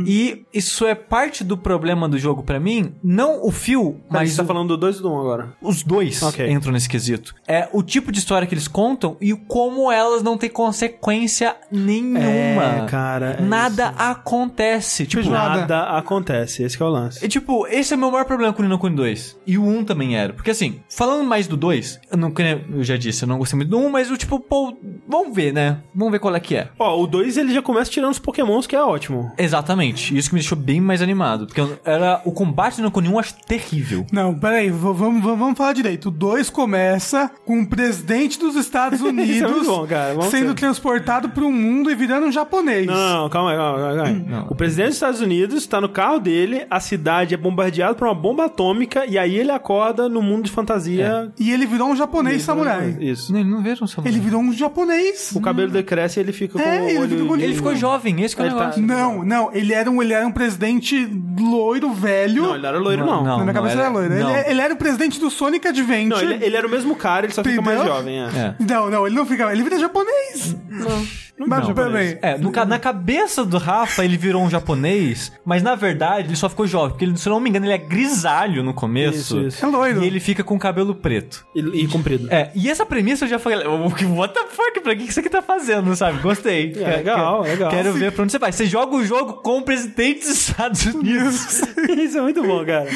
[0.06, 4.30] E isso é parte do problema do jogo pra mim, não o fio, Mas mas
[4.30, 5.52] você tá o- falando do 2 e do 1 um agora.
[5.62, 6.50] os dois Ok.
[6.50, 7.34] entram nesse quesito.
[7.46, 12.18] É o tipo de história que eles contam e como elas não têm consequência nenhuma.
[12.20, 12.55] É,
[12.88, 14.02] cara, é Nada isso.
[14.02, 15.06] acontece.
[15.06, 15.60] Tipo, Feijoada.
[15.60, 17.24] Nada acontece, esse que é o lance.
[17.24, 19.36] é, tipo, esse é o meu maior problema com o Nino Kuni 2.
[19.46, 20.32] E o 1 também era.
[20.32, 22.32] Porque assim, falando mais do 2, eu não
[22.72, 24.76] eu já disse, eu não gostei muito do 1, mas o tipo, pô,
[25.08, 25.78] vamos ver, né?
[25.94, 26.68] Vamos ver qual é que é.
[26.78, 29.32] Ó, o 2 ele já começa tirando os pokémons, que é ótimo.
[29.38, 30.16] Exatamente.
[30.16, 31.46] Isso que me deixou bem mais animado.
[31.46, 34.06] Porque era o combate do Nino Kuni 1 eu acho terrível.
[34.12, 36.08] Não, peraí, vamos, vamos, vamos falar direito.
[36.08, 40.14] O 2 começa com o presidente dos Estados Unidos Isso é muito bom, cara.
[40.14, 42.86] Vamos sendo ser- transportado pro mundo e virando um japonês.
[42.86, 44.24] Não, não, não, calma aí, calma aí, calma aí.
[44.26, 44.46] Não.
[44.48, 48.14] O presidente dos Estados Unidos tá no carro dele, a cidade é bombardeada por uma
[48.14, 51.30] bomba atômica e aí ele acorda no mundo de fantasia.
[51.38, 52.96] E ele virou um japonês Ele- samurai.
[53.00, 53.32] Isso.
[53.32, 54.12] Não, ele não vejo um samurai.
[54.12, 55.32] Ele virou um japonês.
[55.34, 57.26] O cabelo dele cresce e ele fica com É, o ele olho...
[57.26, 58.74] com olho- Ele ficou jovem, esse que é o Ele tá-.
[58.78, 61.06] Não, não, ele era um, ele era um presidente
[61.38, 62.42] loiro, velho.
[62.42, 63.24] Não, ele não era loiro, não.
[63.24, 64.14] Não, Na minha cabeça ele era- era loiro.
[64.14, 64.36] Ele, não.
[64.50, 66.06] ele era o presidente do Sonic Adventure.
[66.08, 67.94] Não, ele, ele era o mesmo cara, ele só fica mais Entendeu?
[67.96, 68.26] jovem, é.
[68.26, 68.54] É.
[68.60, 69.50] Não, não, ele não fica.
[69.52, 70.56] Ele vira japonês.
[70.68, 71.06] Não,
[71.38, 72.12] não, japonês.
[72.12, 72.18] bem.
[72.22, 76.48] É, no na cabeça do Rafa ele virou um japonês, mas na verdade ele só
[76.48, 79.18] ficou jovem, porque ele, se eu não me engano ele é grisalho no começo.
[79.38, 79.64] Isso, isso.
[79.64, 80.02] É loiro.
[80.02, 81.46] E ele fica com cabelo preto.
[81.54, 82.28] E, e comprido.
[82.32, 85.20] É, e essa premissa eu já falei, "Oh, what the fuck, pra que que isso
[85.20, 86.18] aqui tá fazendo, sabe?
[86.20, 86.74] Gostei.
[86.86, 87.70] É, legal, Quero- legal.
[87.70, 88.52] Quero ver pra onde você vai.
[88.52, 91.62] Você joga o jogo com o presidente dos Estados Unidos.
[91.98, 92.86] Isso é muito bom, cara.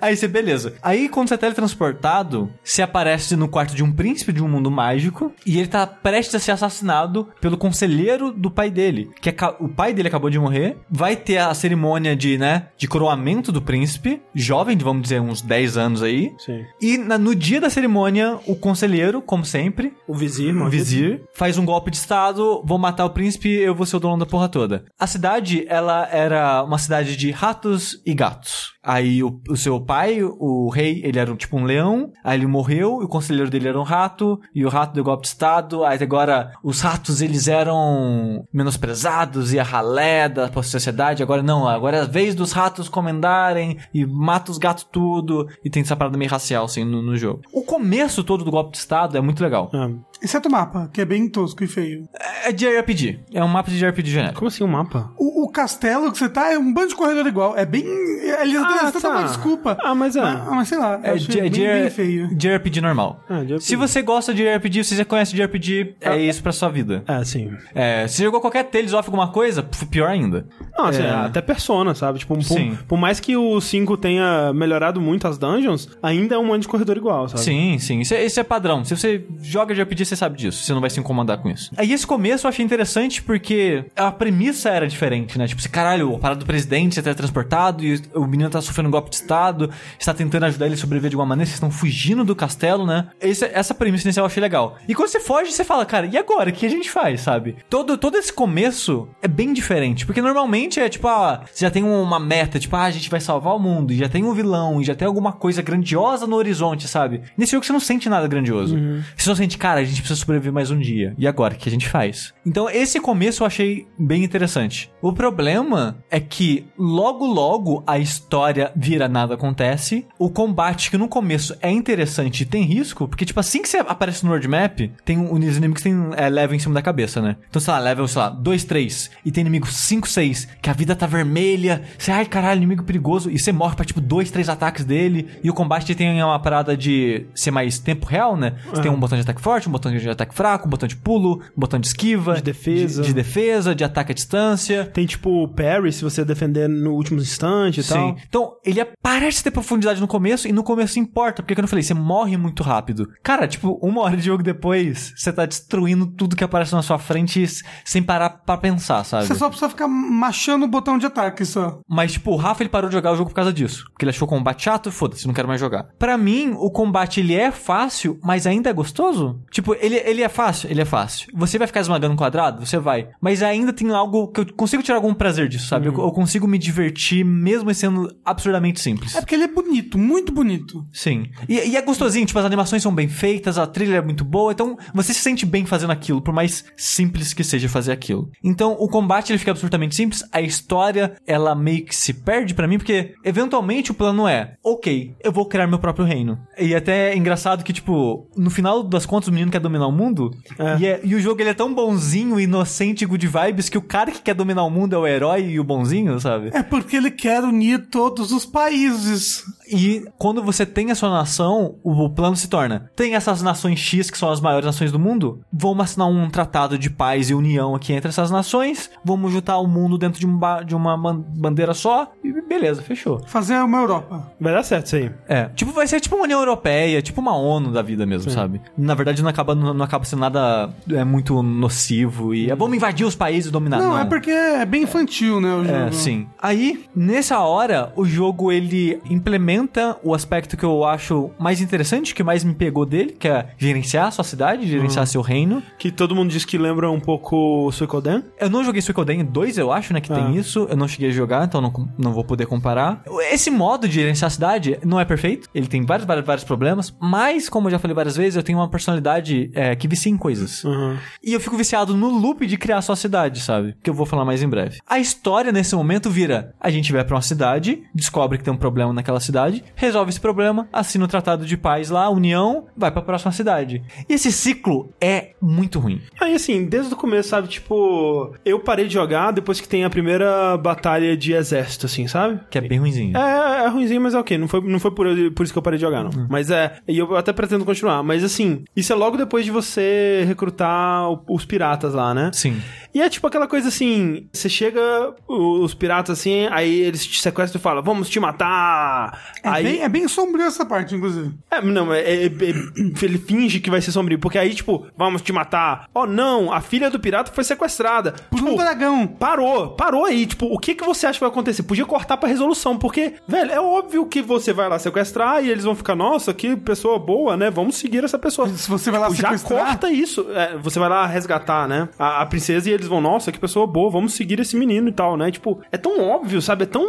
[0.00, 0.74] Aí você, beleza.
[0.82, 4.70] Aí quando você é teletransportado, você aparece no quarto de um príncipe de um mundo
[4.70, 9.10] mágico e ele tá prestes a ser assassinado pelo conselheiro do pai dele.
[9.20, 10.76] Que é o pai dele acabou de morrer.
[10.90, 15.40] Vai ter a cerimônia de, né, de coroamento do príncipe, jovem, de, vamos dizer, uns
[15.40, 16.32] 10 anos aí.
[16.38, 16.64] Sim.
[16.80, 21.56] E na- no dia da cerimônia, o conselheiro, como sempre, O vizir, o vizir, faz
[21.56, 24.48] um golpe de estado, vou matar o príncipe, eu vou ser o dono da porra
[24.48, 24.84] toda.
[24.98, 28.72] A cidade, ela era uma cidade de ratos e gatos.
[28.82, 33.02] Aí o, o seu pai, o rei, ele era tipo um leão, aí ele morreu,
[33.02, 35.98] e o conselheiro dele era um rato, e o rato deu golpe de estado, aí
[36.02, 42.00] agora os ratos eles eram menosprezados e a ralé da sociedade, agora não, agora é
[42.00, 46.30] a vez dos ratos comendarem e mata os gatos tudo, e tem essa parada meio
[46.30, 47.42] racial assim no, no jogo.
[47.52, 49.70] O começo todo do golpe de estado é muito legal.
[49.74, 49.90] Ah,
[50.22, 52.08] Exceto o mapa, que é bem tosco e feio.
[52.44, 53.20] É de RPG.
[53.32, 54.38] É um mapa de RPG genérico.
[54.38, 55.10] como assim um mapa?
[55.18, 57.56] O, o castelo que você tá é um bando de corredor igual.
[57.56, 57.82] É bem.
[57.84, 59.08] Ele Ah, ah, tá.
[59.08, 59.78] uma desculpa.
[59.82, 60.20] Ah, mas é.
[60.20, 61.00] Ah, mas sei lá.
[61.02, 62.34] É achei é bem, de, bem feio.
[62.36, 63.24] de RPG normal.
[63.28, 63.60] Ah, de RPG.
[63.64, 67.02] Se você gosta de RPG, se você conhece de RPG, é isso pra sua vida.
[67.06, 67.50] É, sim.
[67.74, 70.46] É, se jogou qualquer Tales of alguma coisa, pior ainda.
[70.76, 71.10] Não, assim, É.
[71.10, 72.18] até Persona, sabe?
[72.18, 72.78] Tipo, por, Sim.
[72.86, 76.68] por mais que o 5 tenha melhorado muito as dungeons, ainda é um monte de
[76.68, 77.40] corredor igual, sabe?
[77.42, 78.00] Sim, sim.
[78.00, 78.84] Isso é, isso é padrão.
[78.84, 80.62] Se você joga de RPG, você sabe disso.
[80.64, 81.70] Você não vai se incomodar com isso.
[81.76, 85.46] Aí esse começo eu achei interessante porque a premissa era diferente, né?
[85.46, 88.92] Tipo, você, caralho, a parada do presidente, tá transportado e o menino tá sofrendo um
[88.92, 91.70] golpe de estado, você tá tentando ajudar ele a sobreviver de alguma maneira, vocês estão
[91.70, 93.08] fugindo do castelo, né?
[93.20, 94.76] Esse- essa premissa inicial eu achei legal.
[94.88, 96.50] E quando você foge, você fala, cara, e agora?
[96.50, 97.56] O que a gente faz, sabe?
[97.68, 101.82] Todo, todo esse começo é bem diferente, porque normalmente é tipo, ah, você já tem
[101.84, 104.80] uma meta, tipo, ah, a gente vai salvar o mundo, e já tem um vilão,
[104.80, 107.22] e já tem alguma coisa grandiosa no horizonte, sabe?
[107.36, 108.76] Nesse jogo você não sente nada grandioso.
[109.16, 111.14] Você só sente, cara, a gente precisa sobreviver mais um dia.
[111.18, 112.32] E agora, o que a gente faz?
[112.44, 114.90] Então, esse começo eu achei bem interessante.
[115.02, 120.06] O problema é que logo logo a história vira nada acontece.
[120.18, 123.78] O combate, que no começo é interessante e tem risco, porque, tipo, assim que você
[123.78, 127.36] aparece no roadmap, tem um, os inimigos tem é, level em cima da cabeça, né?
[127.48, 130.72] Então, sei lá, level, sei lá, 2, 3, e tem inimigo 5, 6, que a
[130.72, 134.48] vida tá vermelha, você, ai caralho, inimigo perigoso, e você morre pra, tipo, 2, 3
[134.48, 138.54] ataques dele, e o combate tem uma parada de ser mais tempo real, né?
[138.70, 140.96] Você tem um botão de ataque forte, um botão botão de ataque fraco, botão de
[140.96, 143.02] pulo, botão de esquiva, De defesa.
[143.02, 144.84] de, de defesa, de ataque à distância.
[144.86, 148.16] Tem tipo parry se você defender no último instante e tal.
[148.16, 148.22] Sim.
[148.28, 151.82] Então, ele parece ter profundidade no começo e no começo importa, porque quando eu falei,
[151.82, 153.08] você morre muito rápido.
[153.22, 156.98] Cara, tipo, uma hora de jogo depois, você tá destruindo tudo que aparece na sua
[156.98, 157.44] frente
[157.84, 159.26] sem parar pra pensar, sabe?
[159.26, 161.80] Você só precisa ficar machando o botão de ataque só.
[161.88, 163.84] Mas, tipo, o Rafa ele parou de jogar o jogo por causa disso.
[163.92, 165.84] Porque ele achou o combate chato, foda-se, não quero mais jogar.
[165.98, 169.40] Pra mim, o combate ele é fácil, mas ainda é gostoso?
[169.50, 170.70] Tipo, ele, ele é fácil?
[170.70, 171.28] Ele é fácil.
[171.34, 172.64] Você vai ficar esmagando um quadrado?
[172.64, 173.08] Você vai.
[173.20, 175.86] Mas ainda tem algo que eu consigo tirar algum prazer disso, sabe?
[175.86, 179.14] Eu, eu consigo me divertir mesmo sendo absurdamente simples.
[179.14, 180.86] É porque ele é bonito, muito bonito.
[180.92, 181.26] Sim.
[181.48, 184.52] E, e é gostosinho, tipo, as animações são bem feitas, a trilha é muito boa,
[184.52, 188.30] então você se sente bem fazendo aquilo, por mais simples que seja fazer aquilo.
[188.42, 192.66] Então, o combate ele fica absurdamente simples, a história, ela meio que se perde pra
[192.66, 196.38] mim, porque eventualmente o plano é, ok, eu vou criar meu próprio reino.
[196.58, 199.92] E até é engraçado que, tipo, no final das contas o menino quer dominar o
[199.92, 200.76] mundo, É.
[200.78, 203.82] e, é- e o jogo ele é tão bonzinho, inocente e good vibes, que o
[203.82, 206.50] cara que quer dominar o mundo é o herói e o bonzinho, sabe?
[206.52, 209.44] É porque ele quer unir todos os países.
[209.72, 213.78] E quando você tem a sua nação, o, o plano se torna: tem essas nações
[213.78, 217.34] X, que são as maiores nações do mundo, vamos assinar um tratado de paz e
[217.34, 220.96] união aqui entre essas nações, vamos juntar o mundo dentro de, um ba- de uma
[220.96, 223.20] ban- bandeira só, e beleza, fechou.
[223.26, 224.32] Fazer uma Europa.
[224.40, 225.10] Vai dar certo isso aí.
[225.28, 228.60] É, tipo, vai ser tipo uma União Europeia, tipo uma ONU da vida mesmo, sabe?
[228.76, 232.76] Na verdade, não acaba, não, não acaba sendo nada é, muito nocivo e é, vamos
[232.76, 233.78] invadir os países e dominar.
[233.78, 235.76] Não, é porque é bem infantil, né, o jogo.
[235.76, 236.26] É, sim.
[236.40, 242.22] Aí, nessa hora, o jogo ele implementa o aspecto que eu acho mais interessante, que
[242.22, 245.62] mais me pegou dele, que é gerenciar a sua cidade, gerenciar seu reino.
[245.78, 248.24] Que todo mundo diz que lembra um pouco o Suikoden.
[248.38, 250.16] Eu não joguei Suikoden 2, eu acho, né, que Ah.
[250.16, 250.66] tem isso.
[250.70, 253.02] Eu não cheguei a jogar, então não, não vou poder comparar.
[253.30, 255.48] Esse modo de gerenciar a cidade não é perfeito.
[255.54, 256.94] Ele tem vários, vários, vários problemas.
[257.00, 260.16] Mas, como eu já falei várias vezes, eu tenho uma personalidade é, que vicia em
[260.16, 260.64] coisas.
[260.64, 260.96] Uhum.
[261.22, 263.76] E eu fico viciado no loop de criar sua cidade, sabe?
[263.82, 264.78] Que eu vou falar mais em breve.
[264.86, 268.56] A história nesse momento vira: a gente vai pra uma cidade, descobre que tem um
[268.56, 273.02] problema naquela cidade, resolve esse problema, assina o tratado de paz lá, união, vai pra
[273.02, 273.82] próxima cidade.
[274.08, 276.00] E esse ciclo é muito ruim.
[276.20, 277.48] Aí, assim, desde o começo, sabe?
[277.48, 282.40] Tipo, eu parei de jogar depois que tem a primeira batalha de exército, assim, sabe?
[282.50, 283.16] Que é bem ruimzinho.
[283.16, 284.38] É, é ruimzinho, mas é ok.
[284.38, 286.26] Não foi, não foi por, por isso que eu parei de jogar, não.
[286.28, 286.78] Mas é.
[286.86, 288.02] E eu até pretendo continuar.
[288.02, 292.30] Mas assim, isso é logo depois de você recrutar os piratas lá, né?
[292.32, 292.60] Sim.
[292.92, 294.80] E é tipo aquela coisa assim: você chega,
[295.28, 299.20] os piratas assim, aí eles te sequestram e falam, vamos te matar.
[299.42, 299.62] É, aí.
[299.64, 301.32] bem, é bem sombrio essa parte, inclusive.
[301.50, 302.30] É, não, é, é- é-
[303.04, 305.88] ele finge que vai ser sombrio, porque aí, tipo, vamos te matar.
[305.94, 308.12] Oh, não, a filha do pirata foi sequestrada.
[308.30, 309.06] Por Tipo, um dragão.
[309.06, 310.26] Parou, parou aí.
[310.26, 311.62] Tipo, o que que você acha que vai acontecer?
[311.62, 315.64] Podia cortar pra resolução, porque, velho, é óbvio que você vai lá sequestrar e eles
[315.64, 317.50] vão ficar, nossa, que pessoa boa, né?
[317.50, 318.48] Vamos seguir essa pessoa.
[318.48, 320.26] Se você vai lá Tipo, já sequestrar- corta isso.
[320.34, 321.88] É, você vai lá resgatar, né?
[321.98, 324.92] A, a princesa e eles vão, nossa, que pessoa boa, vamos seguir esse menino e
[324.92, 325.30] tal, né?
[325.30, 326.64] Tipo, é tão óbvio, sabe?
[326.64, 326.84] É tão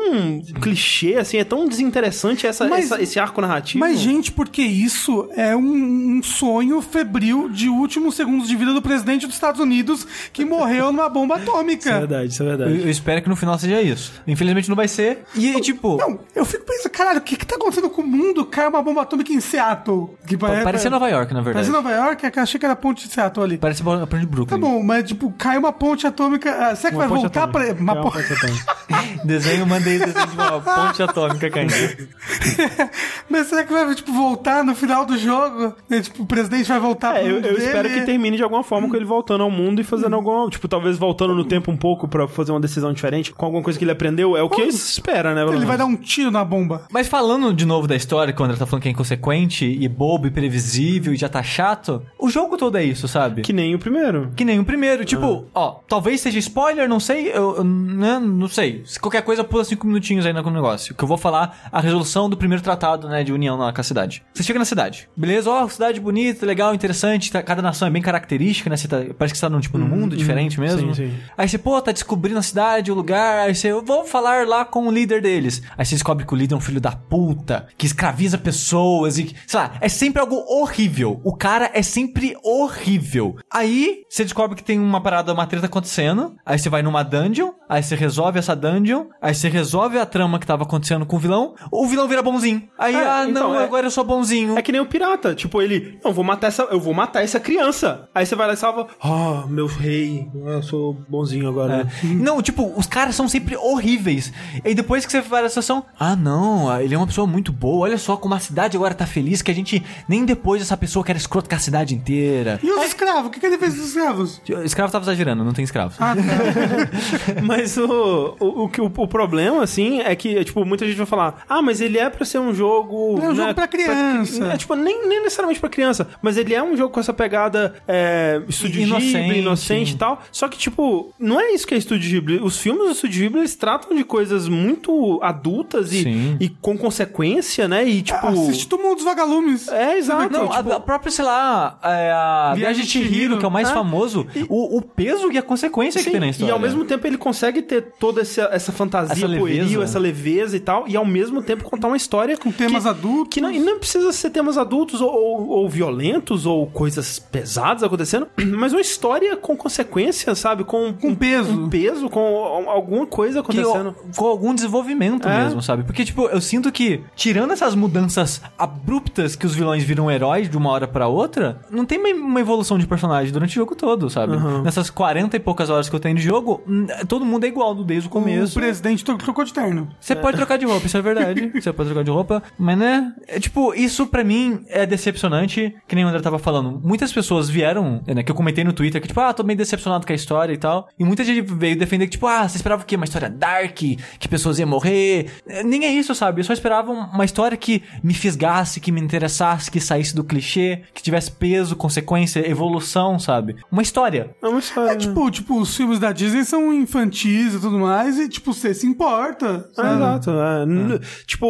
[0.62, 3.80] clichê, assim, é tão desinteressante essa, Mas- essa- esse arco narrativo.
[3.80, 8.82] Mas, gente, porque isso é um, um sonho febril de últimos segundos de vida do
[8.82, 12.00] presidente dos Estados Unidos que morreu numa bomba Isso é atômica.
[12.00, 12.82] verdade, isso é Eu, verdade.
[12.82, 14.14] eu espero que no final seja isso.
[14.28, 15.24] Infelizmente não vai ser.
[15.36, 18.46] E, tipo, Não, eu fico pensando, caralho, o que que tá acontecendo com o mundo?
[18.46, 20.10] Cai uma bomba atômica em Seattle.
[20.28, 21.68] Que parece, Nova York, na verdade.
[21.68, 23.58] Parece Nova York, que achei que era a ponte de Seattle ali.
[23.58, 24.60] Parece a ponte de Tá Brooklyn.
[24.60, 26.52] bom, mas tipo, cai uma ponte atômica.
[26.70, 27.74] ah, será que Uma vai ponte voltar atômica.
[27.76, 27.82] pra.
[27.82, 28.34] Uma É uma ponte...
[28.34, 28.82] atômica.
[29.26, 31.72] Desenho, mandei desenho de uma ponte atômica caindo.
[33.30, 35.74] mas será que vai, tipo, voltar no final do jogo?
[35.90, 37.58] E, tipo, o presidente vai voltar É, pro eu, eu dele?
[37.58, 40.50] espero que termine de alguma forma com ele voltando ao mundo e fazendo alguma.
[40.50, 43.78] Tipo, talvez voltando no tempo um pouco pra fazer uma decisão diferente, com alguma coisa
[43.78, 44.36] que ele aprendeu.
[44.36, 45.44] É o que se espera, né?
[45.54, 46.86] Ele vai dar um tiro na bomba.
[46.92, 49.88] Mas falando de novo da história, que o André tá falando que é inconsequente e
[49.88, 53.42] bobo e previsível e já tá chato, o jogo todo é isso, sabe?
[53.42, 54.32] Que nem o primeiro.
[54.36, 55.04] Que nem o primeiro.
[55.06, 58.84] Tipo, ó, talvez seja spoiler, não sei, eu, eu, né, não sei.
[58.86, 60.94] Se qualquer coisa, pula cinco minutinhos aí no negócio.
[60.96, 63.84] Que eu vou falar a resolução do primeiro tratado, né, de união lá com a
[63.84, 64.24] cidade.
[64.34, 65.50] Você chega na cidade, beleza?
[65.50, 67.32] Ó, cidade bonita, legal, interessante.
[67.32, 68.78] tá- cada nação é bem característica, né?
[68.78, 70.94] Você tá, parece que você tá num, tipo, num mundo diferente mesmo.
[70.94, 71.14] sim, sim.
[71.38, 73.48] Aí você, pô, tá descobrindo a cidade, o lugar.
[73.48, 75.62] Aí você, eu vou falar lá com o líder deles.
[75.78, 79.34] Aí você descobre que o líder é um filho da puta, que escraviza pessoas e,
[79.48, 81.20] sei lá, é sempre algo horrível.
[81.24, 82.01] O cara é sempre
[82.44, 83.36] horrível.
[83.52, 86.36] Aí você descobre que tem uma parada, uma treta acontecendo.
[86.46, 90.40] Aí você vai numa dungeon, aí você resolve essa dungeon, aí você resolve a trama
[90.40, 91.56] que tava acontecendo com o vilão.
[91.72, 92.64] O vilão vira bonzinho.
[92.78, 94.58] Aí, É, ah, então, não, é- agora eu sou bonzinho.
[94.58, 95.34] É que nem o pirata.
[95.36, 96.00] Tipo, ele.
[96.04, 96.64] Não, vou matar essa.
[96.64, 98.10] Eu vou matar essa criança.
[98.14, 98.88] Aí você vai lá e salva.
[99.02, 100.28] Ah, meu rei.
[100.46, 101.88] Eu sou bonzinho agora.
[102.04, 102.08] É.
[102.08, 104.32] Não, tipo, os caras são sempre horríveis.
[104.64, 107.82] E depois que você vai na situação, ah, não, ele é uma pessoa muito boa.
[107.88, 111.04] Olha só como a cidade agora tá feliz que a gente nem depois dessa pessoa
[111.04, 112.60] que era escroto com a cidade inteira.
[112.64, 113.28] E os escravos?
[113.28, 114.42] O que, que ele fez dos escravos?
[114.64, 115.96] Escravo tava exagerando, não tem escravo.
[116.00, 117.42] Ah, tá.
[117.44, 121.44] Mas o, o, o, que- o, problema, assim, é que, tipo, muita gente vai falar,
[121.48, 123.20] ah, mas ele é pra ser um jogo.
[123.22, 124.46] É um jogo pra criança.
[124.46, 127.76] é, tipo, nem, nem necessariamente pra criança, mas ele é um jogo com essa pegada
[127.88, 129.12] é, estúdio Inocente.
[129.14, 130.22] Ghibli, inocente e tal.
[130.32, 132.40] Só que, tipo, não é isso que é estúdio Ghibli.
[132.42, 136.38] Os filmes do estúdio Ghibli, eles tratam de coisas muito adultas e, Sim.
[136.40, 137.84] e com consequência, né?
[137.86, 138.28] E, tipo.
[138.28, 139.68] Assiste todo mundo dos vagalumes.
[139.68, 140.32] É, exato.
[140.32, 143.52] Não, tipo, a, a própria, sei lá, é, a Viagem de Chihiro, que é o
[143.52, 143.74] mais É.
[143.74, 146.54] famoso, o, o peso e a consequência que Sim, tem na e história.
[146.54, 149.84] ao mesmo tempo ele consegue ter toda essa, essa fantasia Essa pueril, leveza.
[149.84, 153.34] essa leveza e tal, e ao mesmo tempo contar uma história Com temas que, adultos.
[153.34, 157.84] que não, e não precisa ser temas adultos ou, ou- ou violentos ou coisas pesadas
[157.84, 158.28] acontecendo,
[158.58, 160.64] mas uma história com consequência, sabe?
[160.64, 161.52] Com, Com peso.
[161.52, 162.22] Um peso, com
[162.70, 163.96] alguma coisa que, acontecendo.
[164.16, 165.44] com algum desenvolvimento É.
[165.44, 165.84] mesmo, sabe?
[165.84, 170.58] Porque, tipo, eu sinto que, tirando essas mudanças abruptas que os vilões viram heróis de
[170.58, 174.36] uma hora pra outra, não tem uma, evolução de personagem durante o jogo todo, sabe?
[174.64, 176.64] Nessas 40 e poucas horas que eu tenho de jogo,
[177.08, 178.54] todo mundo é igual desde o O começo.
[178.60, 179.90] presidente tro- trocou de terno.
[180.00, 181.52] Você pode trocar de roupa, isso é verdade.
[181.62, 183.14] Você pode trocar de roupa, mas né?
[183.28, 186.80] É, tipo, isso pra mim é decepcionante, que nem o André tava falando.
[186.84, 190.06] Muitas pessoas vieram, né, que eu comentei no Twitter, que tipo, ah, tô meio decepcionado
[190.06, 190.88] com a história e tal.
[190.98, 192.96] E muita gente veio defender que, tipo, ah, você esperava o quê?
[192.96, 195.28] Uma história dark, que pessoas iam morrer.
[195.48, 196.42] É, Nem é isso, sabe?
[196.42, 200.24] Eu só esperava um- uma história que me fisgasse, que me interessasse, que saísse do
[200.24, 203.56] clichê, que tivesse peso, consequência, evolução, sabe?
[203.72, 204.36] Uma história.
[204.42, 204.92] É uma história.
[204.92, 208.74] É tipo, tipo, os filmes da Disney são infantis e tudo mais, e tipo, você
[208.74, 209.70] se importa.
[209.78, 210.32] É, exato.
[210.32, 211.00] é.
[211.26, 211.48] Tipo,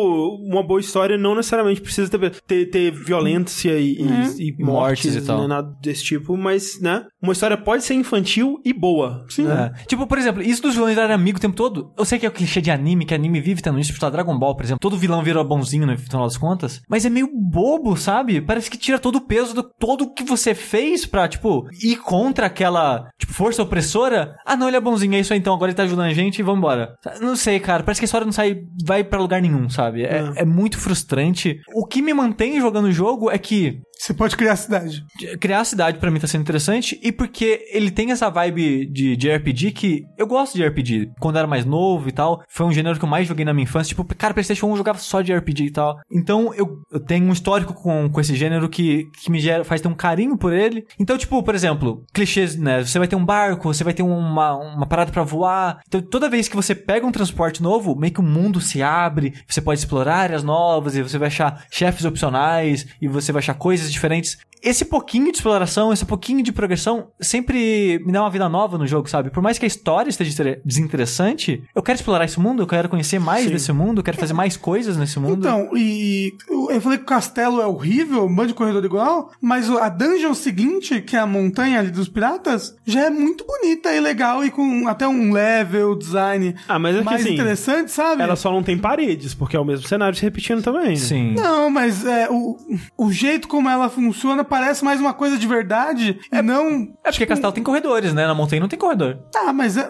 [0.48, 5.16] uma boa história não necessariamente precisa ter, ter, ter violência e, e- e mortes, Mortes
[5.16, 5.42] e tal.
[5.42, 7.06] né, nada desse tipo, mas, né?
[7.22, 9.26] Uma história pode ser infantil e boa.
[9.30, 9.48] Sim.
[9.48, 9.72] É.
[9.86, 11.92] Tipo, por exemplo, isso dos vilões darem amigo o tempo todo.
[11.98, 14.38] Eu sei que é o clichê de anime, que anime vive tendo isso, tipo, Dragon
[14.38, 14.80] Ball, por exemplo.
[14.80, 16.82] Todo vilão vira bonzinho no final das contas.
[16.90, 18.42] Mas é meio bobo, sabe?
[18.42, 22.48] Parece que tira todo o peso do todo que você fez pra, tipo, ir contra
[22.48, 24.36] aquela, tipo, força opressora.
[24.46, 26.40] Ah, não, ele é bonzinho, é isso aí então, agora ele tá ajudando a gente
[26.40, 26.96] e vambora.
[27.20, 27.84] Não sei, cara.
[27.84, 30.04] Parece que a história não sai, vai pra lugar nenhum, sabe?
[30.04, 31.60] É, é muito frustrante.
[31.76, 35.06] O que me mantém jogando o jogo é que Você pode criar a cidade.
[35.40, 39.16] criar a cidade pra mim tá sendo interessante e porque ele tem essa vibe de,
[39.16, 41.12] de RPG que eu gosto de RPG.
[41.20, 43.66] Quando era mais novo e tal, foi um gênero que eu mais joguei na minha
[43.66, 43.90] infância.
[43.90, 46.00] Tipo, cara, PlayStation 1 eu jogava só de RPG e tal.
[46.12, 49.82] Então eu, eu tenho um histórico com, com esse gênero que, que me gera, faz
[49.82, 50.84] ter um carinho por ele.
[51.00, 52.84] Então, tipo, por exemplo, clichês, né?
[52.84, 55.80] Você vai ter um barco, você vai ter uma, uma parada pra voar.
[55.88, 59.36] Então, toda vez que você pega um transporte novo, meio que o mundo se abre,
[59.48, 63.54] você pode explorar áreas novas e você vai achar chefes opcionais e você vai achar
[63.54, 64.38] coisas diferentes.
[64.64, 68.86] Esse pouquinho de exploração, esse pouquinho de progressão sempre me dá uma vida nova no
[68.86, 69.32] jogo, sabe?
[69.32, 72.88] Por mais que a história esteja inter- desinteressante, eu quero explorar esse mundo, eu quero
[72.88, 73.52] conhecer mais Sim.
[73.52, 75.40] desse mundo, eu quero fazer mais coisas nesse mundo.
[75.40, 76.32] Então, e
[76.70, 79.90] eu falei que o castelo é horrível, um monte de corredor igual, mas o- a
[79.90, 84.46] dungeon seguinte, que é a montanha ali dos piratas, já é muito bonita e legal
[84.46, 88.22] e com até um level, design Ah, mas é que mais assim, interessante, sabe?
[88.22, 90.90] ela só não tem paredes, porque é o mesmo cenário se repetindo também.
[90.90, 90.96] né?
[90.98, 91.34] Sim.
[91.34, 92.58] Não, mas é, o,
[92.96, 96.94] o jeito como ela funciona parece mais uma coisa de verdade e não...
[97.04, 98.26] É porque Castelo tem corredores, né?
[98.26, 99.20] Na montanha não tem corredor.
[99.36, 99.78] Ah, mas...
[99.78, 99.90] É...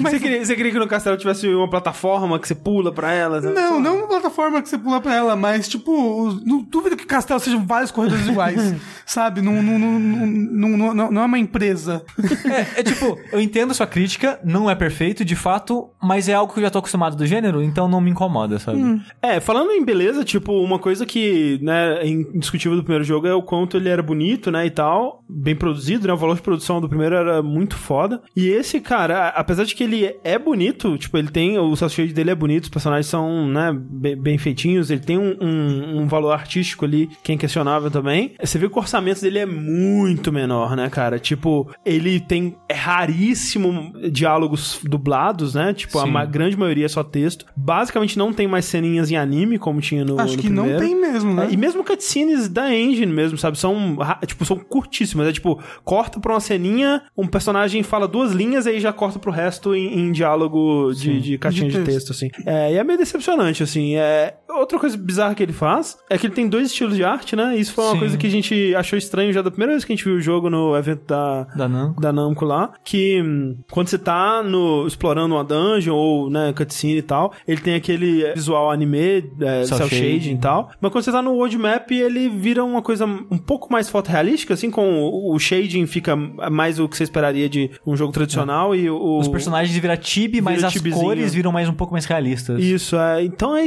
[0.00, 3.12] mas Você, queria, você queria que no castelo tivesse uma plataforma que você pula pra
[3.12, 3.40] ela?
[3.40, 3.50] né?
[3.50, 7.40] Não, não uma plataforma que você pula pra ela, mas tipo, não duvido que Castelo
[7.40, 8.74] sejam vários corredores iguais,
[9.06, 9.40] sabe?
[9.40, 12.04] Não, não, não, não, não, é uma empresa.
[12.44, 16.34] É, é tipo, eu entendo a sua crítica, não é perfeito, de fato, mas é
[16.34, 19.00] algo que eu já tô acostumado do gênero, então não me incomoda, sabe?
[19.22, 23.34] É, falando em beleza, tipo, uma coisa que, né, é indiscutível do primeiro jogo é
[23.34, 26.80] o quanto ele era bonito, né, e tal, bem produzido, né, o valor de produção
[26.80, 28.20] do primeiro era muito foda.
[28.36, 32.12] E esse, cara, a- apesar de que ele é bonito, tipo, ele tem, o shade
[32.12, 36.06] dele é bonito, os personagens são, né, bem, bem feitinhos, ele tem um, um- um
[36.08, 38.34] valor artístico ali que é inquestionável também.
[38.42, 41.18] Você vê que o orçamento dele é muito menor, né, cara?
[41.18, 46.10] Tipo, ele tem, é raríssimo diálogos dublados, né, tipo, a Sim.
[46.10, 47.44] ma- grande maioria é só texto.
[47.56, 50.86] Basicamente não tem mais ceninhas em anime, como tinha no Acho no que não primeiro.
[50.86, 51.46] tem mesmo, né?
[51.46, 53.58] É, e mesmo cutscenes da engine mesmo, sabe?
[53.58, 55.28] São, tipo, são curtíssimas.
[55.28, 59.18] É tipo, corta pra uma ceninha, um personagem fala duas linhas e aí já corta
[59.18, 62.08] pro resto em, em diálogo de, de caixinha De de texto.
[62.08, 62.30] texto, assim.
[62.46, 63.96] É, e é meio decepcionante, assim.
[63.96, 67.34] É, outra coisa bizarra que ele faz é que ele tem dois estilos de arte,
[67.36, 67.56] né?
[67.56, 67.98] Isso foi uma Sim.
[67.98, 70.20] coisa que a gente achou estranho já da primeira vez que a gente viu o
[70.20, 72.00] jogo no evento da, Da Namco.
[72.00, 76.98] da Namco lá, que hum, quando você tá no, explorando uma dungeon ou, né, cutscene
[76.98, 80.34] e tal, ele tem aquele visual anime, é, Cel shading.
[80.34, 83.70] e tal, mas quando você tá no world map, ele vira uma coisa um pouco
[83.72, 87.96] mais fotorrealística, assim, com o, o shading fica mais o que você esperaria de um
[87.96, 89.18] jogo tradicional e o...
[89.18, 91.02] Os personagens viram tibi, mas Vira as tibizinho.
[91.02, 92.62] cores viram mais um pouco mais realistas.
[92.62, 93.64] Isso, é, então é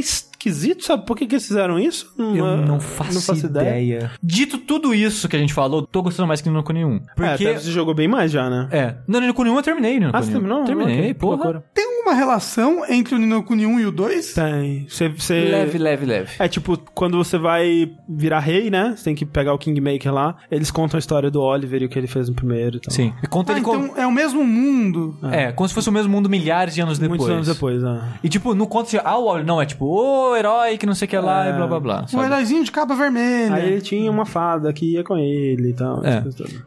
[0.50, 1.06] esquisito, sabe?
[1.06, 2.14] Por que, que eles fizeram isso?
[2.18, 4.12] Eu é, não faço, ideia.
[4.22, 6.96] Dito tudo isso que a gente falou, tô gostando mais que no Kuni 1.
[6.96, 7.48] É, Porque.
[7.48, 8.68] até você jogou bem mais já, né?
[8.72, 8.96] É.
[9.08, 10.34] No Nino Kuni 1 eu terminei, Nino Ah, você 1.
[10.34, 10.64] terminou?
[10.66, 11.64] Terminei, Ok, que porra.
[11.74, 14.34] Tem alguma relação entre o Nino Kuni 1 e o 2?
[14.34, 14.86] Tem.
[14.88, 15.42] Você, você...
[15.46, 16.32] Leve, leve, leve.
[16.40, 18.94] É tipo, quando você vai virar rei, né?
[18.96, 20.36] Você tem que pegar o Kingmaker lá.
[20.52, 22.94] Eles contam a história do Oliver e o que ele fez no primeiro e tal.
[22.94, 23.14] Sim.
[23.24, 24.00] E conta Ah, ele então com...
[24.00, 25.18] é o mesmo mundo.
[25.32, 27.20] É, como se fosse o mesmo mundo milhares de anos depois.
[27.20, 28.14] Muitos anos depois, né?
[28.24, 29.86] E tipo, não conta se, ah, o Oliver, não, é tipo,
[30.34, 31.50] o herói que não sei o que lá É.
[31.50, 32.08] e blá blá blá.
[32.08, 32.26] Sabe?
[32.26, 33.56] heróizinho de capa vermelha.
[33.56, 36.04] Aí ele tinha uma fada que ia com ele e tal.
[36.06, 36.24] É.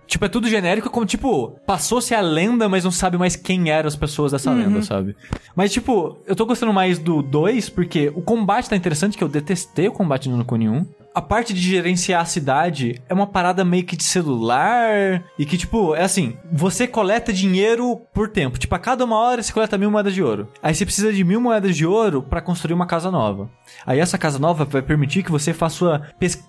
[0.06, 3.88] Tipo, é tudo genérico, como, tipo, passou-se a lenda, mas não sabe mais quem eram
[3.88, 5.14] as pessoas dessa lenda, sabe?
[5.54, 9.28] Mas, tipo, eu tô gostando mais do 2, porque o combate tá interessante, que eu
[9.28, 10.86] detestei o combate no Kuni 1.
[11.14, 15.22] A parte de gerenciar a cidade é uma parada meio que de celular.
[15.38, 18.58] E que, tipo, é assim: você coleta dinheiro por tempo.
[18.58, 20.48] Tipo, a cada uma hora você coleta mil moedas de ouro.
[20.62, 23.48] Aí você precisa de mil moedas de ouro pra construir uma casa nova.
[23.84, 26.02] Aí essa casa nova vai permitir que você faça sua.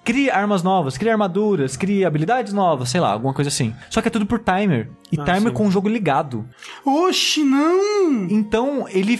[0.03, 3.73] Crie armas novas, crie armaduras, crie habilidades novas, sei lá, alguma coisa assim.
[3.89, 4.89] Só que é tudo por timer.
[5.11, 5.53] E Ah, timer sim.
[5.53, 6.45] com o jogo ligado.
[6.85, 8.27] Oxi, não!
[8.29, 9.19] Então, ele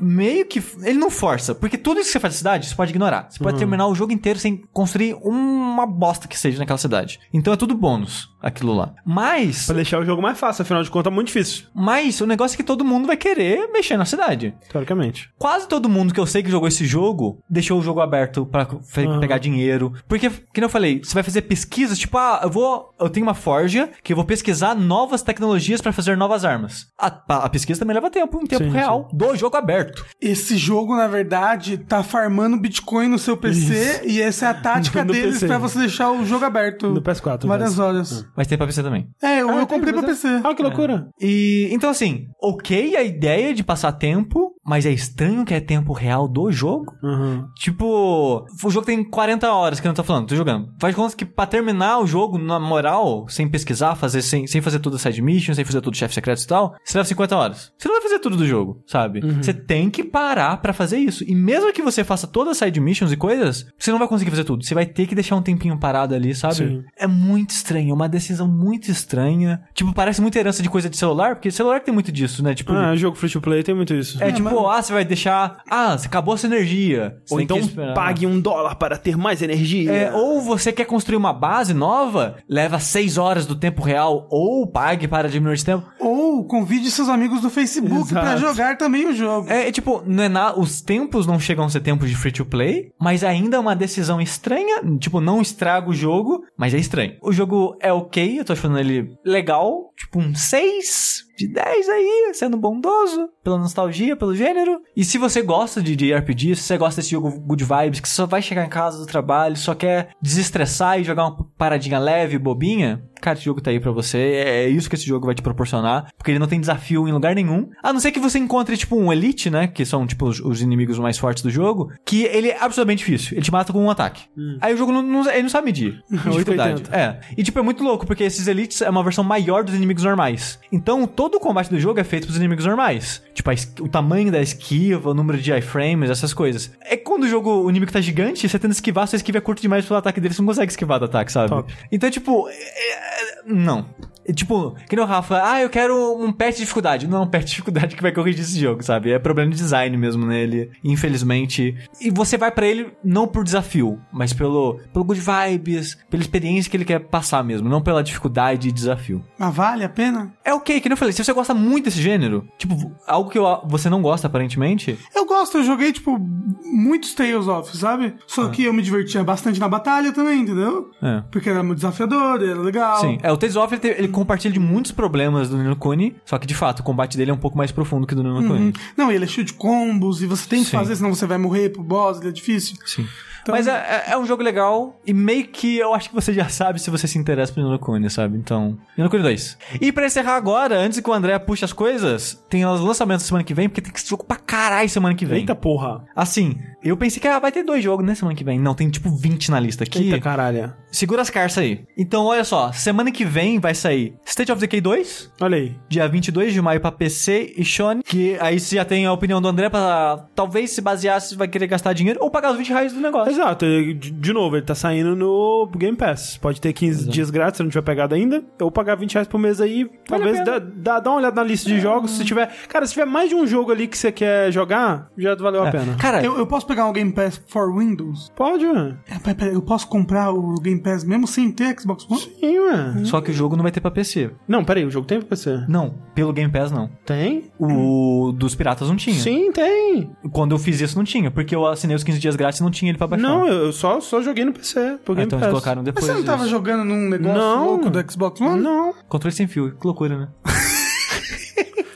[0.00, 0.62] meio que.
[0.82, 1.54] Ele não força.
[1.54, 3.26] Porque tudo isso que você faz na cidade, você pode ignorar.
[3.30, 3.44] Você Uhum.
[3.44, 7.20] pode terminar o jogo inteiro sem construir uma bosta que seja naquela cidade.
[7.32, 8.94] Então é tudo bônus, aquilo lá.
[9.04, 9.66] Mas.
[9.66, 12.54] Pra deixar o jogo mais fácil, afinal de contas é muito difícil, Mas o negócio
[12.54, 14.54] é que todo mundo vai querer mexer na cidade.
[14.70, 15.30] teoricamente.
[15.38, 17.15] Quase todo mundo que eu sei que jogou esse jogo
[17.48, 19.20] deixou o jogo aberto pra fe- Aham.
[19.20, 19.92] pegar dinheiro.
[20.08, 22.90] Porque, que eu falei, você vai fazer pesquisas, tipo, ah, eu vou.
[22.98, 26.86] Eu tenho uma forja que eu vou pesquisar novas tecnologias pra fazer novas armas.
[26.98, 27.06] A,
[27.44, 30.04] a pesquisa também leva tempo, em tempo Sim, real, do jogo aberto.
[30.20, 35.04] Esse jogo, na verdade, tá farmando Bitcoin no seu PC e essa é a tática
[35.04, 35.46] No deles PC.
[35.46, 36.88] pra você deixar o jogo aberto.
[36.88, 38.26] No PS4, Várias mas- horas.
[38.36, 39.08] Mas tem pra PC também.
[39.22, 40.26] É, eu, Ah, eu comprei pra PC.
[40.42, 41.08] Ah, que loucura.
[41.20, 45.92] E então assim, ok a ideia de passar tempo, mas é estranho que é tempo
[45.92, 46.86] real do jogo.
[47.06, 47.48] Uhum.
[47.54, 50.68] Tipo, o jogo tem 40 horas que eu não tô falando, tô jogando.
[50.80, 54.60] Faz de conta que pra terminar o jogo, na moral, sem pesquisar, fazer, sem, sem
[54.60, 57.72] fazer tudo side mission, sem fazer tudo chefe secreto e tal, você leva 50 horas.
[57.78, 59.20] Você não vai fazer tudo do jogo, sabe?
[59.42, 61.24] Você tem que parar pra fazer isso.
[61.26, 64.30] E mesmo que você faça todas as side missions e coisas, você não vai conseguir
[64.30, 64.64] fazer tudo.
[64.64, 66.54] Você vai ter que deixar um tempinho parado ali, sabe?
[66.54, 66.82] Sim.
[66.98, 69.60] É muito estranho, é uma decisão muito estranha.
[69.74, 72.54] Tipo, parece muita herança de coisa de celular, porque celular tem muito disso, né?
[72.54, 74.22] Tipo, Ah, jogo free to play tem muito isso.
[74.22, 75.58] é tipo, ah, você vai deixar.
[75.70, 76.95] Ah, você acabou a sua energia.
[77.24, 77.58] Você Ou então
[77.94, 79.92] pague um dólar para ter mais energia.
[79.92, 84.66] É, ou você quer construir uma base nova, leva seis horas do tempo real, ou
[84.66, 85.86] pague para diminuir esse tempo.
[86.00, 89.50] Ou convide seus amigos do Facebook pra jogar também o jogo.
[89.50, 92.32] É, é tipo, não é na, os tempos não chegam a ser tempos de free
[92.32, 94.82] to play, mas ainda é uma decisão estranha.
[94.98, 97.16] Tipo, não estraga o jogo, mas é estranho.
[97.22, 102.30] O jogo é ok, eu tô achando ele legal, tipo um 6 de 10 aí,
[102.32, 104.80] sendo bondoso, pela nostalgia, pelo gênero.
[104.96, 108.08] E se você gosta de, de RPG, se você gosta desse jogo good vibes, que
[108.08, 112.38] só vai chegar em casa do trabalho, só quer desestressar e jogar uma paradinha leve,
[112.38, 114.18] bobinha, cara, esse jogo tá aí pra você.
[114.18, 117.12] É, é isso que esse jogo vai te proporcionar, porque ele não tem desafio em
[117.12, 117.68] lugar nenhum.
[117.82, 120.60] A não ser que você encontre, tipo, um Elite, né, que são, tipo, os, os
[120.62, 123.36] inimigos mais fortes do jogo, que ele é absolutamente difícil.
[123.36, 124.24] Ele te mata com um ataque.
[124.60, 126.82] Aí o jogo não, não- ele não sabe medir dificuldade.
[126.82, 126.96] 880.
[126.96, 127.20] É.
[127.36, 130.58] E, tipo, é muito louco, porque esses Elites é uma versão maior dos inimigos normais.
[130.72, 133.22] Então, todo o combate do jogo é feito pros inimigos normais.
[133.34, 136.70] Tipo, o tamanho da esquiva, o número de iframes, essas coisas.
[136.80, 139.40] É que quando o jogo, o inimigo tá gigante, você tenta esquivar, sua esquiva é
[139.40, 141.48] curta demais pelo ataque dele, você não consegue esquivar do ataque, sabe?
[141.50, 141.72] Top.
[141.90, 143.05] Então, tipo, é- é-
[143.44, 143.86] não.
[144.28, 147.06] É Tipo, que nem o Rafa, ah, eu quero um patch de dificuldade.
[147.06, 149.10] Não é um patch de dificuldade que vai corrigir esse jogo, sabe?
[149.12, 151.74] É problema de design mesmo nele, infelizmente.
[152.00, 156.70] E você vai pra ele não por desafio, mas pelo, pelo good vibes, pela experiência
[156.70, 159.22] que ele quer passar mesmo, não pela dificuldade e desafio.
[159.38, 160.32] Mas vale a pena?
[160.44, 162.74] É ok, que nem eu falei, se você gosta muito desse gênero, tipo,
[163.06, 166.18] algo que eu- você não gosta aparentemente, Eu gosto, eu joguei, tipo,
[166.64, 168.14] muitos Tales of, sabe?
[168.26, 170.90] Só que eu me divertia bastante na batalha também, entendeu?
[171.02, 171.22] é.
[171.30, 173.00] Porque era muito desafiador, era legal.
[173.00, 176.38] Sim, é, o Tales of ele, ele compartilha de muitos problemas do Nino Kuni, só
[176.38, 178.40] que de fato o combate dele é um pouco mais profundo que o do Nino
[178.40, 178.48] Uhum.
[178.48, 178.72] Kuni.
[178.96, 180.76] Não, e ele é cheio de combos e você tem que Sim.
[180.78, 182.76] fazer, senão você vai morrer pro boss, ele é difícil.
[182.86, 183.06] Sim.
[183.52, 186.48] Mas é, é- é um jogo legal e meio que eu acho que você já
[186.48, 188.36] sabe se você se interessa por Nino Kuni, sabe?
[188.38, 189.58] Então, Nino Kuni 2.
[189.80, 193.44] E pra encerrar agora, antes que o André puxe as coisas, tem os lançamentos semana
[193.44, 195.40] que vem, porque tem que jogo pra caralho semana que vem.
[195.40, 196.04] Eita porra.
[196.14, 198.58] Assim, eu pensei que ah, vai ter dois jogos, né, semana que vem.
[198.58, 200.04] Não, tem tipo 20 na lista aqui.
[200.10, 200.72] Eita caralho.
[200.90, 201.84] Segura as carças aí.
[201.96, 205.76] Então, olha só, semana que vem vai sair State of Decay 2, Olha aí.
[205.88, 209.40] dia 22 de maio pra PC e Sony, que aí você já tem a opinião
[209.42, 212.68] do André pra talvez se basear se vai querer gastar dinheiro ou pagar os 20
[212.68, 213.35] reais do negócio.
[213.36, 216.38] Exato, de de novo, ele tá saindo no Game Pass.
[216.38, 218.42] Pode ter 15 dias grátis se não tiver pegado ainda.
[218.60, 219.88] Ou pagar 20 reais por mês aí.
[220.06, 222.12] talvez a dá, dá, dá uma olhada na lista de jogos.
[222.12, 222.50] Se tiver.
[222.68, 225.70] Cara, se tiver mais de um jogo ali que você quer jogar, já valeu a
[225.70, 225.94] pena.
[225.96, 228.32] Cara, Eu, eu posso pegar o Game Pass for Windows?
[228.34, 228.96] Pode, ué.
[229.08, 232.20] É, pera, pera, eu posso comprar o Game Pass mesmo sem ter Xbox One?
[232.20, 233.04] Sim, ué.
[233.04, 234.30] só que o jogo não vai ter pra PC.
[234.48, 235.64] Não, peraí, o jogo tem pra PC?
[235.68, 236.88] Não, pelo Game Pass não.
[237.04, 237.44] Tem?
[237.58, 239.16] O dos piratas não tinha.
[239.16, 240.10] Sim, tem.
[240.32, 242.70] Quando eu fiz isso não tinha, porque eu assinei os 15 dias grátis e não
[242.70, 243.25] tinha ele pra baixar.
[243.28, 244.98] Não, eu só, só joguei no PC.
[245.04, 246.06] Por Ah, então eles colocaram Mas depois.
[246.06, 246.50] você não tava isso.
[246.50, 247.64] jogando num negócio Não.
[247.66, 248.60] louco do Xbox One?
[248.62, 248.94] Não.
[249.08, 250.28] Controle sem fio, que loucura, né?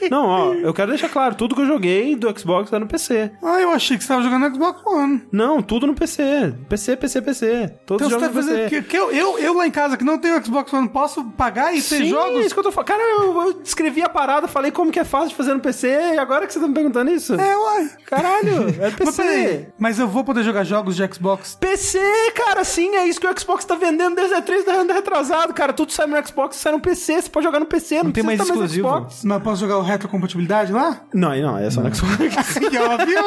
[0.11, 3.33] Não, ó, eu quero deixar claro, tudo que eu joguei do Xbox tá no PC.
[3.43, 5.23] Ah, eu achei que você tava jogando no Xbox One.
[5.33, 6.55] Não, tudo no PC.
[6.69, 7.75] PC, PC, PC.
[7.87, 8.53] Todos Então os você jogos tá.
[8.55, 8.69] PC.
[8.69, 11.73] Que, que eu, eu, eu lá em casa que não tenho Xbox One, posso pagar
[11.73, 12.45] e ter Sim, jogos?
[12.45, 12.89] isso que eu tô falando.
[12.89, 15.89] Cara, eu, eu descrevi a parada, falei como que é fácil de fazer no PC,
[16.15, 17.35] e agora que você tá me perguntando isso?
[17.35, 17.91] É, uai.
[18.07, 19.69] Caralho, é Mas peraí, PC.
[19.79, 21.57] mas eu vou poder jogar jogos de Xbox.
[21.61, 21.99] PC,
[22.35, 25.53] cara, sim, é isso que o Xbox tá vendendo desde a 3 da ano retrasado,
[25.55, 25.73] cara.
[25.73, 28.27] Tudo sai no Xbox, sai no PC, você pode jogar no PC, não, tem precisa
[28.37, 28.89] mais exclusivo.
[28.89, 29.25] Xbox.
[29.25, 31.03] Mas posso jogar o retrocompatibilidade lá?
[31.13, 32.21] Não, não, é só no Xbox.
[32.91, 33.19] Óbvio.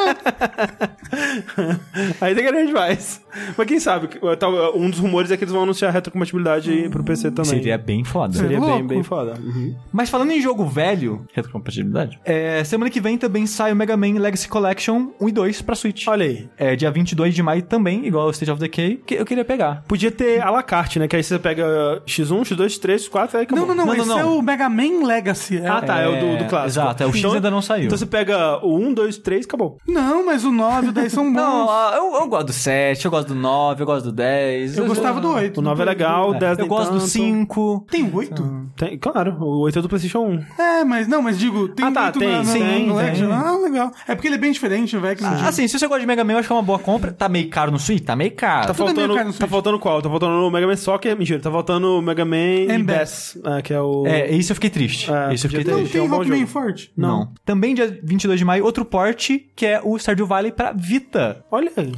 [2.20, 3.23] aí tem que a gente faz.
[3.56, 4.08] Mas quem sabe,
[4.38, 7.50] tal- um dos rumores é que eles vão anunciar retrocompatibilidade pro PC também.
[7.50, 8.34] Seria bem foda.
[8.34, 8.84] Seria bem, louco.
[8.84, 9.34] bem foda.
[9.42, 9.74] Uhum.
[9.92, 14.18] Mas falando em jogo velho, retrocompatibilidade, é, semana que vem também sai o Mega Man
[14.18, 16.06] Legacy Collection 1 e 2 pra Switch.
[16.08, 16.48] Olha aí.
[16.56, 19.84] É dia 22 de maio também, igual o State of Decay, que eu queria pegar.
[19.86, 21.08] Podia ter a la carte, né?
[21.08, 21.64] Que aí você pega
[22.06, 23.66] X1, X2, X3, X4, aí acabou.
[23.66, 24.18] Não, não, não, Não, não, esse não.
[24.18, 25.58] é o Mega Man Legacy.
[25.58, 26.68] É- Ah, tá, é, o do, do clássico.
[26.80, 27.86] Exato, é, o X ainda não saiu.
[27.86, 29.78] Então você pega o 1, 2, 3, acabou.
[29.86, 31.34] Não, mas o 9 e o 10 são bons.
[31.34, 34.78] Não, ah, eu, eu gosto do 7, eu gosto do 9, eu gosto do 10.
[34.78, 35.58] eu gostava do 8.
[35.58, 37.10] O 9 é legal, o 10 Eu gosto do tanto.
[37.10, 37.86] 5.
[37.90, 38.64] Tem 8?
[38.76, 40.20] Tem, claro, o 8 é do PlayStation
[40.58, 40.62] 1.
[40.62, 42.88] É, mas não, mas digo, tem Ah, tá, 8 tem, na, na, sim, no tem.
[42.88, 43.32] Collection.
[43.32, 43.92] Ah, legal.
[44.06, 45.22] É porque ele é bem diferente, velho.
[45.22, 45.48] não digo.
[45.48, 47.12] Assim, se você gosta de Mega Man, eu acho que é uma boa compra.
[47.12, 48.04] Tá meio caro no Switch?
[48.04, 48.66] Tá meio caro.
[48.66, 50.02] Tá tudo é meio faltando, caro no tá faltando qual?
[50.02, 53.38] Tá faltando o Mega Man Soccer, mentira, tá faltando o Mega Man e And Bass,
[53.44, 54.06] é, que é o...
[54.06, 55.10] É, esse eu fiquei triste.
[55.10, 55.92] É, esse eu fiquei triste.
[55.92, 56.92] Tem um bom Rockman forte.
[56.96, 57.32] Não.
[57.44, 61.44] Também dia 22 de maio, outro porte, que é o Stardew Valley pra Vita.
[61.50, 61.92] Olha aí.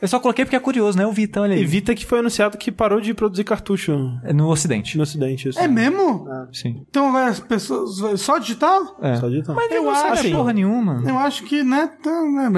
[0.00, 1.06] Eu só coloquei porque é curioso, né?
[1.06, 1.62] O Vita, olha aí.
[1.62, 4.96] E Vita que foi anunciado que parou de produzir cartucho É No Ocidente.
[4.96, 5.48] no ocidente.
[5.48, 5.58] Isso.
[5.58, 6.26] É mesmo?
[6.52, 6.84] Sim.
[6.88, 8.20] Então agora as pessoas.
[8.20, 8.98] Só digital?
[9.02, 9.16] É.
[9.16, 9.54] Só digital.
[9.54, 11.02] Mas Eu não sabe acho- porra nenhuma.
[11.06, 11.90] Eu acho que, né?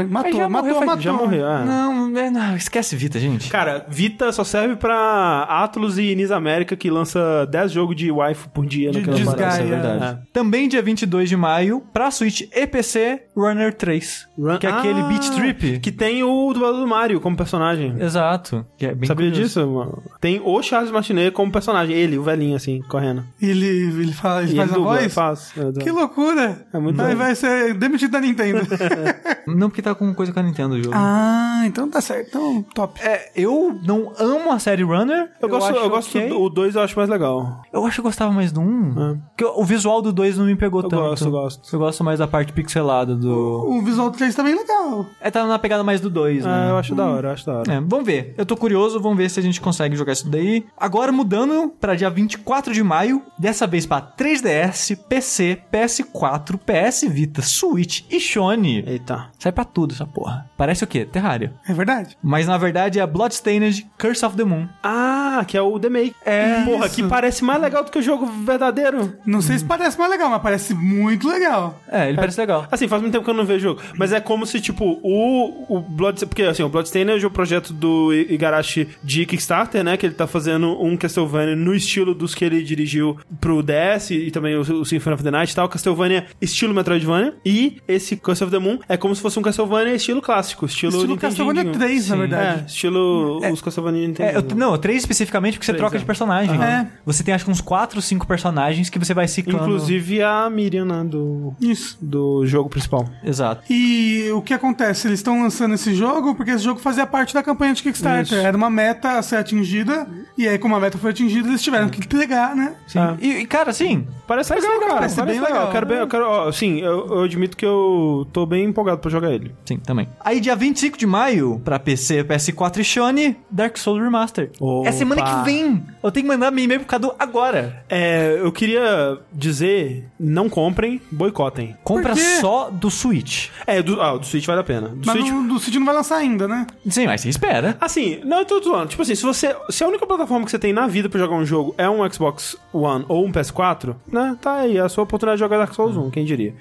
[0.08, 1.02] matou, já matou, morreu, faz- matou.
[1.02, 1.64] Já morreu, é.
[1.64, 3.50] Não, é, não, esquece Vita, gente.
[3.50, 8.48] Cara, Vita só serve pra Atlus e Nis América que lança 10 jogos de waifu
[8.50, 9.62] por dia De naquela parada.
[9.62, 10.04] É verdade.
[10.04, 10.18] É.
[10.32, 14.26] Também dia 22 de maio, pra Switch e PC, Runner 3.
[14.38, 15.80] Run- Que é aquele Ah, Beat Trip.
[15.80, 17.87] Que tem o dublador do Mario como personagem.
[17.98, 18.64] Exato.
[18.76, 19.42] Que é bem Sabia curioso.
[19.42, 20.02] disso, mano?
[20.20, 21.94] Tem o Charles Martinet como personagem.
[21.96, 23.24] Ele, o velhinho, assim, correndo.
[23.40, 25.14] Ele, ele, fala, ele E faz ele a dubla, voz?
[25.14, 25.52] faz.
[25.56, 25.82] É, dubla.
[25.82, 26.66] Que loucura!
[26.72, 28.60] É muito Aí vai ser demitido da Nintendo.
[29.46, 30.94] Não, porque tá com coisa com a Nintendo o jogo.
[30.94, 32.28] ah, então tá certo.
[32.28, 33.00] Então, top.
[33.02, 35.30] É, eu não amo a série Runner.
[35.40, 36.28] Eu gosto, acho eu gosto ok.
[36.28, 37.62] do o 2 eu acho mais legal.
[37.72, 39.18] Eu acho que eu gostava mais do 1.
[39.28, 41.00] Porque o visual do 2 não me pegou Eu tanto.
[41.02, 41.74] gosto, eu gosto.
[41.76, 43.30] Eu gosto mais da parte pixelada do.
[43.70, 45.06] O visual 3 tá bem legal.
[45.20, 46.50] É, tá na pegada mais do 2, né?
[46.50, 47.72] Ah, eu acho da hora, eu acho da hora.
[47.72, 48.34] É, vamos ver.
[48.36, 50.64] Eu tô curioso, vamos ver se a gente consegue jogar isso daí.
[50.76, 57.42] Agora mudando pra dia 24 de maio, dessa vez pra 3DS, PC, PS4, PS Vita,
[57.42, 58.84] Switch e Sony.
[58.86, 59.28] Eita.
[59.38, 60.48] Sai pra tudo essa porra.
[60.56, 61.04] Parece o quê?
[61.04, 61.52] Terraria.
[61.68, 62.16] É verdade?
[62.22, 64.66] Mas na verdade é a Bloodstained Curse of the Moon.
[64.82, 66.14] Ah, que é o The Make.
[66.24, 66.94] É Porra, isso.
[66.96, 69.14] que parece mais legal do que o jogo verdadeiro.
[69.24, 71.80] Não sei se parece mais legal, mas parece muito legal.
[71.88, 72.66] É, ele parece legal.
[72.70, 73.82] Assim, faz muito tempo que eu não vejo o jogo.
[73.96, 76.26] Mas é como se, tipo, o, o Blood...
[76.26, 79.96] Porque, assim, o Bloodstained é o projeto do I- Igarashi de Kickstarter, né?
[79.96, 84.30] Que ele tá fazendo um Castlevania no estilo dos que ele dirigiu pro DS e
[84.30, 85.68] também o, o Symphony of the Night e tal.
[85.68, 87.34] Castlevania estilo Metroidvania.
[87.44, 90.66] E esse Curse of the Moon é como se fosse um Castlevania estilo clássico.
[90.66, 91.16] Estilo, Estilo.
[91.16, 92.20] Castlevania 3, na Sim.
[92.20, 92.60] verdade.
[92.62, 94.30] É, estilo os Castlevania Nintendo.
[94.30, 95.98] É, eu, não, três especificamente porque você Três, troca é.
[96.00, 96.62] de personagem.
[96.62, 96.86] É.
[97.04, 99.64] Você tem acho que uns 4, 5 personagens que você vai ciclando.
[99.64, 101.96] Inclusive a Miriam, né, do, Isso.
[102.00, 103.08] do jogo principal.
[103.24, 103.62] Exato.
[103.70, 105.06] E o que acontece?
[105.08, 108.38] Eles estão lançando esse jogo porque esse jogo fazia parte da campanha de Kickstarter.
[108.38, 108.46] Isso.
[108.46, 110.06] Era uma meta a ser atingida.
[110.36, 112.74] E aí, como a meta foi atingida, eles tiveram que entregar, né?
[112.86, 112.98] Sim.
[112.98, 113.16] Ah.
[113.20, 114.94] E, e, cara, assim, Parece legal, cara.
[114.94, 118.26] parece bem legal, Eu quero bem, eu quero, ó, sim, eu, eu admito que eu
[118.30, 119.54] tô bem empolgado pra jogar ele.
[119.64, 120.06] Sim, também.
[120.20, 124.50] Aí, dia 25 de maio, pra PC, PS4 e Sony, Dark Souls Remaster.
[124.60, 124.86] Opa.
[124.86, 125.82] É semana que vem.
[126.02, 127.82] Eu tenho que mandar meu e-mail pro Cadu agora.
[127.88, 131.74] É, eu queria dizer, não comprem, boicotem.
[131.82, 133.48] Compra só do Switch.
[133.66, 134.88] É, do, ah, do Switch vale a pena.
[134.88, 135.32] Do Mas Switch...
[135.32, 136.66] no, do Switch não vai lançar ainda, né?
[136.86, 137.76] Sim, mas espera.
[137.80, 138.88] Assim, não, eu tô zoando.
[138.88, 139.54] Tipo assim, se você.
[139.70, 142.08] Se a única plataforma que você tem na vida pra jogar um jogo é um
[142.10, 144.36] Xbox One ou um PS4, né?
[144.40, 146.54] Tá aí, é a sua oportunidade de jogar Dark Souls 1, quem diria.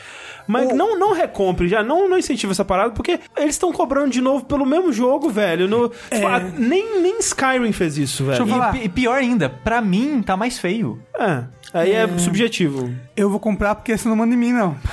[0.48, 4.22] Mas não, não recompre já, não, não incentiva essa parada, porque eles estão cobrando de
[4.22, 5.68] novo pelo mesmo jogo, velho.
[5.68, 8.38] No, tipo, a- nem, nem Skyrim fez isso, velho.
[8.38, 8.76] Deixa eu falar.
[8.78, 11.02] E, e pior ainda, pra mim tá mais feio.
[11.20, 12.90] É, aí é, subjetivo.
[13.16, 14.76] Eu vou comprar porque você não manda em mim, não.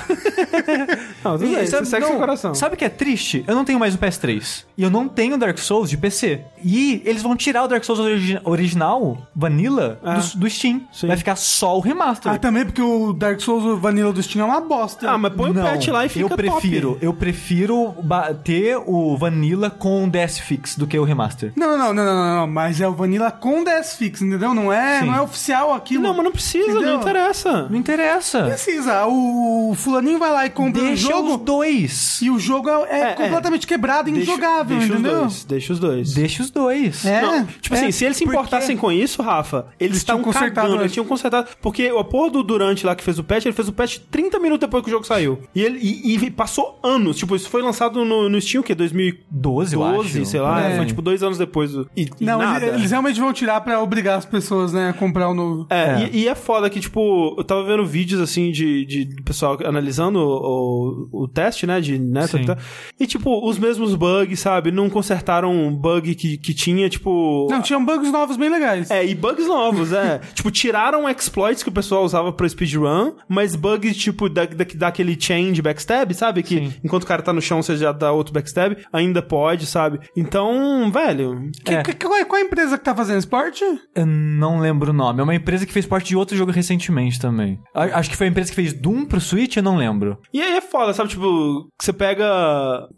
[1.23, 2.53] Não, tudo bem, E você sabe- segue não, seu coração.
[2.55, 3.43] Sabe o que é triste?
[3.47, 4.63] Eu não tenho mais o PS3.
[4.77, 6.41] E eu não tenho Dark Souls de PC.
[6.63, 10.15] E eles vão tirar o Dark Souls origi- original, Vanilla, Ah.
[10.17, 10.81] do, do Steam.
[10.93, 11.07] Sim.
[11.07, 12.31] Vai ficar só o remaster.
[12.31, 15.09] Ah, também porque o Dark Souls Vanilla do Steam é uma bosta.
[15.09, 17.05] Ah, mas põe o patch lá e fica eu prefiro, top.
[17.05, 17.95] eu prefiro
[18.43, 21.51] ter o Vanilla com o DS Fix do que o remaster.
[21.55, 24.53] Não, não, não, não, não, não, mas é o Vanilla com DS Fix, entendeu?
[24.53, 25.05] Não é, Sim.
[25.07, 26.03] não é oficial aquilo.
[26.03, 26.93] Não, mas não precisa, Entendeu?
[26.93, 27.67] não interessa.
[27.69, 28.43] Não interessa.
[28.45, 29.05] Precisa.
[29.07, 32.21] O fulaninho vai lá e compra Deixa o jogo os dois.
[32.21, 33.13] e o jogo é, é É, é.
[33.13, 35.11] completamente quebrado e Deixa- injogável, deixa entendeu?
[35.13, 36.13] os dois, deixa os dois.
[36.13, 37.05] Deixa os dois.
[37.05, 37.21] É.
[37.21, 40.55] Não, tipo é, assim, se eles se porque- importassem com isso, Rafa, eles estavam consertado
[40.67, 41.47] cagando, eles tinham consertado.
[41.61, 44.39] Porque o porra do Durante lá que fez o patch, ele fez o patch 30
[44.39, 45.39] minutos depois que o jogo saiu.
[45.53, 47.17] E ele e, e passou anos.
[47.17, 48.73] Tipo, isso foi lançado no, no Steam, o quê?
[48.75, 50.25] 2012, 12, eu acho.
[50.25, 50.61] sei lá.
[50.61, 50.77] É.
[50.77, 51.71] Foi tipo dois anos depois.
[51.95, 52.65] E, e Não, nada.
[52.65, 55.67] eles, eles realmente vão tirar pra obrigar as pessoas, né, a comprar o novo.
[55.69, 56.09] É, É.
[56.13, 59.57] E, e é foda que, tipo, eu tava vendo vídeos, assim, de, de do pessoal
[59.65, 62.41] analisando o, o, o teste, né, de Sim.
[62.41, 62.57] e tal.
[62.99, 64.71] E, tipo, os mesmos bugs, sabe?
[64.71, 67.47] Não consertaram um bug que, que tinha, tipo...
[67.49, 68.89] Não, tinham bugs novos bem legais.
[68.89, 70.19] É, e bugs novos, é.
[70.33, 75.15] tipo, tiraram exploits que o pessoal usava pra speedrun, mas bugs, tipo, da, da, daquele
[75.19, 76.43] chain de backstab, sabe?
[76.43, 76.73] Que Sim.
[76.83, 79.99] enquanto o cara tá no chão, você já dá outro backstab, ainda pode, sabe?
[80.15, 81.49] Então, velho...
[81.63, 81.83] Que- É.
[81.83, 83.63] que- qual, é, qual é a empresa que tá fazendo esporte?
[83.93, 85.19] Eu não lembro o nome.
[85.19, 87.59] É uma empresa que fez parte de outro jogo recentemente também.
[87.73, 90.17] A- Acho que foi a empresa que fez Doom pro Switch, eu não lembro.
[90.33, 91.09] E aí é foda, sabe?
[91.09, 92.25] Tipo, você pega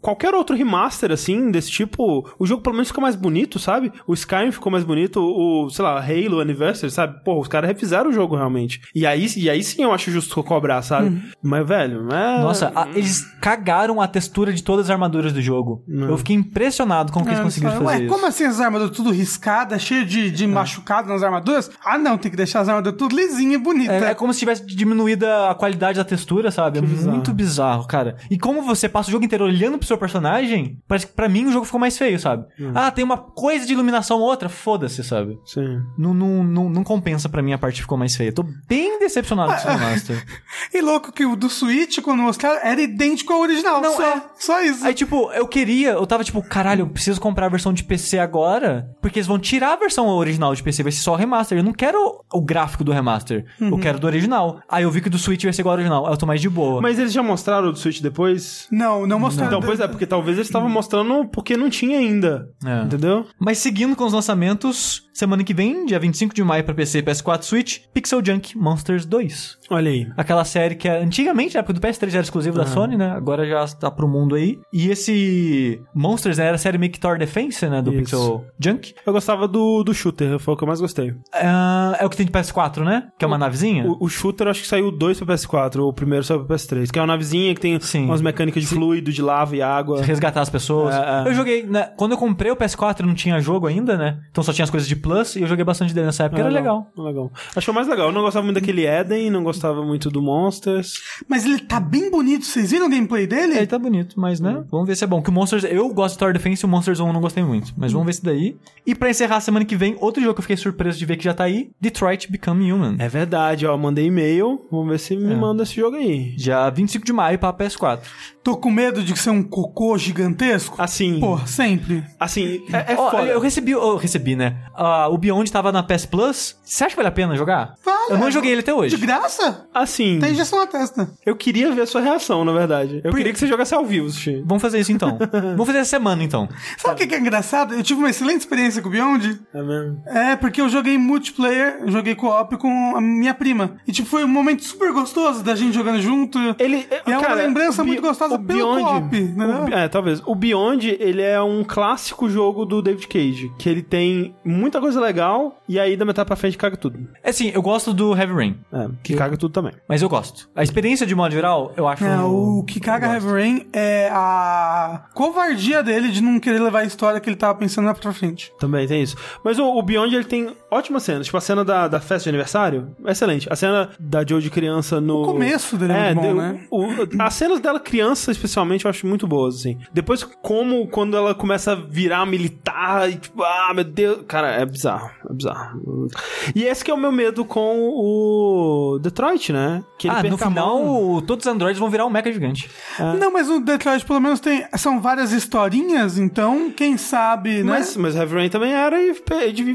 [0.00, 3.92] qualquer outro remaster, assim, desse tipo, o jogo pelo menos fica mais bonito, sabe?
[4.06, 7.22] O Skyrim ficou mais bonito, o, sei lá, Halo Anniversary, sabe?
[7.24, 8.80] Pô, os caras refizeram o jogo realmente.
[8.94, 11.20] E aí, e aí sim eu acho justo cobrar, sabe?
[11.42, 12.40] Mas, velho, é...
[12.40, 15.84] Nossa, a- eles cagaram a textura de todas as armaduras do jogo.
[15.88, 18.12] Eu fiquei impressionado com o que eles É, conseguiram fazer Ué, isso.
[18.14, 21.70] como assim as armaduras tudo riscadas, cheio de, de machucado nas armaduras?
[21.84, 23.92] Ah, não, tem que deixar as armaduras tudo e bonita.
[23.92, 26.78] É, é como se tivesse diminuído a qualidade da textura, sabe?
[26.78, 27.12] É bizarro.
[27.12, 28.16] muito bizarro, cara.
[28.30, 31.46] E como você passa o jogo inteiro olhando pro seu personagem, parece que pra mim
[31.46, 32.46] o jogo ficou mais feio, sabe?
[32.74, 35.38] Ah, tem uma coisa de iluminação ou outra, foda-se, sabe?
[35.44, 35.80] Sim.
[35.96, 38.32] Não, não, não, não compensa pra mim a parte que ficou mais feia.
[38.32, 40.24] Tô bem decepcionado com esse remaster.
[40.72, 43.80] E louco que o do Switch, quando mostraram, era idêntico ao original.
[43.80, 44.22] Não, só, é.
[44.38, 44.84] só isso.
[44.84, 48.18] Aí, tipo, eu queria, eu tava tipo, caralho, eu preciso comprar a versão de PC
[48.18, 51.58] agora, porque eles vão tirar a versão original de PC, vai ser só o remaster.
[51.58, 53.27] Eu não quero o gráfico do remaster,
[53.60, 54.60] eu quero do original.
[54.68, 56.40] Aí eu vi que do Switch vai ser igual ao original, aí eu tô mais
[56.40, 56.80] de boa.
[56.80, 58.66] Mas eles já mostraram o do Switch depois?
[58.70, 59.48] Não, não mostraram.
[59.48, 62.48] Então, pois é, porque talvez eles estavam mostrando porque não tinha ainda.
[62.64, 62.82] É.
[62.82, 63.26] Entendeu?
[63.38, 67.02] Mas seguindo com os lançamentos, semana que vem, dia 25 de maio pra PC e
[67.02, 69.58] PS4 Switch, Pixel Junk Monsters 2.
[69.70, 70.06] Olha aí.
[70.16, 73.10] Aquela série que é, antigamente, na época do PS3, era exclusivo da Sony, né?
[73.10, 74.58] Agora já tá pro mundo aí.
[74.72, 77.82] E esse Monsters né, era a série meio que Tower Defense, né?
[77.82, 77.98] Do Isso.
[77.98, 78.94] Pixel Junk.
[79.04, 81.14] Eu gostava do, do shooter, foi o que eu mais gostei.
[81.34, 83.08] Ah, é o que tem de PS4, né?
[83.18, 83.84] Que é uma navezinha?
[83.84, 86.98] O, o shooter acho que saiu dois pra PS4, o primeiro saiu pra PS3, que
[86.98, 88.04] é uma navezinha que tem Sim.
[88.04, 90.02] umas mecânicas de fluido, de lava e água.
[90.02, 90.94] Resgatar as pessoas.
[90.94, 91.28] É, é.
[91.28, 91.90] Eu joguei, né?
[91.96, 94.20] Quando eu comprei o PS4, não tinha jogo ainda, né?
[94.30, 96.48] Então só tinha as coisas de Plus e eu joguei bastante dele nessa época, era
[96.48, 96.92] legal.
[96.96, 97.32] legal.
[97.56, 98.06] Achei mais legal.
[98.08, 100.94] Eu não gostava muito daquele Eden, não gostava muito do Monsters.
[101.26, 102.44] Mas ele tá bem bonito.
[102.44, 103.56] Vocês viram o gameplay dele?
[103.56, 104.62] Ele tá bonito, mas né?
[104.70, 105.20] Vamos ver se é bom.
[105.20, 107.42] Que o Monsters, eu gosto de Tower Defense e o Monsters 1 eu não gostei
[107.42, 107.72] muito.
[107.76, 108.56] Mas vamos ver se daí.
[108.86, 111.24] E pra encerrar semana que vem, outro jogo que eu fiquei surpreso de ver que
[111.24, 112.96] já tá aí: Detroit Become Human.
[112.98, 113.76] É verdade, ó.
[113.76, 114.66] Mandei e-mail.
[114.70, 116.34] Vamos ver se me manda esse jogo aí.
[116.36, 118.00] Já 25 de maio pra PS4.
[118.42, 120.80] Tô com medo de ser um cocô gigantesco.
[120.80, 121.20] Assim.
[121.20, 122.02] Porra, sempre.
[122.18, 123.24] Assim, é, é Ó, foda.
[123.24, 124.56] eu recebi, eu recebi, né?
[124.74, 126.56] Ah, o Beyond tava na PS Plus.
[126.64, 127.74] Você acha que vale a pena jogar?
[127.84, 127.98] Vale.
[128.10, 128.96] Eu não joguei ele até hoje.
[128.96, 129.66] De graça?
[129.74, 131.10] Assim, Tem injeção na testa.
[131.26, 133.00] eu queria ver a sua reação, na verdade.
[133.04, 134.42] Eu queria que você jogasse ao vivo, Sushi.
[134.46, 135.18] Vamos fazer isso então.
[135.30, 136.48] Vamos fazer essa semana então.
[136.78, 137.74] Sabe o que que é engraçado?
[137.74, 139.38] Eu tive uma excelente experiência com o Beyond.
[139.52, 140.02] É mesmo?
[140.06, 143.76] É, porque eu joguei multiplayer, eu joguei co-op com a minha prima.
[143.86, 146.38] E, tipo, foi um momento super gostoso da gente jogando junto.
[146.58, 149.46] Ele, E é uma cara, lembrança o muito gostosa o pelo Beyond, co-op, né?
[149.70, 150.22] o- É, talvez.
[150.26, 155.00] O Beyond, ele é um clássico jogo do David Cage, que ele tem muita coisa
[155.00, 156.98] legal e aí da metade pra frente caga tudo.
[157.22, 159.72] É assim, eu gosto do Heavy Rain, É, que caga tudo também.
[159.88, 160.48] mas eu gosto.
[160.54, 162.04] A experiência de modo geral, eu acho.
[162.04, 163.28] É, o que caga Heavy.
[163.28, 167.86] Rain é a covardia dele de não querer levar a história que ele tava pensando
[167.86, 168.52] lá pra frente.
[168.58, 169.16] Também tem isso.
[169.44, 171.26] Mas o, o Beyond, ele tem ótimas cenas.
[171.26, 173.46] Tipo, a cena da, da festa de aniversário, excelente.
[173.50, 175.22] A cena da Joe de criança no...
[175.22, 176.60] O começo dele é muito bom, né?
[176.70, 176.88] o-
[177.22, 179.78] as cenas dela criança, especialmente, eu acho muito boas, assim.
[179.92, 184.22] Depois, como quando ela começa a virar militar e tipo, ah, meu Deus...
[184.26, 185.10] Cara, é bizarro.
[185.28, 186.08] É bizarro.
[186.54, 189.82] E esse que é o meu medo com o Detroit, né?
[189.98, 190.38] Que ele Ah, no a mão.
[190.50, 192.70] final, todos os androides vão virar um mecha gigante.
[193.18, 194.64] Não, mas o Detroit pelo menos tem.
[194.76, 197.64] São várias historinhas, então, quem sabe, né?
[197.78, 199.14] Mas, mas Heavy Rain também era e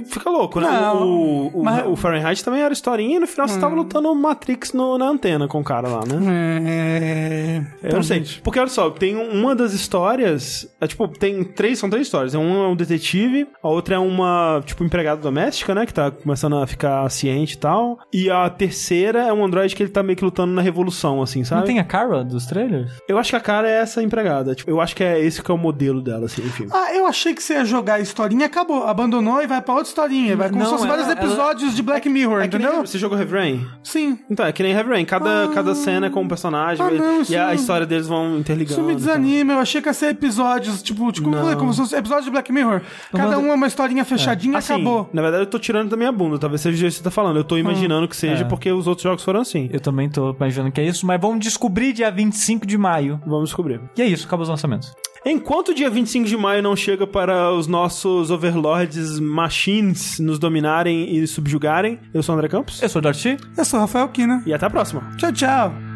[0.05, 0.67] fica louco, né?
[0.69, 4.13] Não, o, o, mas- o Fahrenheit também era historinha e no final você tava lutando
[4.15, 6.15] Matrix no- na antena com o cara lá, né?
[6.67, 7.61] É.
[7.83, 8.25] Eu não sei.
[8.43, 10.67] Porque olha só, tem um- uma das histórias.
[10.79, 12.33] É, tipo, tem três, são três histórias.
[12.35, 15.85] Um é um detetive, a outra é uma, tipo, empregada doméstica, né?
[15.85, 17.99] Que tá começando a ficar ciente e tal.
[18.13, 21.43] E a terceira é um androide que ele tá meio que lutando na revolução, assim,
[21.43, 21.61] sabe?
[21.61, 22.91] Não tem a Kara dos trailers?
[23.07, 24.55] Eu acho que a cara é essa empregada.
[24.55, 26.67] Tipo, eu acho que é esse que é o modelo dela, assim, enfim.
[26.71, 28.83] Ah, eu achei que você ia jogar a historinha, acabou.
[28.83, 30.35] Abandonou e vai pra outra historinha.
[30.35, 32.67] Vai como Não, se fosse ela- vários ela- episódios de Black Mirror, É que nem-
[32.89, 33.67] você jogou Heavy Rain?
[33.83, 34.19] Sim.
[34.29, 35.05] Então, é que nem Heavy Rain.
[35.05, 38.07] Cada, cada cena é com um personagem Ah, e- não, e a não- história deles
[38.07, 38.79] vão interligando.
[38.79, 39.05] Isso me então.
[39.05, 39.53] desanima.
[39.53, 42.25] Eu achei que ia ser episódios, tipo, tipo como, eu falei, como se fosse episódios
[42.25, 42.81] de Black Mirror.
[43.11, 45.09] Cada um é uma historinha fechadinha e Assim, acabou.
[45.13, 47.37] na verdade eu tô tirando da minha bunda, talvez seja isso que você tá falando.
[47.37, 48.47] Eu tô imaginando que seja É.
[48.47, 49.69] porque os outros jogos foram assim.
[49.71, 53.19] Eu também tô imaginando que é isso, mas vamos descobrir dia 25 de maio.
[53.25, 53.79] Vamos descobrir.
[53.97, 54.91] E é isso, acabou os lançamentos.
[55.25, 61.15] Enquanto o dia 25 de maio não chega para os nossos overlords machines nos dominarem
[61.15, 62.81] e subjugarem, eu sou o André Campos.
[62.81, 63.37] Eu sou o Darcy.
[63.57, 64.43] Eu sou o Rafael Kina.
[64.45, 65.01] E até a próxima.
[65.17, 65.92] Tchau, tchau.